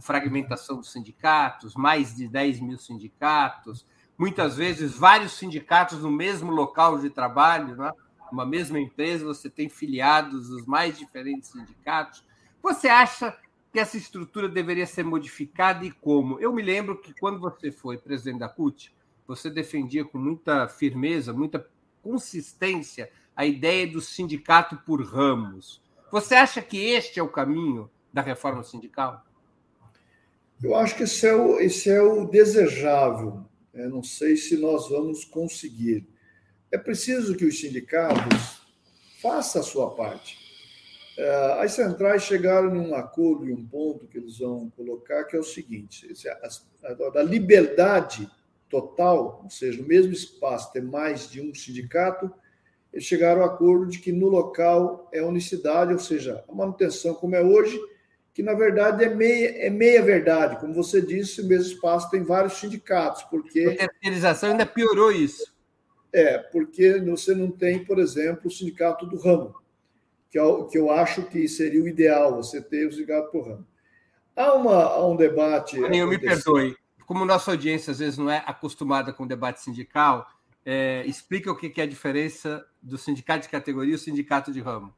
Fragmentação 0.00 0.78
dos 0.78 0.90
sindicatos, 0.90 1.76
mais 1.76 2.16
de 2.16 2.26
10 2.26 2.58
mil 2.58 2.76
sindicatos, 2.76 3.86
muitas 4.18 4.56
vezes 4.56 4.96
vários 4.96 5.34
sindicatos 5.34 6.02
no 6.02 6.10
mesmo 6.10 6.50
local 6.50 6.98
de 6.98 7.08
trabalho, 7.08 7.76
né? 7.76 7.92
uma 8.32 8.44
mesma 8.44 8.80
empresa, 8.80 9.24
você 9.24 9.48
tem 9.48 9.68
filiados 9.68 10.48
dos 10.48 10.66
mais 10.66 10.98
diferentes 10.98 11.50
sindicatos. 11.50 12.24
Você 12.60 12.88
acha 12.88 13.38
que 13.72 13.78
essa 13.78 13.96
estrutura 13.96 14.48
deveria 14.48 14.84
ser 14.84 15.04
modificada 15.04 15.84
e 15.84 15.92
como? 15.92 16.40
Eu 16.40 16.52
me 16.52 16.62
lembro 16.62 17.00
que 17.00 17.14
quando 17.14 17.38
você 17.38 17.70
foi 17.70 17.96
presidente 17.96 18.40
da 18.40 18.48
CUT, 18.48 18.92
você 19.24 19.48
defendia 19.48 20.04
com 20.04 20.18
muita 20.18 20.66
firmeza, 20.66 21.32
muita 21.32 21.64
consistência 22.02 23.08
a 23.36 23.46
ideia 23.46 23.86
do 23.86 24.00
sindicato 24.00 24.76
por 24.78 25.00
ramos. 25.06 25.80
Você 26.12 26.34
acha 26.34 26.60
que 26.60 26.76
este 26.90 27.18
é 27.18 27.22
o 27.22 27.28
caminho 27.28 27.90
da 28.12 28.20
reforma 28.20 28.62
sindical? 28.62 29.24
Eu 30.62 30.74
acho 30.74 30.94
que 30.94 31.04
esse 31.04 31.26
é 31.26 31.34
o, 31.34 31.58
esse 31.58 31.88
é 31.88 32.02
o 32.02 32.26
desejável. 32.26 33.42
Eu 33.72 33.88
não 33.88 34.02
sei 34.02 34.36
se 34.36 34.58
nós 34.58 34.90
vamos 34.90 35.24
conseguir. 35.24 36.06
É 36.70 36.76
preciso 36.76 37.34
que 37.34 37.46
os 37.46 37.58
sindicatos 37.58 38.60
façam 39.22 39.62
a 39.62 39.64
sua 39.64 39.94
parte. 39.94 40.36
É, 41.16 41.62
as 41.62 41.72
centrais 41.72 42.24
chegaram 42.24 42.74
num 42.74 42.94
acordo 42.94 43.48
e 43.48 43.52
um 43.54 43.66
ponto 43.66 44.06
que 44.06 44.18
eles 44.18 44.38
vão 44.38 44.68
colocar, 44.76 45.24
que 45.24 45.34
é 45.34 45.40
o 45.40 45.42
seguinte: 45.42 46.06
da 47.14 47.22
liberdade 47.22 48.30
total, 48.68 49.40
ou 49.42 49.48
seja, 49.48 49.80
no 49.80 49.88
mesmo 49.88 50.12
espaço 50.12 50.74
ter 50.74 50.82
mais 50.82 51.30
de 51.30 51.40
um 51.40 51.54
sindicato, 51.54 52.30
eles 52.92 53.04
chegaram 53.04 53.42
ao 53.42 53.48
acordo 53.48 53.86
de 53.86 53.98
que 53.98 54.12
no 54.12 54.28
local 54.28 55.08
é 55.12 55.22
unicidade, 55.22 55.92
ou 55.92 55.98
seja, 55.98 56.44
a 56.46 56.52
manutenção 56.54 57.14
como 57.14 57.34
é 57.34 57.42
hoje, 57.42 57.80
que 58.34 58.42
na 58.42 58.54
verdade 58.54 59.04
é 59.04 59.08
meia, 59.08 59.66
é 59.66 59.70
meia 59.70 60.02
verdade. 60.02 60.60
Como 60.60 60.74
você 60.74 61.00
disse, 61.00 61.40
o 61.40 61.46
mesmo 61.46 61.72
espaço 61.72 62.10
tem 62.10 62.22
vários 62.22 62.54
sindicatos, 62.54 63.22
porque... 63.24 63.78
A 63.80 63.88
terceirização 63.88 64.50
ainda 64.50 64.66
piorou 64.66 65.10
isso. 65.10 65.52
É, 66.12 66.38
porque 66.38 67.00
você 67.00 67.34
não 67.34 67.50
tem, 67.50 67.84
por 67.84 67.98
exemplo, 67.98 68.48
o 68.48 68.50
sindicato 68.50 69.06
do 69.06 69.18
ramo, 69.18 69.54
que 70.30 70.38
é 70.38 70.42
que 70.70 70.76
eu 70.76 70.90
acho 70.90 71.22
que 71.24 71.48
seria 71.48 71.82
o 71.82 71.88
ideal, 71.88 72.36
você 72.36 72.60
ter 72.60 72.86
o 72.86 72.92
sindicato 72.92 73.32
do 73.32 73.42
ramo. 73.42 73.66
Há, 74.36 74.52
uma, 74.52 74.82
há 74.82 75.06
um 75.06 75.16
debate... 75.16 75.78
Eu 75.78 76.06
me 76.06 76.18
perdoe, 76.18 76.76
como 77.06 77.24
nossa 77.24 77.50
audiência 77.50 77.90
às 77.90 77.98
vezes 77.98 78.18
não 78.18 78.30
é 78.30 78.42
acostumada 78.46 79.12
com 79.12 79.24
o 79.24 79.28
debate 79.28 79.62
sindical, 79.62 80.26
é, 80.64 81.02
explica 81.06 81.50
o 81.50 81.56
que 81.56 81.80
é 81.80 81.84
a 81.84 81.86
diferença 81.86 82.64
do 82.82 82.98
sindicato 82.98 83.42
de 83.42 83.48
categoria 83.48 83.92
e 83.92 83.94
o 83.94 83.98
sindicato 83.98 84.52
de 84.52 84.60
ramo. 84.60 84.92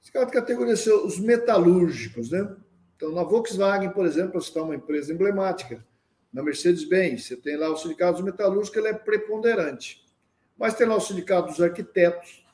Sindicato 0.00 0.26
de 0.26 0.32
categoria 0.32 0.76
são 0.76 1.06
os 1.06 1.18
metalúrgicos, 1.18 2.30
né? 2.30 2.56
Então, 2.96 3.12
na 3.12 3.22
Volkswagen, 3.22 3.90
por 3.90 4.04
exemplo, 4.04 4.40
você 4.40 4.48
está 4.48 4.62
uma 4.62 4.74
empresa 4.74 5.12
emblemática. 5.12 5.84
Na 6.32 6.42
Mercedes-Benz, 6.42 7.24
você 7.24 7.36
tem 7.36 7.56
lá 7.56 7.70
o 7.70 7.76
sindicato 7.76 8.14
dos 8.14 8.24
metalúrgicos, 8.24 8.76
ele 8.76 8.88
é 8.88 8.92
preponderante. 8.92 10.04
Mas 10.58 10.74
tem 10.74 10.86
lá 10.86 10.96
o 10.96 11.00
sindicato 11.00 11.48
dos 11.48 11.60
arquitetos, 11.60 12.44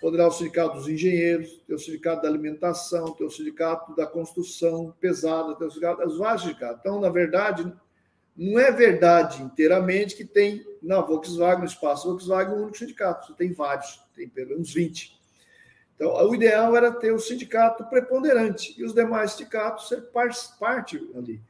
poderá 0.00 0.26
o 0.26 0.30
sindicato 0.30 0.76
dos 0.76 0.88
engenheiros, 0.88 1.62
tem 1.66 1.76
o 1.76 1.78
sindicato 1.78 2.22
da 2.22 2.28
alimentação, 2.28 3.12
tem 3.12 3.26
o 3.26 3.30
sindicato 3.30 3.94
da 3.94 4.06
construção 4.06 4.94
pesada, 5.00 5.56
tem 5.56 5.66
o 5.66 5.70
sindicato, 5.70 6.06
os 6.06 6.18
vários 6.18 6.42
sindicatos. 6.42 6.80
Então, 6.80 7.00
na 7.00 7.08
verdade, 7.08 7.72
não 8.36 8.58
é 8.58 8.70
verdade 8.70 9.42
inteiramente 9.42 10.16
que 10.16 10.24
tem 10.24 10.64
na 10.82 11.00
Volkswagen, 11.00 11.60
no 11.60 11.66
espaço 11.66 12.08
Volkswagen, 12.08 12.54
um 12.54 12.62
único 12.62 12.78
sindicato. 12.78 13.34
Tem 13.34 13.52
vários, 13.52 14.00
tem 14.14 14.28
pelo 14.28 14.50
menos 14.50 14.72
20. 14.72 15.20
Então, 15.94 16.28
o 16.28 16.34
ideal 16.34 16.74
era 16.76 16.90
ter 16.90 17.12
o 17.12 17.18
sindicato 17.18 17.84
preponderante 17.84 18.74
e 18.78 18.84
os 18.84 18.94
demais 18.94 19.32
sindicatos 19.32 19.88
ser 19.88 20.10
parte 20.58 20.96
ali. 21.14 21.40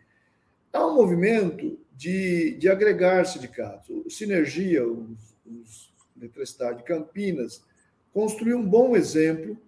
Há 0.72 0.86
um 0.86 0.94
movimento 0.94 1.78
de, 1.96 2.56
de 2.58 2.68
agregar 2.68 3.24
sindicatos. 3.24 3.88
O 4.04 4.10
Sinergia, 4.10 4.86
os, 4.86 5.34
os 5.46 5.92
Eletricidade 6.16 6.78
de 6.78 6.84
Campinas, 6.84 7.64
construiu 8.12 8.58
um 8.58 8.68
bom 8.68 8.96
exemplo 8.96 9.58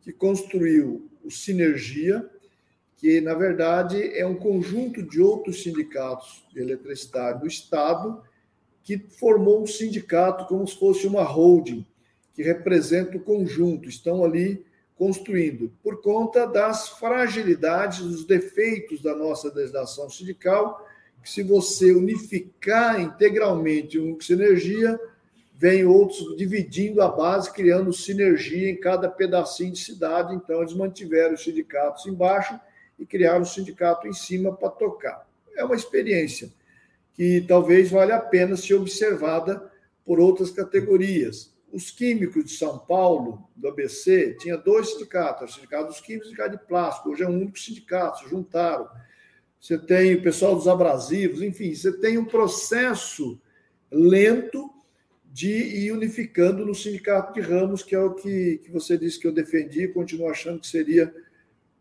que 0.00 0.12
construiu 0.12 1.10
o 1.22 1.30
Sinergia, 1.30 2.28
que, 3.00 3.18
na 3.18 3.32
verdade, 3.32 4.12
é 4.14 4.26
um 4.26 4.34
conjunto 4.34 5.02
de 5.02 5.22
outros 5.22 5.62
sindicatos 5.62 6.44
de 6.52 6.60
eletricidade 6.60 7.40
do 7.40 7.46
Estado 7.46 8.22
que 8.82 8.98
formou 8.98 9.62
um 9.62 9.66
sindicato 9.66 10.44
como 10.44 10.68
se 10.68 10.78
fosse 10.78 11.06
uma 11.06 11.22
holding, 11.22 11.86
que 12.34 12.42
representa 12.42 13.16
o 13.16 13.20
conjunto, 13.20 13.88
estão 13.88 14.22
ali 14.22 14.66
construindo, 14.96 15.72
por 15.82 16.02
conta 16.02 16.46
das 16.46 16.90
fragilidades, 16.90 18.00
dos 18.00 18.26
defeitos 18.26 19.00
da 19.00 19.16
nossa 19.16 19.50
legislação 19.50 20.10
sindical, 20.10 20.86
que 21.22 21.30
se 21.30 21.42
você 21.42 21.92
unificar 21.92 23.00
integralmente 23.00 23.98
um 23.98 24.20
sinergia, 24.20 25.00
vem 25.56 25.86
outros 25.86 26.36
dividindo 26.36 27.00
a 27.00 27.08
base, 27.08 27.50
criando 27.50 27.94
sinergia 27.94 28.70
em 28.70 28.78
cada 28.78 29.08
pedacinho 29.08 29.72
de 29.72 29.78
cidade, 29.78 30.34
então 30.34 30.60
eles 30.60 30.74
mantiveram 30.74 31.32
os 31.32 31.42
sindicatos 31.42 32.04
embaixo 32.04 32.60
e 33.00 33.06
criar 33.06 33.40
um 33.40 33.44
sindicato 33.44 34.06
em 34.06 34.12
cima 34.12 34.54
para 34.54 34.68
tocar. 34.68 35.26
É 35.56 35.64
uma 35.64 35.74
experiência 35.74 36.52
que 37.14 37.44
talvez 37.48 37.90
valha 37.90 38.16
a 38.16 38.20
pena 38.20 38.56
ser 38.56 38.74
observada 38.74 39.70
por 40.04 40.20
outras 40.20 40.50
categorias. 40.50 41.54
Os 41.72 41.90
químicos 41.90 42.44
de 42.44 42.50
São 42.52 42.78
Paulo, 42.78 43.48
do 43.56 43.68
ABC, 43.68 44.36
tinha 44.38 44.56
dois 44.56 44.92
sindicatos, 44.92 45.50
o 45.50 45.54
sindicato 45.54 45.86
dos 45.86 46.00
químicos 46.00 46.26
e 46.26 46.28
o 46.28 46.30
sindicato 46.30 46.58
de 46.58 46.66
plástico. 46.66 47.10
Hoje 47.10 47.22
é 47.22 47.28
um 47.28 47.40
único 47.40 47.58
sindicato, 47.58 48.20
se 48.20 48.28
juntaram. 48.28 48.88
Você 49.58 49.78
tem 49.78 50.14
o 50.14 50.22
pessoal 50.22 50.54
dos 50.54 50.68
abrasivos, 50.68 51.42
enfim, 51.42 51.74
você 51.74 51.92
tem 51.92 52.18
um 52.18 52.24
processo 52.24 53.40
lento 53.90 54.70
de 55.32 55.52
ir 55.52 55.92
unificando 55.92 56.66
no 56.66 56.74
sindicato 56.74 57.32
de 57.32 57.40
ramos, 57.40 57.82
que 57.82 57.94
é 57.94 58.00
o 58.00 58.14
que, 58.14 58.58
que 58.64 58.70
você 58.70 58.98
disse 58.98 59.18
que 59.18 59.26
eu 59.26 59.32
defendi 59.32 59.84
e 59.84 59.88
continuo 59.88 60.28
achando 60.28 60.60
que 60.60 60.66
seria 60.66 61.14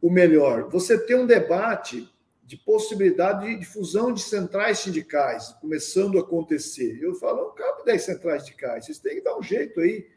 o 0.02 0.10
melhor. 0.10 0.70
Você 0.70 0.97
tem 0.97 1.16
um 1.16 1.26
debate 1.26 2.10
de 2.45 2.58
possibilidade 2.58 3.56
de 3.58 3.66
fusão 3.66 4.12
de 4.12 4.22
centrais 4.22 4.80
sindicais 4.80 5.56
começando 5.62 6.18
a 6.18 6.22
acontecer. 6.22 6.97
Eu 7.02 7.14
falo, 7.16 7.43
não 7.43 7.54
cabe 7.54 7.86
10 7.86 8.02
centrais 8.02 8.43
sindicais, 8.43 8.86
vocês 8.86 8.97
têm 8.97 9.16
que 9.16 9.22
dar 9.22 9.38
um 9.38 9.43
jeito 9.43 9.80
aí. 9.80 10.08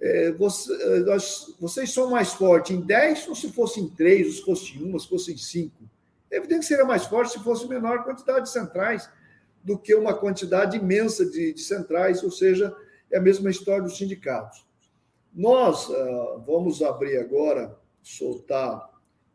é, 0.00 0.32
você, 0.32 0.72
é, 0.72 1.00
nós, 1.00 1.54
vocês 1.60 1.92
são 1.92 2.08
mais 2.08 2.32
fortes 2.32 2.74
em 2.74 2.80
10 2.80 3.28
ou 3.28 3.34
se 3.34 3.52
fossem 3.52 3.88
3, 3.88 4.26
ou 4.26 4.32
se 4.32 4.42
fosse 4.44 4.82
1, 4.82 4.92
ou 4.92 4.98
se 4.98 5.08
fossem 5.08 5.36
5? 5.36 5.74
É 6.30 6.38
evidente 6.38 6.60
que 6.60 6.66
seria 6.66 6.84
mais 6.84 7.04
forte 7.04 7.32
se 7.32 7.44
fosse 7.44 7.68
menor 7.68 8.02
quantidade 8.02 8.46
de 8.46 8.50
centrais 8.50 9.08
do 9.62 9.78
que 9.78 9.94
uma 9.94 10.14
quantidade 10.14 10.76
imensa 10.76 11.24
de, 11.24 11.52
de 11.52 11.60
centrais, 11.60 12.22
ou 12.22 12.30
seja, 12.30 12.74
é 13.10 13.18
a 13.18 13.20
mesma 13.20 13.50
história 13.50 13.82
dos 13.82 13.96
sindicatos. 13.96 14.64
Nós 15.34 15.88
uh, 15.88 16.42
vamos 16.46 16.82
abrir 16.82 17.18
agora, 17.18 17.76
soltar. 18.02 18.93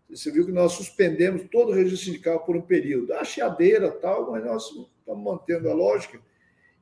Você 0.09 0.31
viu 0.31 0.45
que 0.45 0.51
nós 0.51 0.73
suspendemos 0.73 1.43
todo 1.51 1.69
o 1.69 1.75
registro 1.75 2.07
sindical 2.11 2.43
por 2.43 2.57
um 2.57 2.61
período. 2.61 3.13
A 3.13 3.23
chiadeira 3.23 3.91
tal, 3.91 4.31
mas 4.31 4.43
nós 4.43 4.63
estamos 4.65 5.23
mantendo 5.23 5.69
a 5.69 5.73
lógica. 5.73 6.19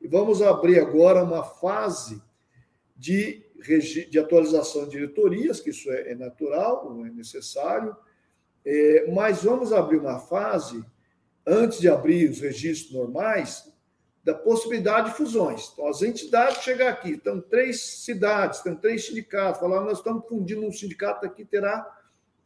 E 0.02 0.08
vamos 0.08 0.42
abrir 0.42 0.80
agora 0.80 1.24
uma 1.24 1.44
fase 1.44 2.22
de, 2.96 3.44
de 4.10 4.18
atualização 4.18 4.86
de 4.86 4.92
diretorias, 4.92 5.60
que 5.60 5.72
isso 5.72 5.92
é, 5.92 6.12
é 6.12 6.16
natural, 6.16 7.06
é 7.06 7.10
necessário, 7.10 7.96
é, 8.66 9.12
mas 9.14 9.44
vamos 9.44 9.74
abrir 9.74 9.98
uma 9.98 10.20
fase, 10.20 10.84
antes 11.46 11.80
de 11.80 11.90
abrir 11.90 12.30
os 12.30 12.40
registros 12.40 12.94
normais, 12.94 13.72
da 14.24 14.34
possibilidade 14.34 15.12
de 15.12 15.16
fusões. 15.16 15.70
Então, 15.72 15.88
as 15.88 16.02
entidades 16.02 16.62
chegam 16.62 16.88
aqui, 16.88 17.12
estão 17.12 17.40
três 17.40 17.80
cidades, 18.04 18.58
estão 18.58 18.76
três 18.76 19.06
sindicatos, 19.06 19.62
falaram, 19.62 19.86
nós 19.86 20.00
estamos 20.00 20.28
fundindo 20.28 20.66
um 20.66 20.72
sindicato 20.72 21.26
aqui, 21.26 21.46
terá, 21.46 21.90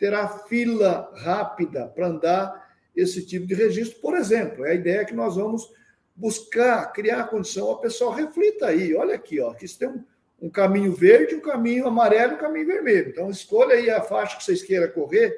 terá 0.01 0.27
fila 0.27 1.11
rápida 1.15 1.85
para 1.85 2.07
andar 2.07 2.71
esse 2.95 3.23
tipo 3.23 3.45
de 3.45 3.53
registro, 3.53 4.01
por 4.01 4.17
exemplo. 4.17 4.65
É 4.65 4.71
a 4.71 4.73
ideia 4.73 5.05
que 5.05 5.13
nós 5.13 5.35
vamos 5.35 5.71
buscar, 6.15 6.91
criar 6.91 7.19
a 7.19 7.23
condição, 7.23 7.69
o 7.69 7.77
pessoal 7.77 8.11
reflita 8.11 8.65
aí, 8.65 8.95
olha 8.95 9.13
aqui, 9.13 9.39
ó, 9.39 9.51
aqui 9.51 9.67
tem 9.77 9.87
um, 9.87 10.03
um 10.41 10.49
caminho 10.49 10.91
verde, 10.91 11.35
um 11.35 11.39
caminho 11.39 11.85
amarelo 11.85 12.33
um 12.33 12.39
caminho 12.39 12.65
vermelho. 12.65 13.09
Então, 13.09 13.29
escolha 13.29 13.75
aí 13.75 13.91
a 13.91 14.01
faixa 14.01 14.37
que 14.37 14.43
vocês 14.43 14.63
queiram 14.63 14.91
correr, 14.91 15.37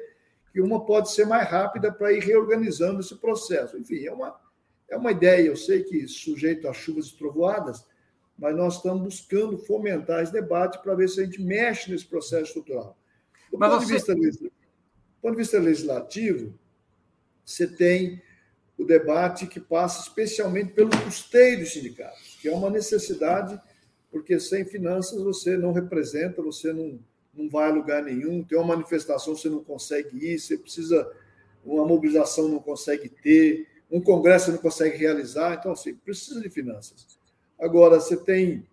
que 0.50 0.62
uma 0.62 0.82
pode 0.86 1.12
ser 1.12 1.26
mais 1.26 1.46
rápida 1.46 1.92
para 1.92 2.14
ir 2.14 2.20
reorganizando 2.20 3.00
esse 3.00 3.16
processo. 3.16 3.76
Enfim, 3.76 4.06
é 4.06 4.12
uma, 4.12 4.34
é 4.88 4.96
uma 4.96 5.12
ideia, 5.12 5.46
eu 5.46 5.56
sei 5.56 5.82
que 5.82 6.08
sujeito 6.08 6.66
a 6.66 6.72
chuvas 6.72 7.08
e 7.08 7.18
trovoadas, 7.18 7.86
mas 8.38 8.56
nós 8.56 8.76
estamos 8.76 9.02
buscando 9.02 9.58
fomentar 9.58 10.22
esse 10.22 10.32
debate 10.32 10.82
para 10.82 10.94
ver 10.94 11.10
se 11.10 11.20
a 11.20 11.24
gente 11.26 11.42
mexe 11.42 11.90
nesse 11.90 12.06
processo 12.06 12.44
estrutural. 12.44 12.96
Do 13.54 13.58
ponto, 13.58 13.80
você... 13.80 13.86
de 13.86 13.92
vista, 13.92 14.14
do 14.14 14.52
ponto 15.22 15.32
de 15.32 15.38
vista 15.38 15.58
legislativo, 15.60 16.52
você 17.44 17.66
tem 17.66 18.20
o 18.76 18.84
debate 18.84 19.46
que 19.46 19.60
passa 19.60 20.02
especialmente 20.02 20.72
pelo 20.72 20.90
custeio 21.04 21.60
dos 21.60 21.72
sindicatos, 21.72 22.36
que 22.40 22.48
é 22.48 22.52
uma 22.52 22.68
necessidade, 22.68 23.60
porque 24.10 24.40
sem 24.40 24.64
finanças 24.64 25.22
você 25.22 25.56
não 25.56 25.72
representa, 25.72 26.42
você 26.42 26.72
não, 26.72 26.98
não 27.32 27.48
vai 27.48 27.70
a 27.70 27.72
lugar 27.72 28.02
nenhum, 28.02 28.42
tem 28.42 28.58
uma 28.58 28.66
manifestação, 28.66 29.36
você 29.36 29.48
não 29.48 29.62
consegue 29.62 30.16
ir, 30.16 30.38
você 30.38 30.58
precisa, 30.58 31.08
uma 31.64 31.86
mobilização 31.86 32.48
não 32.48 32.58
consegue 32.58 33.08
ter, 33.08 33.68
um 33.88 34.00
congresso 34.00 34.50
não 34.50 34.58
consegue 34.58 34.96
realizar, 34.96 35.58
então, 35.58 35.70
assim, 35.70 35.94
precisa 35.94 36.40
de 36.40 36.50
finanças. 36.50 37.06
Agora, 37.56 38.00
você 38.00 38.16
tem 38.16 38.66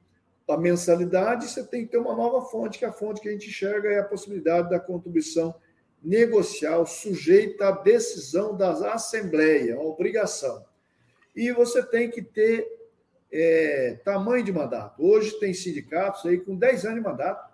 a 0.52 0.58
mensalidade, 0.58 1.48
você 1.48 1.64
tem 1.64 1.86
que 1.86 1.92
ter 1.92 1.98
uma 1.98 2.16
nova 2.16 2.42
fonte, 2.46 2.80
que 2.80 2.86
a 2.86 2.92
fonte 2.92 3.22
que 3.22 3.30
a 3.30 3.32
gente 3.32 3.48
enxerga 3.48 3.90
é 3.90 4.00
a 4.00 4.04
possibilidade 4.04 4.70
da 4.70 4.80
contribuição 4.80 5.56
negocial 6.04 6.86
sujeita 6.86 7.68
à 7.68 7.72
decisão 7.72 8.56
da 8.56 8.72
Assembleia, 8.94 9.80
uma 9.80 9.90
obrigação. 9.90 10.66
E 11.36 11.52
você 11.52 11.84
tem 11.84 12.10
que 12.10 12.22
ter 12.22 12.68
é, 13.32 14.00
tamanho 14.04 14.44
de 14.44 14.52
mandato. 14.52 15.02
Hoje 15.02 15.40
tem 15.40 15.54
sindicatos 15.54 16.26
aí 16.26 16.38
com 16.38 16.56
10 16.56 16.86
anos 16.86 16.98
de 16.98 17.04
mandato. 17.04 17.52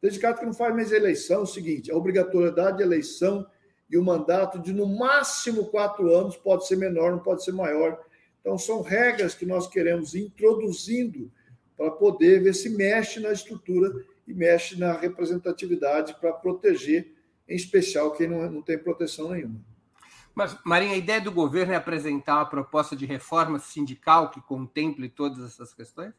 Sindicato 0.00 0.40
que 0.40 0.46
não 0.46 0.54
faz 0.54 0.74
mais 0.74 0.92
eleição. 0.92 1.40
É 1.40 1.42
o 1.42 1.46
seguinte, 1.46 1.90
a 1.90 1.96
obrigatoriedade 1.96 2.78
de 2.78 2.82
eleição 2.82 3.46
e 3.90 3.98
o 3.98 4.04
mandato 4.04 4.58
de 4.58 4.72
no 4.72 4.86
máximo 4.86 5.66
quatro 5.66 6.14
anos 6.14 6.36
pode 6.36 6.66
ser 6.66 6.76
menor, 6.76 7.10
não 7.10 7.18
pode 7.18 7.44
ser 7.44 7.52
maior. 7.52 8.00
Então, 8.40 8.56
são 8.56 8.80
regras 8.80 9.34
que 9.34 9.44
nós 9.44 9.66
queremos 9.66 10.14
introduzindo 10.14 11.30
para 11.78 11.92
poder 11.92 12.42
ver 12.42 12.54
se 12.54 12.68
mexe 12.68 13.20
na 13.20 13.30
estrutura 13.30 14.04
e 14.26 14.34
mexe 14.34 14.76
na 14.78 14.92
representatividade 14.92 16.18
para 16.20 16.32
proteger 16.32 17.14
em 17.48 17.54
especial 17.54 18.12
quem 18.12 18.26
não, 18.26 18.50
não 18.50 18.60
tem 18.60 18.76
proteção 18.76 19.30
nenhuma. 19.30 19.64
Mas, 20.34 20.56
Marinha, 20.64 20.92
a 20.92 20.96
ideia 20.96 21.20
do 21.20 21.32
governo 21.32 21.72
é 21.72 21.76
apresentar 21.76 22.36
uma 22.36 22.50
proposta 22.50 22.94
de 22.94 23.06
reforma 23.06 23.58
sindical 23.58 24.30
que 24.30 24.40
contemple 24.40 25.08
todas 25.08 25.44
essas 25.44 25.72
questões? 25.72 26.12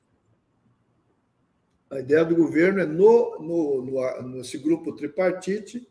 A 1.91 1.99
ideia 1.99 2.23
do 2.23 2.35
governo 2.35 2.79
é, 2.79 2.85
no, 2.85 3.39
no, 3.39 3.85
no, 3.85 4.29
nesse 4.29 4.57
grupo 4.57 4.95
tripartite, 4.95 5.89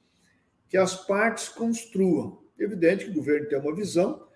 que 0.69 0.77
as 0.77 0.95
partes 1.07 1.49
construam. 1.49 2.43
Evidente 2.59 3.05
que 3.05 3.11
o 3.11 3.14
governo 3.14 3.49
tem 3.49 3.59
uma 3.59 3.75
visão, 3.75 4.28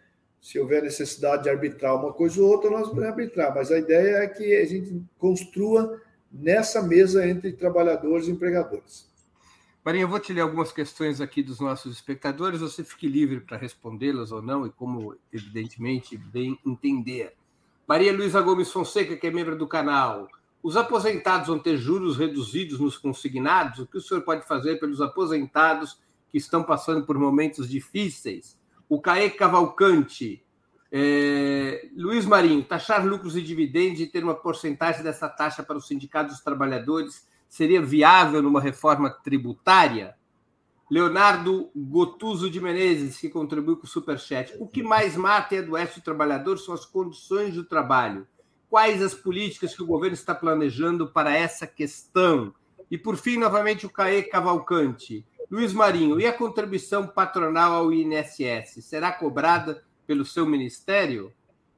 se 0.43 0.59
houver 0.59 0.83
necessidade 0.83 1.45
de 1.45 1.49
arbitrar 1.49 1.95
uma 1.95 2.13
coisa 2.13 2.43
ou 2.43 2.51
outra, 2.51 2.69
nós 2.69 2.89
vamos 2.89 3.05
arbitrar, 3.05 3.55
mas 3.55 3.71
a 3.71 3.79
ideia 3.79 4.17
é 4.17 4.27
que 4.27 4.57
a 4.57 4.67
gente 4.67 5.01
construa 5.17 6.03
nessa 6.33 6.83
mesa 6.83 7.25
entre 7.25 7.53
trabalhadores 7.53 8.27
e 8.27 8.33
empregadores. 8.33 9.09
Marinha, 9.85 10.03
eu 10.03 10.09
vou 10.09 10.19
te 10.19 10.33
ler 10.33 10.41
algumas 10.41 10.73
questões 10.73 11.21
aqui 11.21 11.45
dos 11.45 11.61
nossos 11.61 11.95
espectadores, 11.95 12.61
você 12.61 12.83
fique 12.83 13.07
livre 13.07 13.41
para 13.41 13.57
respondê-las 13.57 14.33
ou 14.33 14.43
não, 14.43 14.67
e 14.67 14.71
como, 14.71 15.17
evidentemente, 15.33 16.17
bem 16.17 16.59
entender. 16.67 17.35
Maria 17.87 18.13
Luísa 18.13 18.41
Gomes 18.41 18.71
Fonseca, 18.71 19.17
que 19.17 19.27
é 19.29 19.31
membro 19.31 19.57
do 19.57 19.69
canal. 19.69 20.29
Os 20.61 20.77
aposentados 20.77 21.49
vão 21.49 21.59
ter 21.59 21.77
juros 21.77 22.17
reduzidos 22.17 22.81
nos 22.81 22.99
consignados? 22.99 23.79
O 23.79 23.87
que 23.87 23.99
o 23.99 24.01
senhor 24.01 24.23
pode 24.23 24.47
fazer 24.47 24.81
pelos 24.81 25.01
aposentados 25.01 26.01
que 26.31 26.39
estão 26.39 26.65
passando 26.65 27.07
por 27.07 27.17
momentos 27.17 27.69
difíceis? 27.69 28.61
O 28.93 29.01
Caê 29.01 29.31
Cavalcante, 29.31 30.45
é... 30.93 31.89
Luiz 31.97 32.27
Marinho, 32.27 32.63
taxar 32.63 33.07
lucros 33.07 33.39
e 33.39 33.41
dividendos 33.41 34.03
e 34.03 34.07
ter 34.07 34.23
uma 34.23 34.35
porcentagem 34.35 35.03
dessa 35.03 35.31
taxa 35.31 35.63
para 35.63 35.79
os 35.79 35.87
sindicatos 35.87 36.35
dos 36.35 36.45
trabalhadores 36.45 37.27
seria 37.49 37.81
viável 37.81 38.43
numa 38.43 38.61
reforma 38.61 39.09
tributária? 39.09 40.15
Leonardo 40.91 41.71
Gotuso 41.75 42.51
de 42.51 42.61
Menezes, 42.61 43.19
que 43.19 43.31
contribuiu 43.31 43.79
com 43.79 43.87
o 43.87 43.89
Superchat. 43.89 44.55
O 44.59 44.69
que 44.69 44.83
mais 44.83 45.17
mata 45.17 45.55
e 45.55 45.59
adoece 45.61 46.01
o 46.01 46.03
trabalhador 46.03 46.59
são 46.59 46.75
as 46.75 46.85
condições 46.85 47.55
do 47.55 47.65
trabalho. 47.65 48.29
Quais 48.69 49.01
as 49.01 49.15
políticas 49.15 49.75
que 49.75 49.83
o 49.83 49.87
governo 49.87 50.13
está 50.13 50.35
planejando 50.35 51.09
para 51.09 51.35
essa 51.35 51.67
questão? 51.67 52.53
E, 52.91 52.99
por 52.99 53.17
fim, 53.17 53.39
novamente, 53.39 53.87
o 53.87 53.91
CAE 53.91 54.25
Cavalcante. 54.25 55.25
Luiz 55.53 55.75
Marinho, 55.75 56.19
e 56.19 56.27
a 56.27 56.33
contribuição 56.33 57.07
patronal 57.07 57.75
ao 57.75 57.93
INSS? 57.93 58.83
Será 58.83 59.13
cobrada 59.13 59.85
pelo 60.07 60.25
seu 60.25 60.47
ministério? 60.47 61.31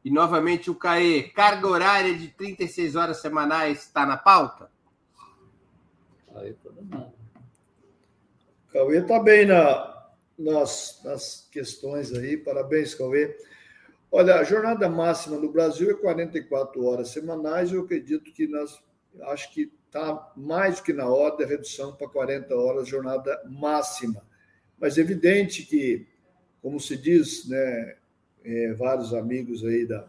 E, 0.05 0.13
novamente, 0.13 0.71
o 0.71 0.77
CAE, 0.77 1.25
carga 1.31 1.67
horária 1.67 2.17
de 2.17 2.29
36 2.29 2.95
horas 2.95 3.17
semanais 3.17 3.81
está 3.81 4.07
na 4.07 4.17
pauta? 4.17 4.71
Tá. 6.33 6.41
Cauê 8.73 8.99
está 8.99 9.19
bem 9.19 9.45
na, 9.45 10.07
nas, 10.39 11.01
nas 11.03 11.49
questões 11.51 12.15
aí. 12.15 12.37
Parabéns, 12.37 12.95
Cauê. 12.95 13.37
Olha, 14.09 14.37
a 14.37 14.45
jornada 14.45 14.89
máxima 14.89 15.37
no 15.37 15.51
Brasil 15.51 15.91
é 15.91 15.95
44 15.95 16.85
horas 16.85 17.09
semanais. 17.09 17.73
Eu 17.73 17.83
acredito 17.83 18.33
que 18.33 18.47
nós 18.47 18.81
acho 19.23 19.53
que 19.53 19.73
está 19.95 20.33
mais 20.37 20.81
que 20.81 20.93
na 20.93 21.07
hora 21.07 21.37
da 21.37 21.47
redução 21.47 21.95
para 21.95 22.09
40 22.09 22.53
horas 22.57 22.89
jornada 22.89 23.41
máxima. 23.49 24.27
Mas 24.77 24.99
é 24.99 25.03
evidente 25.03 25.63
que, 25.63 26.05
como 26.61 26.81
se 26.81 26.97
diz, 26.97 27.49
né, 27.49 27.97
é, 28.45 28.73
vários 28.73 29.15
amigos 29.15 29.65
aí 29.65 29.87
da, 29.87 30.09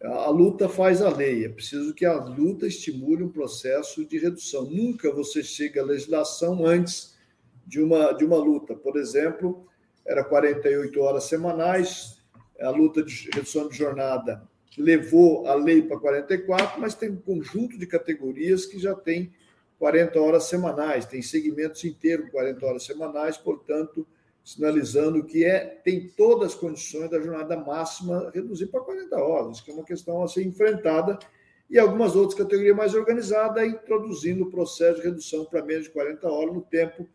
a 0.00 0.30
luta 0.30 0.68
faz 0.68 1.02
a 1.02 1.08
lei. 1.08 1.44
É 1.44 1.48
preciso 1.48 1.92
que 1.92 2.06
a 2.06 2.14
luta 2.14 2.64
estimule 2.68 3.24
um 3.24 3.28
processo 3.28 4.04
de 4.04 4.18
redução. 4.18 4.70
Nunca 4.70 5.12
você 5.12 5.42
chega 5.42 5.80
à 5.80 5.84
legislação 5.84 6.64
antes 6.64 7.16
de 7.66 7.82
uma, 7.82 8.12
de 8.12 8.24
uma 8.24 8.36
luta. 8.36 8.76
Por 8.76 8.96
exemplo, 8.96 9.66
era 10.06 10.22
48 10.22 11.00
horas 11.00 11.24
semanais, 11.24 12.22
a 12.60 12.70
luta 12.70 13.02
de 13.02 13.28
redução 13.32 13.68
de 13.68 13.76
jornada 13.76 14.48
levou 14.76 15.46
a 15.46 15.54
lei 15.54 15.82
para 15.82 15.98
44, 15.98 16.80
mas 16.80 16.94
tem 16.94 17.10
um 17.10 17.16
conjunto 17.16 17.78
de 17.78 17.86
categorias 17.86 18.66
que 18.66 18.78
já 18.78 18.94
tem 18.94 19.32
40 19.78 20.20
horas 20.20 20.44
semanais, 20.44 21.06
tem 21.06 21.22
segmentos 21.22 21.84
inteiros 21.84 22.30
40 22.30 22.64
horas 22.66 22.84
semanais, 22.84 23.36
portanto, 23.36 24.06
sinalizando 24.44 25.24
que 25.24 25.44
é, 25.44 25.60
tem 25.82 26.08
todas 26.08 26.52
as 26.52 26.54
condições 26.54 27.10
da 27.10 27.20
jornada 27.20 27.56
máxima 27.56 28.30
reduzir 28.32 28.66
para 28.66 28.80
40 28.80 29.16
horas, 29.16 29.60
que 29.60 29.70
é 29.70 29.74
uma 29.74 29.84
questão 29.84 30.22
a 30.22 30.28
ser 30.28 30.44
enfrentada, 30.44 31.18
e 31.68 31.78
algumas 31.78 32.14
outras 32.14 32.38
categorias 32.38 32.76
mais 32.76 32.94
organizadas, 32.94 33.66
introduzindo 33.66 34.44
o 34.44 34.50
processo 34.50 35.00
de 35.00 35.08
redução 35.08 35.44
para 35.44 35.64
menos 35.64 35.84
de 35.84 35.90
40 35.90 36.28
horas 36.30 36.54
no 36.54 36.62
tempo, 36.62 37.08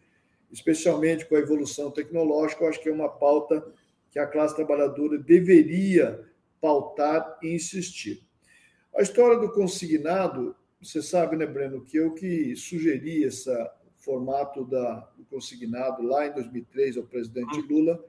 especialmente 0.51 1.25
com 1.25 1.35
a 1.35 1.39
evolução 1.39 1.89
tecnológica, 1.89 2.63
eu 2.63 2.69
acho 2.69 2.81
que 2.81 2.89
é 2.89 2.91
uma 2.91 3.07
pauta 3.07 3.65
que 4.11 4.19
a 4.19 4.27
classe 4.27 4.55
trabalhadora 4.55 5.17
deveria 5.17 6.29
pautar 6.61 7.39
e 7.41 7.53
insistir. 7.53 8.23
A 8.95 9.01
história 9.01 9.37
do 9.37 9.51
consignado 9.51 10.55
você 10.81 10.99
sabe, 10.99 11.37
né, 11.37 11.45
Breno, 11.45 11.85
que 11.85 11.97
eu 11.97 12.11
que 12.11 12.55
sugeri 12.55 13.23
esse 13.23 13.51
formato 13.97 14.65
da, 14.65 15.07
do 15.15 15.23
consignado 15.25 16.01
lá 16.01 16.25
em 16.25 16.33
2003 16.33 16.97
ao 16.97 17.03
presidente 17.03 17.59
hum. 17.59 17.67
Lula, 17.69 18.03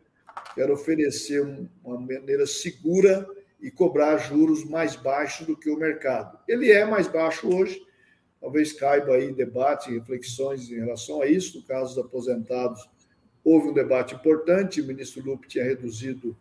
era 0.57 0.73
oferecer 0.73 1.43
uma 1.85 1.99
maneira 2.01 2.47
segura 2.47 3.29
e 3.61 3.71
cobrar 3.71 4.17
juros 4.17 4.65
mais 4.65 4.97
baixos 4.97 5.47
do 5.47 5.57
que 5.57 5.71
o 5.71 5.77
mercado. 5.77 6.39
Ele 6.49 6.73
é 6.73 6.87
mais 6.87 7.07
baixo 7.07 7.55
hoje, 7.55 7.79
talvez 8.41 8.73
caiba 8.73 9.17
aí 9.17 9.31
debate 9.33 9.93
reflexões 9.93 10.71
em 10.71 10.77
relação 10.77 11.21
a 11.21 11.27
isso. 11.27 11.59
No 11.59 11.65
caso 11.65 11.95
dos 11.95 12.05
aposentados, 12.07 12.89
houve 13.45 13.69
um 13.69 13.75
debate 13.75 14.15
importante, 14.15 14.81
o 14.81 14.87
ministro 14.87 15.23
Lupe 15.23 15.47
tinha 15.47 15.65
reduzido 15.65 16.35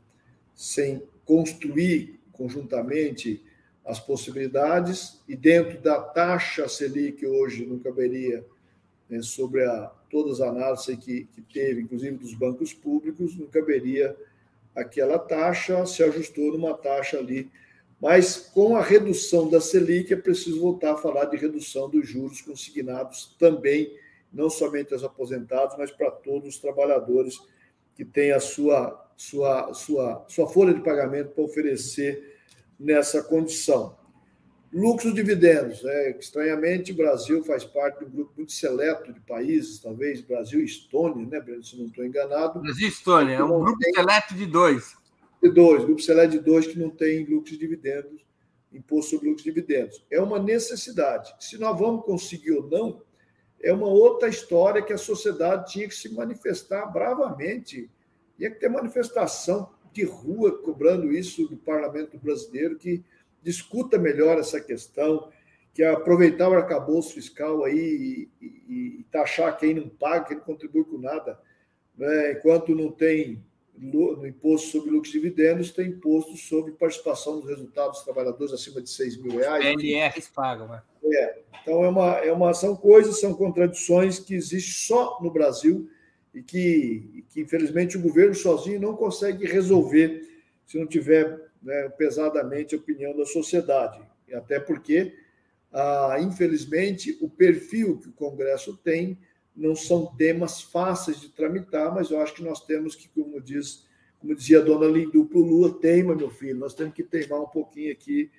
sem 0.55 1.03
construir 1.25 2.19
conjuntamente 2.31 3.43
as 3.85 3.99
possibilidades, 3.99 5.21
e 5.27 5.35
dentro 5.35 5.79
da 5.79 5.99
taxa 5.99 6.67
Selic 6.67 7.25
hoje 7.25 7.65
não 7.65 7.79
caberia 7.79 8.45
né, 9.09 9.21
sobre 9.21 9.63
a, 9.65 9.91
todas 10.09 10.39
as 10.39 10.47
análises 10.49 10.95
que, 10.97 11.25
que 11.25 11.41
teve, 11.41 11.81
inclusive 11.81 12.17
dos 12.17 12.33
bancos 12.33 12.73
públicos, 12.73 13.37
não 13.37 13.47
caberia 13.47 14.15
aquela 14.75 15.17
taxa, 15.17 15.85
se 15.85 16.03
ajustou 16.03 16.51
numa 16.51 16.73
taxa 16.73 17.17
ali. 17.17 17.49
Mas 17.99 18.37
com 18.37 18.75
a 18.75 18.81
redução 18.81 19.49
da 19.49 19.61
Selic, 19.61 20.11
é 20.11 20.15
preciso 20.15 20.59
voltar 20.59 20.93
a 20.93 20.97
falar 20.97 21.25
de 21.25 21.37
redução 21.37 21.89
dos 21.89 22.07
juros 22.07 22.41
consignados 22.41 23.35
também, 23.37 23.95
não 24.33 24.49
somente 24.49 24.93
aos 24.93 25.03
aposentados, 25.03 25.75
mas 25.77 25.91
para 25.91 26.09
todos 26.09 26.55
os 26.55 26.57
trabalhadores 26.57 27.39
que 27.95 28.05
têm 28.05 28.31
a 28.31 28.39
sua, 28.39 29.10
sua, 29.21 29.71
sua, 29.75 30.25
sua 30.27 30.47
folha 30.47 30.73
de 30.73 30.81
pagamento 30.81 31.29
para 31.29 31.43
oferecer 31.43 32.39
nessa 32.79 33.21
condição. 33.21 33.95
Lucros 34.73 35.13
dividendos. 35.13 35.83
Né? 35.83 36.17
Estranhamente, 36.17 36.91
o 36.91 36.95
Brasil 36.95 37.43
faz 37.43 37.63
parte 37.63 37.99
de 37.99 38.05
um 38.05 38.09
grupo 38.09 38.33
muito 38.37 38.51
seleto 38.51 39.13
de 39.13 39.19
países, 39.19 39.79
talvez 39.79 40.21
Brasil 40.21 40.59
e 40.61 40.65
Estônia, 40.65 41.27
né, 41.27 41.39
Breno, 41.39 41.63
se 41.63 41.77
não 41.77 41.85
estou 41.85 42.03
enganado. 42.03 42.61
Brasil 42.61 42.87
e 42.87 42.89
Estônia, 42.89 43.35
é 43.35 43.43
um 43.43 43.63
grupo 43.63 43.77
tem... 43.77 43.93
seleto 43.93 44.33
de 44.33 44.45
dois. 44.47 44.95
De 45.39 45.51
dois, 45.51 45.85
grupo 45.85 46.01
seleto 46.01 46.31
de 46.31 46.39
dois 46.39 46.65
que 46.65 46.79
não 46.79 46.89
tem 46.89 47.23
lucros 47.25 47.59
dividendos, 47.59 48.25
imposto 48.73 49.11
sobre 49.11 49.27
lucros 49.27 49.43
dividendos. 49.43 50.03
É 50.09 50.19
uma 50.19 50.39
necessidade. 50.39 51.31
Se 51.39 51.59
nós 51.59 51.77
vamos 51.77 52.03
conseguir 52.05 52.53
ou 52.53 52.67
não, 52.67 53.03
é 53.61 53.71
uma 53.71 53.87
outra 53.87 54.27
história 54.27 54.81
que 54.81 54.93
a 54.93 54.97
sociedade 54.97 55.71
tinha 55.71 55.87
que 55.87 55.93
se 55.93 56.09
manifestar 56.09 56.87
bravamente. 56.87 57.87
Tinha 58.41 58.49
que 58.49 58.59
ter 58.59 58.69
manifestação 58.69 59.69
de 59.93 60.03
rua 60.03 60.63
cobrando 60.63 61.11
isso 61.13 61.47
do 61.47 61.55
parlamento 61.57 62.17
brasileiro, 62.17 62.75
que 62.75 63.03
discuta 63.43 63.99
melhor 63.99 64.39
essa 64.39 64.59
questão, 64.59 65.29
que 65.71 65.83
aproveitar 65.83 66.49
o 66.49 66.55
arcabouço 66.55 67.13
fiscal 67.13 67.63
aí 67.63 67.77
e, 68.41 68.45
e, 68.45 68.99
e 68.99 69.05
taxar 69.11 69.55
quem 69.59 69.75
não 69.75 69.87
paga, 69.87 70.25
quem 70.25 70.37
não 70.37 70.43
contribui 70.43 70.83
com 70.85 70.97
nada. 70.97 71.39
Né? 71.95 72.31
Enquanto 72.31 72.73
não 72.73 72.91
tem 72.91 73.45
no 73.77 74.25
imposto 74.25 74.69
sobre 74.69 74.89
lucros 74.89 75.13
e 75.13 75.19
dividendos, 75.19 75.69
tem 75.69 75.89
imposto 75.89 76.35
sobre 76.35 76.71
participação 76.71 77.41
dos 77.41 77.47
resultados 77.47 77.97
dos 77.97 78.03
trabalhadores 78.03 78.51
acima 78.51 78.81
de 78.81 78.89
6 78.89 79.21
mil 79.21 79.37
reais. 79.37 79.63
PNRs 79.63 80.29
pagam, 80.29 80.67
né? 80.67 80.81
É. 81.13 81.41
Então, 81.61 81.83
é 81.85 81.89
uma, 81.89 82.15
é 82.17 82.33
uma, 82.33 82.55
são 82.55 82.75
coisas, 82.75 83.19
são 83.19 83.35
contradições 83.35 84.17
que 84.17 84.33
existem 84.33 84.73
só 84.73 85.19
no 85.21 85.29
Brasil 85.29 85.87
e 86.33 86.41
que, 86.41 87.25
que, 87.29 87.41
infelizmente, 87.41 87.97
o 87.97 88.01
governo 88.01 88.33
sozinho 88.33 88.79
não 88.79 88.95
consegue 88.95 89.45
resolver 89.45 90.27
se 90.65 90.79
não 90.79 90.87
tiver 90.87 91.51
né, 91.61 91.89
pesadamente 91.89 92.73
a 92.73 92.77
opinião 92.77 93.15
da 93.15 93.25
sociedade. 93.25 94.01
Até 94.33 94.59
porque, 94.59 95.13
ah, 95.71 96.17
infelizmente, 96.19 97.17
o 97.21 97.29
perfil 97.29 97.99
que 97.99 98.09
o 98.09 98.13
Congresso 98.13 98.77
tem 98.77 99.17
não 99.55 99.75
são 99.75 100.05
temas 100.15 100.61
fáceis 100.61 101.19
de 101.19 101.29
tramitar, 101.29 101.93
mas 101.93 102.09
eu 102.09 102.21
acho 102.21 102.33
que 102.33 102.43
nós 102.43 102.65
temos 102.65 102.95
que, 102.95 103.09
como 103.09 103.41
diz, 103.41 103.85
como 104.19 104.33
dizia 104.33 104.59
a 104.59 104.63
dona 104.63 104.85
Lindu 104.85 105.25
para 105.25 105.39
Lula, 105.39 105.79
teima, 105.79 106.15
meu 106.15 106.29
filho, 106.29 106.57
nós 106.57 106.73
temos 106.73 106.93
que 106.93 107.03
teimar 107.03 107.41
um 107.41 107.47
pouquinho 107.47 107.91
aqui 107.91 108.31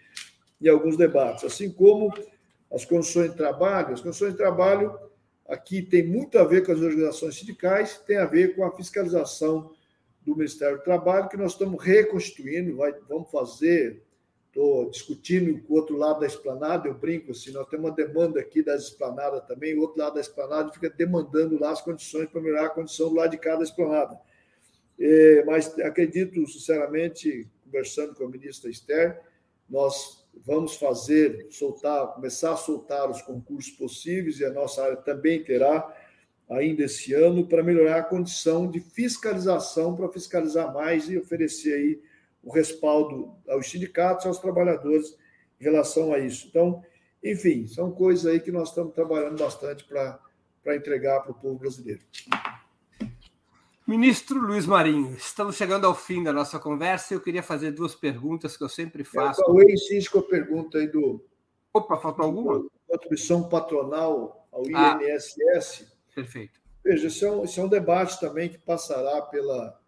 em 0.61 0.69
alguns 0.69 0.97
debates. 0.97 1.45
Assim 1.45 1.71
como 1.71 2.13
as 2.73 2.85
condições 2.85 3.33
de 3.33 3.37
trabalho, 3.37 3.93
as 3.93 4.01
condições 4.01 4.31
de 4.31 4.39
trabalho 4.39 4.97
aqui 5.49 5.83
tem 5.83 6.07
muito 6.07 6.39
a 6.39 6.45
ver 6.45 6.65
com 6.65 6.73
as 6.73 6.81
organizações 6.81 7.39
sindicais, 7.39 7.99
tem 7.99 8.17
a 8.17 8.27
ver 8.27 8.55
com 8.55 8.65
a 8.65 8.75
fiscalização 8.75 9.73
do 10.23 10.37
Ministério 10.37 10.79
do 10.79 10.85
Trabalho, 10.85 11.29
que 11.29 11.37
nós 11.37 11.53
estamos 11.53 11.83
reconstituindo, 11.83 12.77
vai, 12.77 12.95
vamos 13.09 13.31
fazer, 13.31 14.03
estou 14.47 14.89
discutindo 14.91 15.61
com 15.63 15.75
o 15.75 15.77
outro 15.77 15.97
lado 15.97 16.21
da 16.21 16.27
esplanada, 16.27 16.87
eu 16.87 16.95
brinco 16.95 17.33
assim, 17.33 17.51
nós 17.51 17.67
temos 17.69 17.87
uma 17.87 17.95
demanda 17.95 18.39
aqui 18.39 18.63
das 18.63 18.85
esplanadas 18.85 19.45
também, 19.47 19.77
o 19.77 19.81
outro 19.81 19.99
lado 19.99 20.15
da 20.15 20.21
esplanada 20.21 20.73
fica 20.73 20.89
demandando 20.91 21.59
lá 21.59 21.73
as 21.73 21.81
condições 21.81 22.29
para 22.29 22.41
melhorar 22.41 22.67
a 22.67 22.71
condição 22.71 23.09
do 23.09 23.17
lado 23.17 23.31
de 23.31 23.39
cada 23.39 23.65
esplanada. 23.65 24.19
É, 24.99 25.45
mas 25.45 25.77
acredito, 25.81 26.47
sinceramente, 26.47 27.49
conversando 27.65 28.15
com 28.15 28.25
a 28.25 28.29
ministra 28.29 28.71
Esther, 28.71 29.21
nós 29.69 30.22
vamos 30.45 30.77
fazer, 30.77 31.47
soltar, 31.51 32.09
começar 32.15 32.53
a 32.53 32.57
soltar 32.57 33.11
os 33.11 33.23
concursos 33.23 33.73
possíveis 33.73 34.41
e 34.41 34.45
a 34.45 34.51
nossa 34.51 34.83
área 34.85 34.97
também 34.97 35.43
terá 35.43 35.95
ainda 36.51 36.85
esse 36.85 37.15
ano 37.15 37.47
para 37.47 37.63
melhorar 37.63 37.99
a 37.99 38.05
condição 38.05 38.71
de 38.71 38.81
fiscalização, 38.81 39.97
para 39.97 40.09
fiscalizar 40.09 40.73
mais 40.73 41.09
e 41.09 41.17
oferecer 41.17 41.75
aí 41.75 42.03
o 42.43 42.53
respaldo 42.53 43.35
aos 43.49 43.71
sindicatos, 43.71 44.27
aos 44.27 44.39
trabalhadores 44.39 45.17
em 45.61 45.65
relação 45.65 46.13
a 46.13 46.19
isso. 46.19 46.49
Então, 46.49 46.83
enfim, 47.23 47.67
são 47.67 47.93
coisas 47.93 48.27
aí 48.27 48.41
que 48.41 48.51
nós 48.51 48.71
estamos 48.71 48.93
trabalhando 48.95 49.39
bastante 49.39 49.85
para 49.85 50.21
entregar 50.77 51.21
para 51.21 51.31
o 51.31 51.35
povo 51.35 51.59
brasileiro. 51.59 52.03
Ministro 53.93 54.41
Luiz 54.41 54.65
Marinho, 54.65 55.15
estamos 55.17 55.55
chegando 55.55 55.87
ao 55.87 55.95
fim 55.95 56.25
da 56.25 56.33
nossa 56.33 56.59
conversa 56.59 57.13
e 57.13 57.17
eu 57.19 57.21
queria 57.21 57.43
fazer 57.43 57.73
duas 57.73 57.95
perguntas 57.95 58.57
que 58.57 58.65
eu 58.65 58.69
sempre 58.69 59.05
faço. 59.05 59.43
É, 59.43 59.51
eu 59.51 59.69
insiste 59.69 60.11
com 60.11 60.21
a 60.21 60.23
pergunta 60.23 60.79
aí 60.79 60.87
do. 60.87 61.23
Opa, 61.75 61.99
faltou 61.99 62.25
alguma? 62.25 62.67
Contribuição 62.89 63.51
patronal 63.51 64.49
ao 64.51 64.63
INSS. 64.65 65.87
Ah. 65.87 65.97
Perfeito. 66.15 66.59
Veja, 66.83 67.09
isso 67.09 67.27
é, 67.27 67.31
um, 67.31 67.45
isso 67.45 67.61
é 67.61 67.65
um 67.65 67.69
debate 67.69 68.19
também 68.19 68.49
que 68.49 68.57
passará 68.57 69.21
pela, 69.21 69.79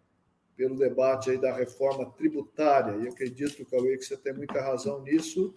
pelo 0.55 0.77
debate 0.77 1.31
aí 1.31 1.39
da 1.39 1.51
reforma 1.51 2.05
tributária. 2.11 3.03
E 3.03 3.07
acredito, 3.07 3.65
Cauê, 3.65 3.97
que 3.97 4.05
você 4.05 4.15
tem 4.15 4.33
muita 4.33 4.61
razão 4.61 5.01
nisso. 5.01 5.51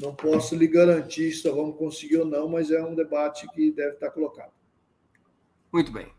Não 0.00 0.14
posso 0.14 0.56
lhe 0.56 0.66
garantir 0.66 1.30
se 1.32 1.46
vamos 1.50 1.76
conseguir 1.76 2.16
ou 2.16 2.24
não, 2.24 2.48
mas 2.48 2.70
é 2.70 2.82
um 2.82 2.94
debate 2.94 3.46
que 3.48 3.70
deve 3.70 3.96
estar 3.96 4.10
colocado. 4.12 4.54
Muito 5.70 5.92
bem. 5.92 6.10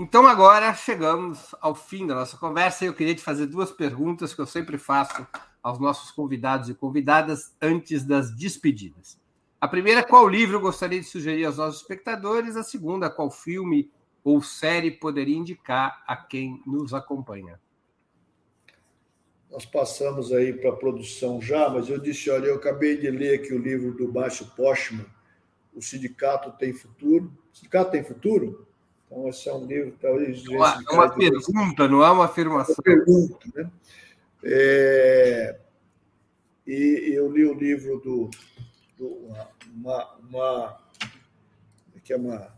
Então, 0.00 0.28
agora 0.28 0.72
chegamos 0.74 1.56
ao 1.60 1.74
fim 1.74 2.06
da 2.06 2.14
nossa 2.14 2.36
conversa 2.36 2.84
e 2.84 2.86
eu 2.86 2.94
queria 2.94 3.16
te 3.16 3.20
fazer 3.20 3.46
duas 3.46 3.72
perguntas 3.72 4.32
que 4.32 4.40
eu 4.40 4.46
sempre 4.46 4.78
faço 4.78 5.26
aos 5.60 5.80
nossos 5.80 6.12
convidados 6.12 6.68
e 6.68 6.74
convidadas 6.74 7.52
antes 7.60 8.04
das 8.04 8.30
despedidas. 8.30 9.20
A 9.60 9.66
primeira, 9.66 10.04
qual 10.04 10.28
livro 10.28 10.60
gostaria 10.60 11.00
de 11.00 11.06
sugerir 11.06 11.44
aos 11.44 11.56
nossos 11.56 11.80
espectadores? 11.80 12.54
A 12.54 12.62
segunda, 12.62 13.10
qual 13.10 13.28
filme 13.28 13.90
ou 14.22 14.40
série 14.40 14.92
poderia 14.92 15.36
indicar 15.36 16.00
a 16.06 16.16
quem 16.16 16.62
nos 16.64 16.94
acompanha? 16.94 17.60
Nós 19.50 19.66
passamos 19.66 20.32
aí 20.32 20.52
para 20.52 20.70
a 20.70 20.76
produção 20.76 21.42
já, 21.42 21.68
mas 21.68 21.88
eu 21.88 21.98
disse, 21.98 22.30
olha, 22.30 22.46
eu 22.46 22.54
acabei 22.54 22.96
de 22.98 23.10
ler 23.10 23.40
aqui 23.40 23.52
o 23.52 23.58
livro 23.58 23.92
do 23.96 24.06
Baixo 24.06 24.54
Postman, 24.54 25.06
O 25.74 25.82
Sindicato 25.82 26.52
Tem 26.56 26.72
Futuro. 26.72 27.36
O 27.52 27.56
Sindicato 27.56 27.90
Tem 27.90 28.04
Futuro? 28.04 28.67
Então, 29.10 29.28
esse 29.28 29.48
é 29.48 29.54
um 29.54 29.66
livro, 29.66 29.94
talvez... 30.00 30.44
É 30.46 30.50
uma, 30.50 30.84
é 30.88 30.94
uma 30.94 31.10
pergunta, 31.10 31.88
não 31.88 32.04
é 32.04 32.10
uma 32.10 32.26
afirmação. 32.26 32.74
É 32.86 32.90
uma 32.90 33.04
pergunta, 33.04 33.38
né? 33.54 33.70
É... 34.44 35.58
E 36.66 37.12
eu 37.14 37.32
li 37.32 37.46
o 37.46 37.54
livro 37.54 37.98
do 37.98 38.30
uma, 39.74 40.16
uma 40.28 40.78
que 42.04 42.12
é 42.12 42.16
uma 42.16 42.52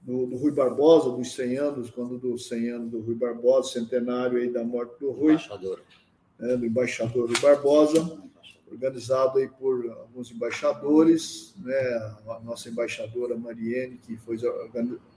do, 0.00 0.26
do, 0.26 0.36
Rui 0.36 0.50
Barbosa, 0.50 1.10
dos 1.10 1.34
100 1.34 1.56
anos, 1.58 1.90
quando 1.90 2.18
dos 2.18 2.48
100 2.48 2.70
anos 2.70 2.90
do 2.90 3.00
Rui 3.00 3.14
Barbosa, 3.14 3.72
centenário 3.72 4.38
aí 4.38 4.52
da 4.52 4.64
morte 4.64 4.98
do 4.98 5.12
Rui, 5.12 5.34
embaixador. 5.34 5.80
Né, 6.38 6.56
do 6.56 6.66
embaixador 6.66 7.28
Rui 7.28 7.40
Barbosa, 7.40 8.18
organizado 8.72 9.38
aí 9.38 9.48
por 9.48 9.88
alguns 9.90 10.30
embaixadores, 10.30 11.54
né, 11.58 11.74
a 12.28 12.40
nossa 12.42 12.68
embaixadora 12.68 13.36
Mariene, 13.36 13.98
que 13.98 14.16
foi 14.16 14.36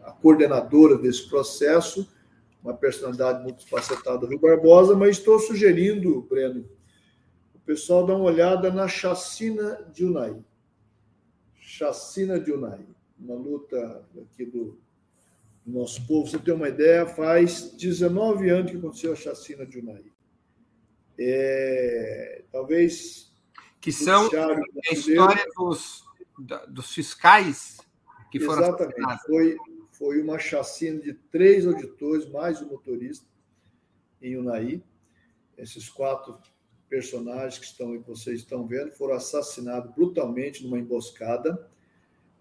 a, 0.01 0.11
coordenadora 0.11 0.97
desse 0.97 1.27
processo, 1.27 2.07
uma 2.63 2.73
personalidade 2.73 3.43
muito 3.43 3.67
facetada 3.67 4.19
do 4.19 4.27
Rui 4.27 4.37
Barbosa, 4.37 4.95
mas 4.95 5.17
estou 5.17 5.39
sugerindo, 5.39 6.21
Breno, 6.21 6.65
pessoal 7.65 8.05
dá 8.05 8.15
uma 8.15 8.25
olhada 8.25 8.71
na 8.71 8.87
chacina 8.87 9.83
de 9.91 10.05
Unai. 10.05 10.37
Chacina 11.59 12.39
de 12.39 12.51
Unai. 12.51 12.85
Uma 13.19 13.35
luta 13.35 14.05
aqui 14.21 14.45
do 14.45 14.79
nosso 15.65 16.05
povo. 16.05 16.29
Você 16.29 16.37
tem 16.37 16.53
uma 16.53 16.69
ideia, 16.69 17.07
faz 17.07 17.71
19 17.71 18.49
anos 18.49 18.71
que 18.71 18.77
aconteceu 18.77 19.13
a 19.13 19.15
chacina 19.15 19.65
de 19.65 19.79
Unai. 19.79 20.03
É, 21.17 22.43
talvez. 22.51 23.24
Que 23.85 23.91
são 23.91 24.27
a 24.33 24.91
história 24.91 25.45
dos, 25.55 26.03
dos 26.67 26.91
fiscais 26.91 27.77
que 28.31 28.39
foram 28.39 28.63
Exatamente. 28.63 29.21
Foi, 29.27 29.55
foi 29.91 30.21
uma 30.23 30.39
chacina 30.39 30.99
de 30.99 31.13
três 31.13 31.67
auditores, 31.67 32.27
mais 32.27 32.59
o 32.61 32.65
motorista, 32.65 33.27
em 34.19 34.37
Unai. 34.37 34.81
Esses 35.55 35.87
quatro 35.87 36.35
personagens 36.89 37.59
que 37.59 37.65
estão 37.67 38.01
que 38.01 38.07
vocês 38.09 38.39
estão 38.39 38.65
vendo 38.65 38.91
foram 38.93 39.13
assassinados 39.13 39.93
brutalmente 39.93 40.63
numa 40.63 40.79
emboscada. 40.79 41.69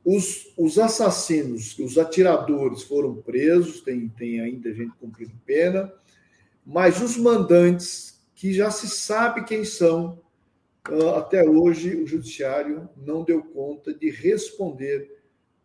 Os, 0.03 0.51
os 0.57 0.79
assassinos, 0.79 1.79
os 1.79 1.99
atiradores 1.99 2.85
foram 2.85 3.21
presos, 3.21 3.83
tem, 3.83 4.09
tem 4.09 4.41
ainda 4.41 4.73
gente 4.73 4.97
cumprindo 4.97 5.39
pena, 5.45 5.93
mas 6.65 7.03
os 7.03 7.19
mandantes, 7.19 8.19
que 8.35 8.51
já 8.55 8.71
se 8.71 8.89
sabe 8.89 9.45
quem 9.45 9.63
são, 9.63 10.24
até 11.17 11.43
hoje 11.43 11.97
o 11.97 12.07
judiciário 12.07 12.89
não 12.97 13.25
deu 13.25 13.43
conta 13.43 13.95
de 13.95 14.11
responder 14.11 15.11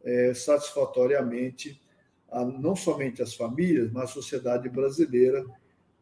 é, 0.04 0.34
satisfatoriamente 0.34 1.82
a, 2.32 2.46
não 2.46 2.76
somente 2.76 3.22
as 3.22 3.34
famílias, 3.34 3.92
mas 3.92 4.06
a 4.06 4.14
sociedade 4.14 4.70
brasileira, 4.70 5.46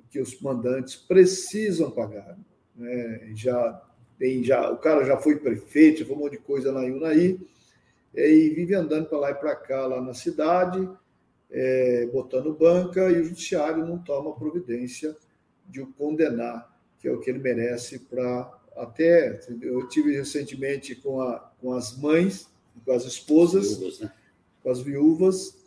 que 0.10 0.22
os 0.22 0.40
mandantes 0.40 0.96
precisam 0.96 1.92
pagar. 1.92 2.38
Né? 2.76 3.32
Já 3.34 3.82
tem, 4.20 4.44
já, 4.44 4.72
o 4.72 4.78
cara 4.78 5.04
já 5.04 5.18
foi 5.18 5.38
prefeito, 5.38 6.00
já 6.00 6.06
foi 6.06 6.16
um 6.16 6.20
monte 6.20 6.34
de 6.34 6.38
coisa 6.40 6.70
em 6.86 6.92
Unai, 6.92 7.40
é, 8.16 8.32
e 8.32 8.50
vive 8.50 8.74
andando 8.74 9.08
para 9.08 9.18
lá 9.18 9.32
e 9.32 9.36
para 9.36 9.56
cá, 9.56 9.86
lá 9.86 10.02
na 10.02 10.14
cidade, 10.14 10.88
é, 11.52 12.06
botando 12.08 12.54
banca, 12.54 13.10
e 13.10 13.20
o 13.20 13.24
judiciário 13.24 13.86
não 13.86 13.98
toma 13.98 14.36
providência 14.36 15.16
de 15.68 15.82
o 15.82 15.88
condenar, 15.94 16.78
que 17.00 17.08
é 17.08 17.12
o 17.12 17.20
que 17.20 17.30
ele 17.30 17.40
merece 17.40 18.00
para 18.00 18.57
até 18.78 19.40
eu 19.62 19.88
tive 19.88 20.16
recentemente 20.16 20.96
com, 20.96 21.22
a, 21.22 21.52
com 21.60 21.74
as 21.74 21.98
mães, 21.98 22.50
com 22.86 22.92
as 22.92 23.06
esposas, 23.06 23.78
viúvas, 23.78 24.00
né? 24.00 24.12
com 24.64 24.70
as 24.70 24.80
viúvas. 24.80 25.58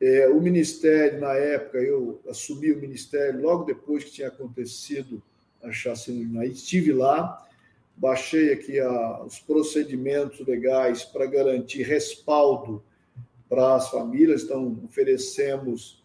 É, 0.00 0.28
o 0.28 0.40
ministério, 0.40 1.20
na 1.20 1.34
época, 1.34 1.78
eu 1.78 2.20
assumi 2.28 2.72
o 2.72 2.80
ministério 2.80 3.40
logo 3.40 3.64
depois 3.64 4.04
que 4.04 4.10
tinha 4.10 4.28
acontecido 4.28 5.22
a 5.62 5.70
chacina 5.70 6.44
de 6.44 6.52
estive 6.52 6.92
lá, 6.92 7.46
baixei 7.96 8.52
aqui 8.52 8.80
a, 8.80 9.22
os 9.22 9.38
procedimentos 9.38 10.44
legais 10.46 11.04
para 11.04 11.26
garantir 11.26 11.84
respaldo 11.84 12.82
para 13.48 13.76
as 13.76 13.90
famílias, 13.90 14.42
então 14.42 14.80
oferecemos 14.84 16.02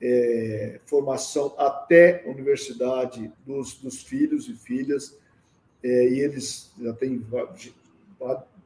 é, 0.00 0.80
formação 0.84 1.54
até 1.58 2.24
a 2.24 2.30
universidade 2.30 3.32
dos, 3.44 3.74
dos 3.74 4.02
filhos 4.02 4.48
e 4.48 4.54
filhas, 4.54 5.18
é, 5.82 6.08
e 6.08 6.20
eles 6.20 6.72
já 6.80 6.92
têm 6.92 7.24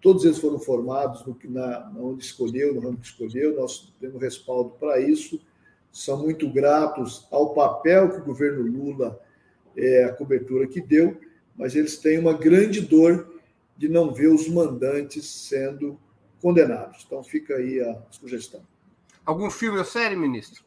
todos 0.01 0.25
eles 0.25 0.39
foram 0.39 0.59
formados 0.59 1.25
no 1.25 1.37
na, 1.45 1.93
onde 1.97 2.25
escolheu, 2.25 2.75
no 2.75 2.81
ramo 2.81 2.99
que 2.99 3.07
escolheu, 3.07 3.55
nós 3.57 3.93
temos 4.01 4.21
respaldo 4.21 4.71
para 4.79 5.01
isso. 5.01 5.41
São 5.91 6.19
muito 6.19 6.51
gratos 6.51 7.27
ao 7.31 7.55
papel 7.55 8.11
que 8.11 8.19
o 8.19 8.25
governo 8.25 8.63
Lula, 8.63 9.19
é, 9.77 10.05
a 10.05 10.13
cobertura 10.13 10.67
que 10.67 10.81
deu, 10.81 11.17
mas 11.57 11.75
eles 11.75 11.97
têm 11.99 12.19
uma 12.19 12.35
grande 12.35 12.81
dor 12.81 13.33
de 13.77 13.89
não 13.89 14.13
ver 14.13 14.29
os 14.29 14.49
mandantes 14.49 15.25
sendo 15.27 15.99
condenados. 16.41 17.05
Então 17.07 17.23
fica 17.23 17.55
aí 17.55 17.81
a 17.81 18.03
sugestão. 18.11 18.61
Algum 19.25 19.51
filme 19.51 19.79
ou 19.79 19.85
série, 19.85 20.17
ministro? 20.17 20.63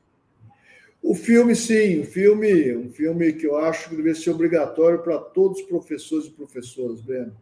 O 1.02 1.16
filme, 1.16 1.56
sim, 1.56 2.02
um 2.02 2.06
filme, 2.06 2.76
um 2.76 2.92
filme 2.92 3.32
que 3.34 3.46
eu 3.46 3.58
acho 3.58 3.90
que 3.90 3.96
deve 3.96 4.16
ser 4.16 4.32
obrigatório 4.32 5.00
para 5.00 5.18
todos 5.18 5.60
os 5.62 5.66
professores 5.66 6.26
e 6.26 6.32
professoras, 6.32 7.00
Breno, 7.00 7.36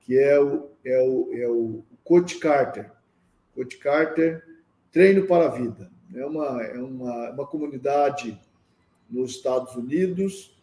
que 0.00 0.18
é 0.18 0.40
o, 0.40 0.68
é 0.84 1.00
o, 1.00 1.30
é 1.32 1.48
o 1.48 1.82
Coach 2.02 2.38
Carter. 2.38 2.90
Coach 3.54 3.76
Carter, 3.78 4.42
Treino 4.90 5.26
para 5.26 5.46
a 5.46 5.48
Vida. 5.50 5.90
É 6.14 6.24
uma, 6.26 6.62
é 6.62 6.78
uma, 6.78 7.30
uma 7.30 7.46
comunidade 7.46 8.36
nos 9.08 9.32
Estados 9.32 9.76
Unidos, 9.76 10.56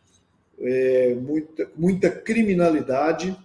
é, 0.59 1.15
muita, 1.15 1.69
muita 1.75 2.09
criminalidade, 2.09 3.37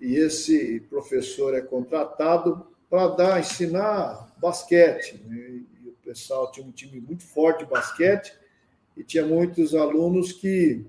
e 0.00 0.16
esse 0.16 0.80
professor 0.90 1.54
é 1.54 1.60
contratado 1.60 2.66
para 2.88 3.08
dar, 3.08 3.40
ensinar 3.40 4.34
basquete. 4.38 5.20
Né? 5.26 5.62
Pessoal 6.10 6.50
tinha 6.50 6.66
um 6.66 6.72
time 6.72 7.00
muito 7.00 7.22
forte 7.22 7.64
de 7.64 7.70
basquete 7.70 8.32
e 8.96 9.04
tinha 9.04 9.24
muitos 9.24 9.76
alunos 9.76 10.32
que 10.32 10.84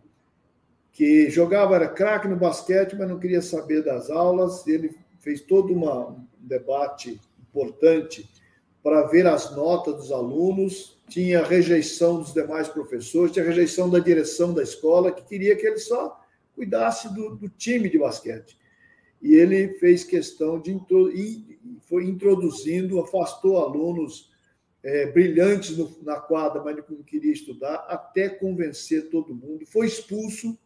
que 0.93 1.29
jogava 1.29 1.75
era 1.75 1.87
craque 1.87 2.27
no 2.27 2.35
basquete, 2.35 2.97
mas 2.97 3.07
não 3.07 3.17
queria 3.17 3.41
saber 3.41 3.81
das 3.81 4.09
aulas. 4.09 4.67
Ele 4.67 4.93
fez 5.19 5.39
todo 5.39 5.71
uma, 5.71 6.09
um 6.09 6.27
debate 6.37 7.21
importante 7.39 8.29
para 8.83 9.03
ver 9.03 9.25
as 9.25 9.55
notas 9.55 9.95
dos 9.95 10.11
alunos. 10.11 10.99
Tinha 11.07 11.45
rejeição 11.45 12.19
dos 12.19 12.33
demais 12.33 12.67
professores, 12.67 13.31
tinha 13.31 13.45
rejeição 13.45 13.89
da 13.89 13.99
direção 13.99 14.53
da 14.53 14.61
escola, 14.61 15.13
que 15.13 15.23
queria 15.23 15.55
que 15.55 15.65
ele 15.65 15.77
só 15.77 16.19
cuidasse 16.53 17.13
do, 17.13 17.37
do 17.37 17.47
time 17.47 17.89
de 17.89 17.97
basquete. 17.97 18.57
E 19.21 19.33
ele 19.35 19.75
fez 19.75 20.03
questão 20.03 20.59
de 20.59 20.77
foi 21.83 22.03
introduzindo, 22.03 22.99
afastou 22.99 23.59
alunos 23.59 24.30
é, 24.83 25.05
brilhantes 25.05 25.77
no, 25.77 25.97
na 26.03 26.19
quadra, 26.19 26.63
mas 26.63 26.75
não 26.89 27.03
queria 27.03 27.31
estudar, 27.31 27.85
até 27.87 28.29
convencer 28.29 29.09
todo 29.09 29.35
mundo. 29.35 29.65
Foi 29.65 29.85
expulso, 29.85 30.57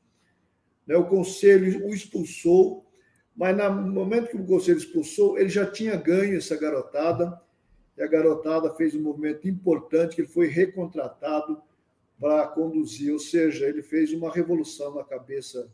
né, 0.87 0.95
o 0.95 1.05
conselho 1.07 1.85
o 1.85 1.93
expulsou, 1.93 2.85
mas 3.35 3.55
no 3.57 3.91
momento 3.91 4.29
que 4.29 4.37
o 4.37 4.45
conselho 4.45 4.77
expulsou, 4.77 5.37
ele 5.37 5.49
já 5.49 5.69
tinha 5.69 5.95
ganho 5.95 6.37
essa 6.37 6.55
garotada, 6.55 7.41
e 7.97 8.03
a 8.03 8.07
garotada 8.07 8.73
fez 8.75 8.95
um 8.95 9.01
movimento 9.01 9.47
importante, 9.47 10.15
que 10.15 10.21
ele 10.21 10.27
foi 10.27 10.47
recontratado 10.47 11.61
para 12.19 12.47
conduzir, 12.47 13.11
ou 13.11 13.19
seja, 13.19 13.65
ele 13.67 13.83
fez 13.83 14.13
uma 14.13 14.31
revolução 14.31 14.95
na 14.95 15.03
cabeça 15.03 15.69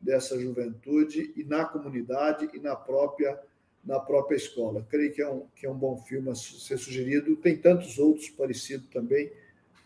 dessa 0.00 0.38
juventude 0.38 1.32
e 1.36 1.44
na 1.44 1.64
comunidade 1.64 2.50
e 2.54 2.58
na 2.58 2.74
própria 2.74 3.38
na 3.84 4.00
própria 4.00 4.36
escola. 4.36 4.86
Creio 4.88 5.12
que 5.12 5.22
é 5.22 5.28
um, 5.28 5.46
que 5.54 5.66
é 5.66 5.70
um 5.70 5.76
bom 5.76 5.96
filme 5.98 6.30
a 6.30 6.34
ser 6.34 6.78
sugerido. 6.78 7.36
Tem 7.36 7.56
tantos 7.56 7.98
outros 7.98 8.28
parecidos 8.30 8.88
também, 8.88 9.30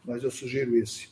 mas 0.05 0.23
eu 0.23 0.31
sugiro 0.31 0.77
esse. 0.77 1.09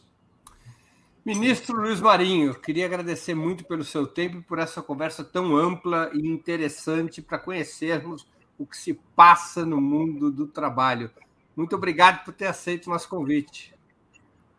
Ministro 1.24 1.76
Luiz 1.76 2.00
Marinho, 2.00 2.54
queria 2.54 2.86
agradecer 2.86 3.34
muito 3.34 3.64
pelo 3.64 3.82
seu 3.82 4.06
tempo 4.06 4.38
e 4.38 4.42
por 4.42 4.60
essa 4.60 4.80
conversa 4.80 5.24
tão 5.24 5.56
ampla 5.56 6.08
e 6.14 6.24
interessante 6.24 7.20
para 7.20 7.36
conhecermos 7.36 8.26
o 8.56 8.64
que 8.64 8.76
se 8.76 8.94
passa 9.16 9.66
no 9.66 9.80
mundo 9.80 10.30
do 10.30 10.46
trabalho. 10.46 11.10
Muito 11.56 11.74
obrigado 11.74 12.24
por 12.24 12.32
ter 12.32 12.46
aceito 12.46 12.86
o 12.86 12.90
nosso 12.90 13.08
convite. 13.08 13.74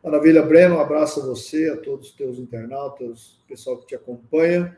Maravilha, 0.04 0.42
Breno. 0.42 0.76
Um 0.76 0.82
abraço 0.82 1.22
a 1.22 1.26
você, 1.26 1.70
a 1.70 1.78
todos 1.78 2.10
os 2.10 2.14
teus 2.14 2.38
internautas, 2.38 3.40
o 3.44 3.48
pessoal 3.48 3.78
que 3.78 3.88
te 3.88 3.96
acompanha. 3.96 4.78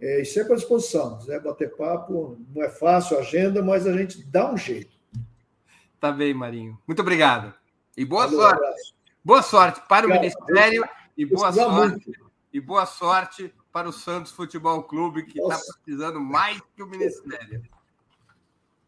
É, 0.00 0.20
e 0.20 0.24
sempre 0.24 0.52
à 0.52 0.56
disposição. 0.56 1.18
Quiser 1.18 1.42
bater 1.42 1.74
papo, 1.76 2.38
não 2.54 2.62
é 2.62 2.68
fácil 2.68 3.16
a 3.16 3.20
agenda, 3.20 3.62
mas 3.62 3.86
a 3.86 3.92
gente 3.92 4.22
dá 4.24 4.52
um 4.52 4.56
jeito. 4.56 4.96
Tá 5.98 6.12
bem, 6.12 6.32
Marinho. 6.32 6.78
Muito 6.86 7.02
obrigado. 7.02 7.52
E 7.96 8.04
boa 8.04 8.26
Valeu, 8.26 8.40
sorte. 8.40 8.62
Um 8.62 8.94
boa 9.24 9.42
sorte 9.42 9.82
para 9.88 10.06
o 10.06 10.10
Ministério 10.10 10.88
e 11.16 11.26
boa 11.26 11.52
sorte. 11.52 11.72
Muito. 11.72 12.30
E 12.52 12.60
boa 12.60 12.86
sorte 12.86 13.52
para 13.72 13.88
o 13.88 13.92
Santos 13.92 14.32
Futebol 14.32 14.84
Clube, 14.84 15.24
que 15.24 15.40
está 15.40 15.58
precisando 15.58 16.20
mais 16.20 16.60
que 16.76 16.82
o 16.82 16.86
Ministério. 16.86 17.62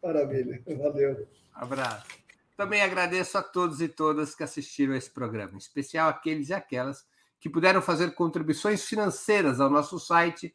Maravilha. 0.02 0.62
Valeu. 0.78 1.28
Abraço. 1.52 2.06
Também 2.56 2.82
agradeço 2.82 3.36
a 3.36 3.42
todos 3.42 3.80
e 3.80 3.88
todas 3.88 4.34
que 4.34 4.42
assistiram 4.42 4.94
a 4.94 4.96
esse 4.96 5.10
programa, 5.10 5.54
em 5.54 5.58
especial 5.58 6.08
aqueles 6.08 6.50
e 6.50 6.54
aquelas 6.54 7.04
que 7.40 7.48
puderam 7.48 7.82
fazer 7.82 8.14
contribuições 8.14 8.84
financeiras 8.84 9.60
ao 9.60 9.70
nosso 9.70 9.98
site 9.98 10.54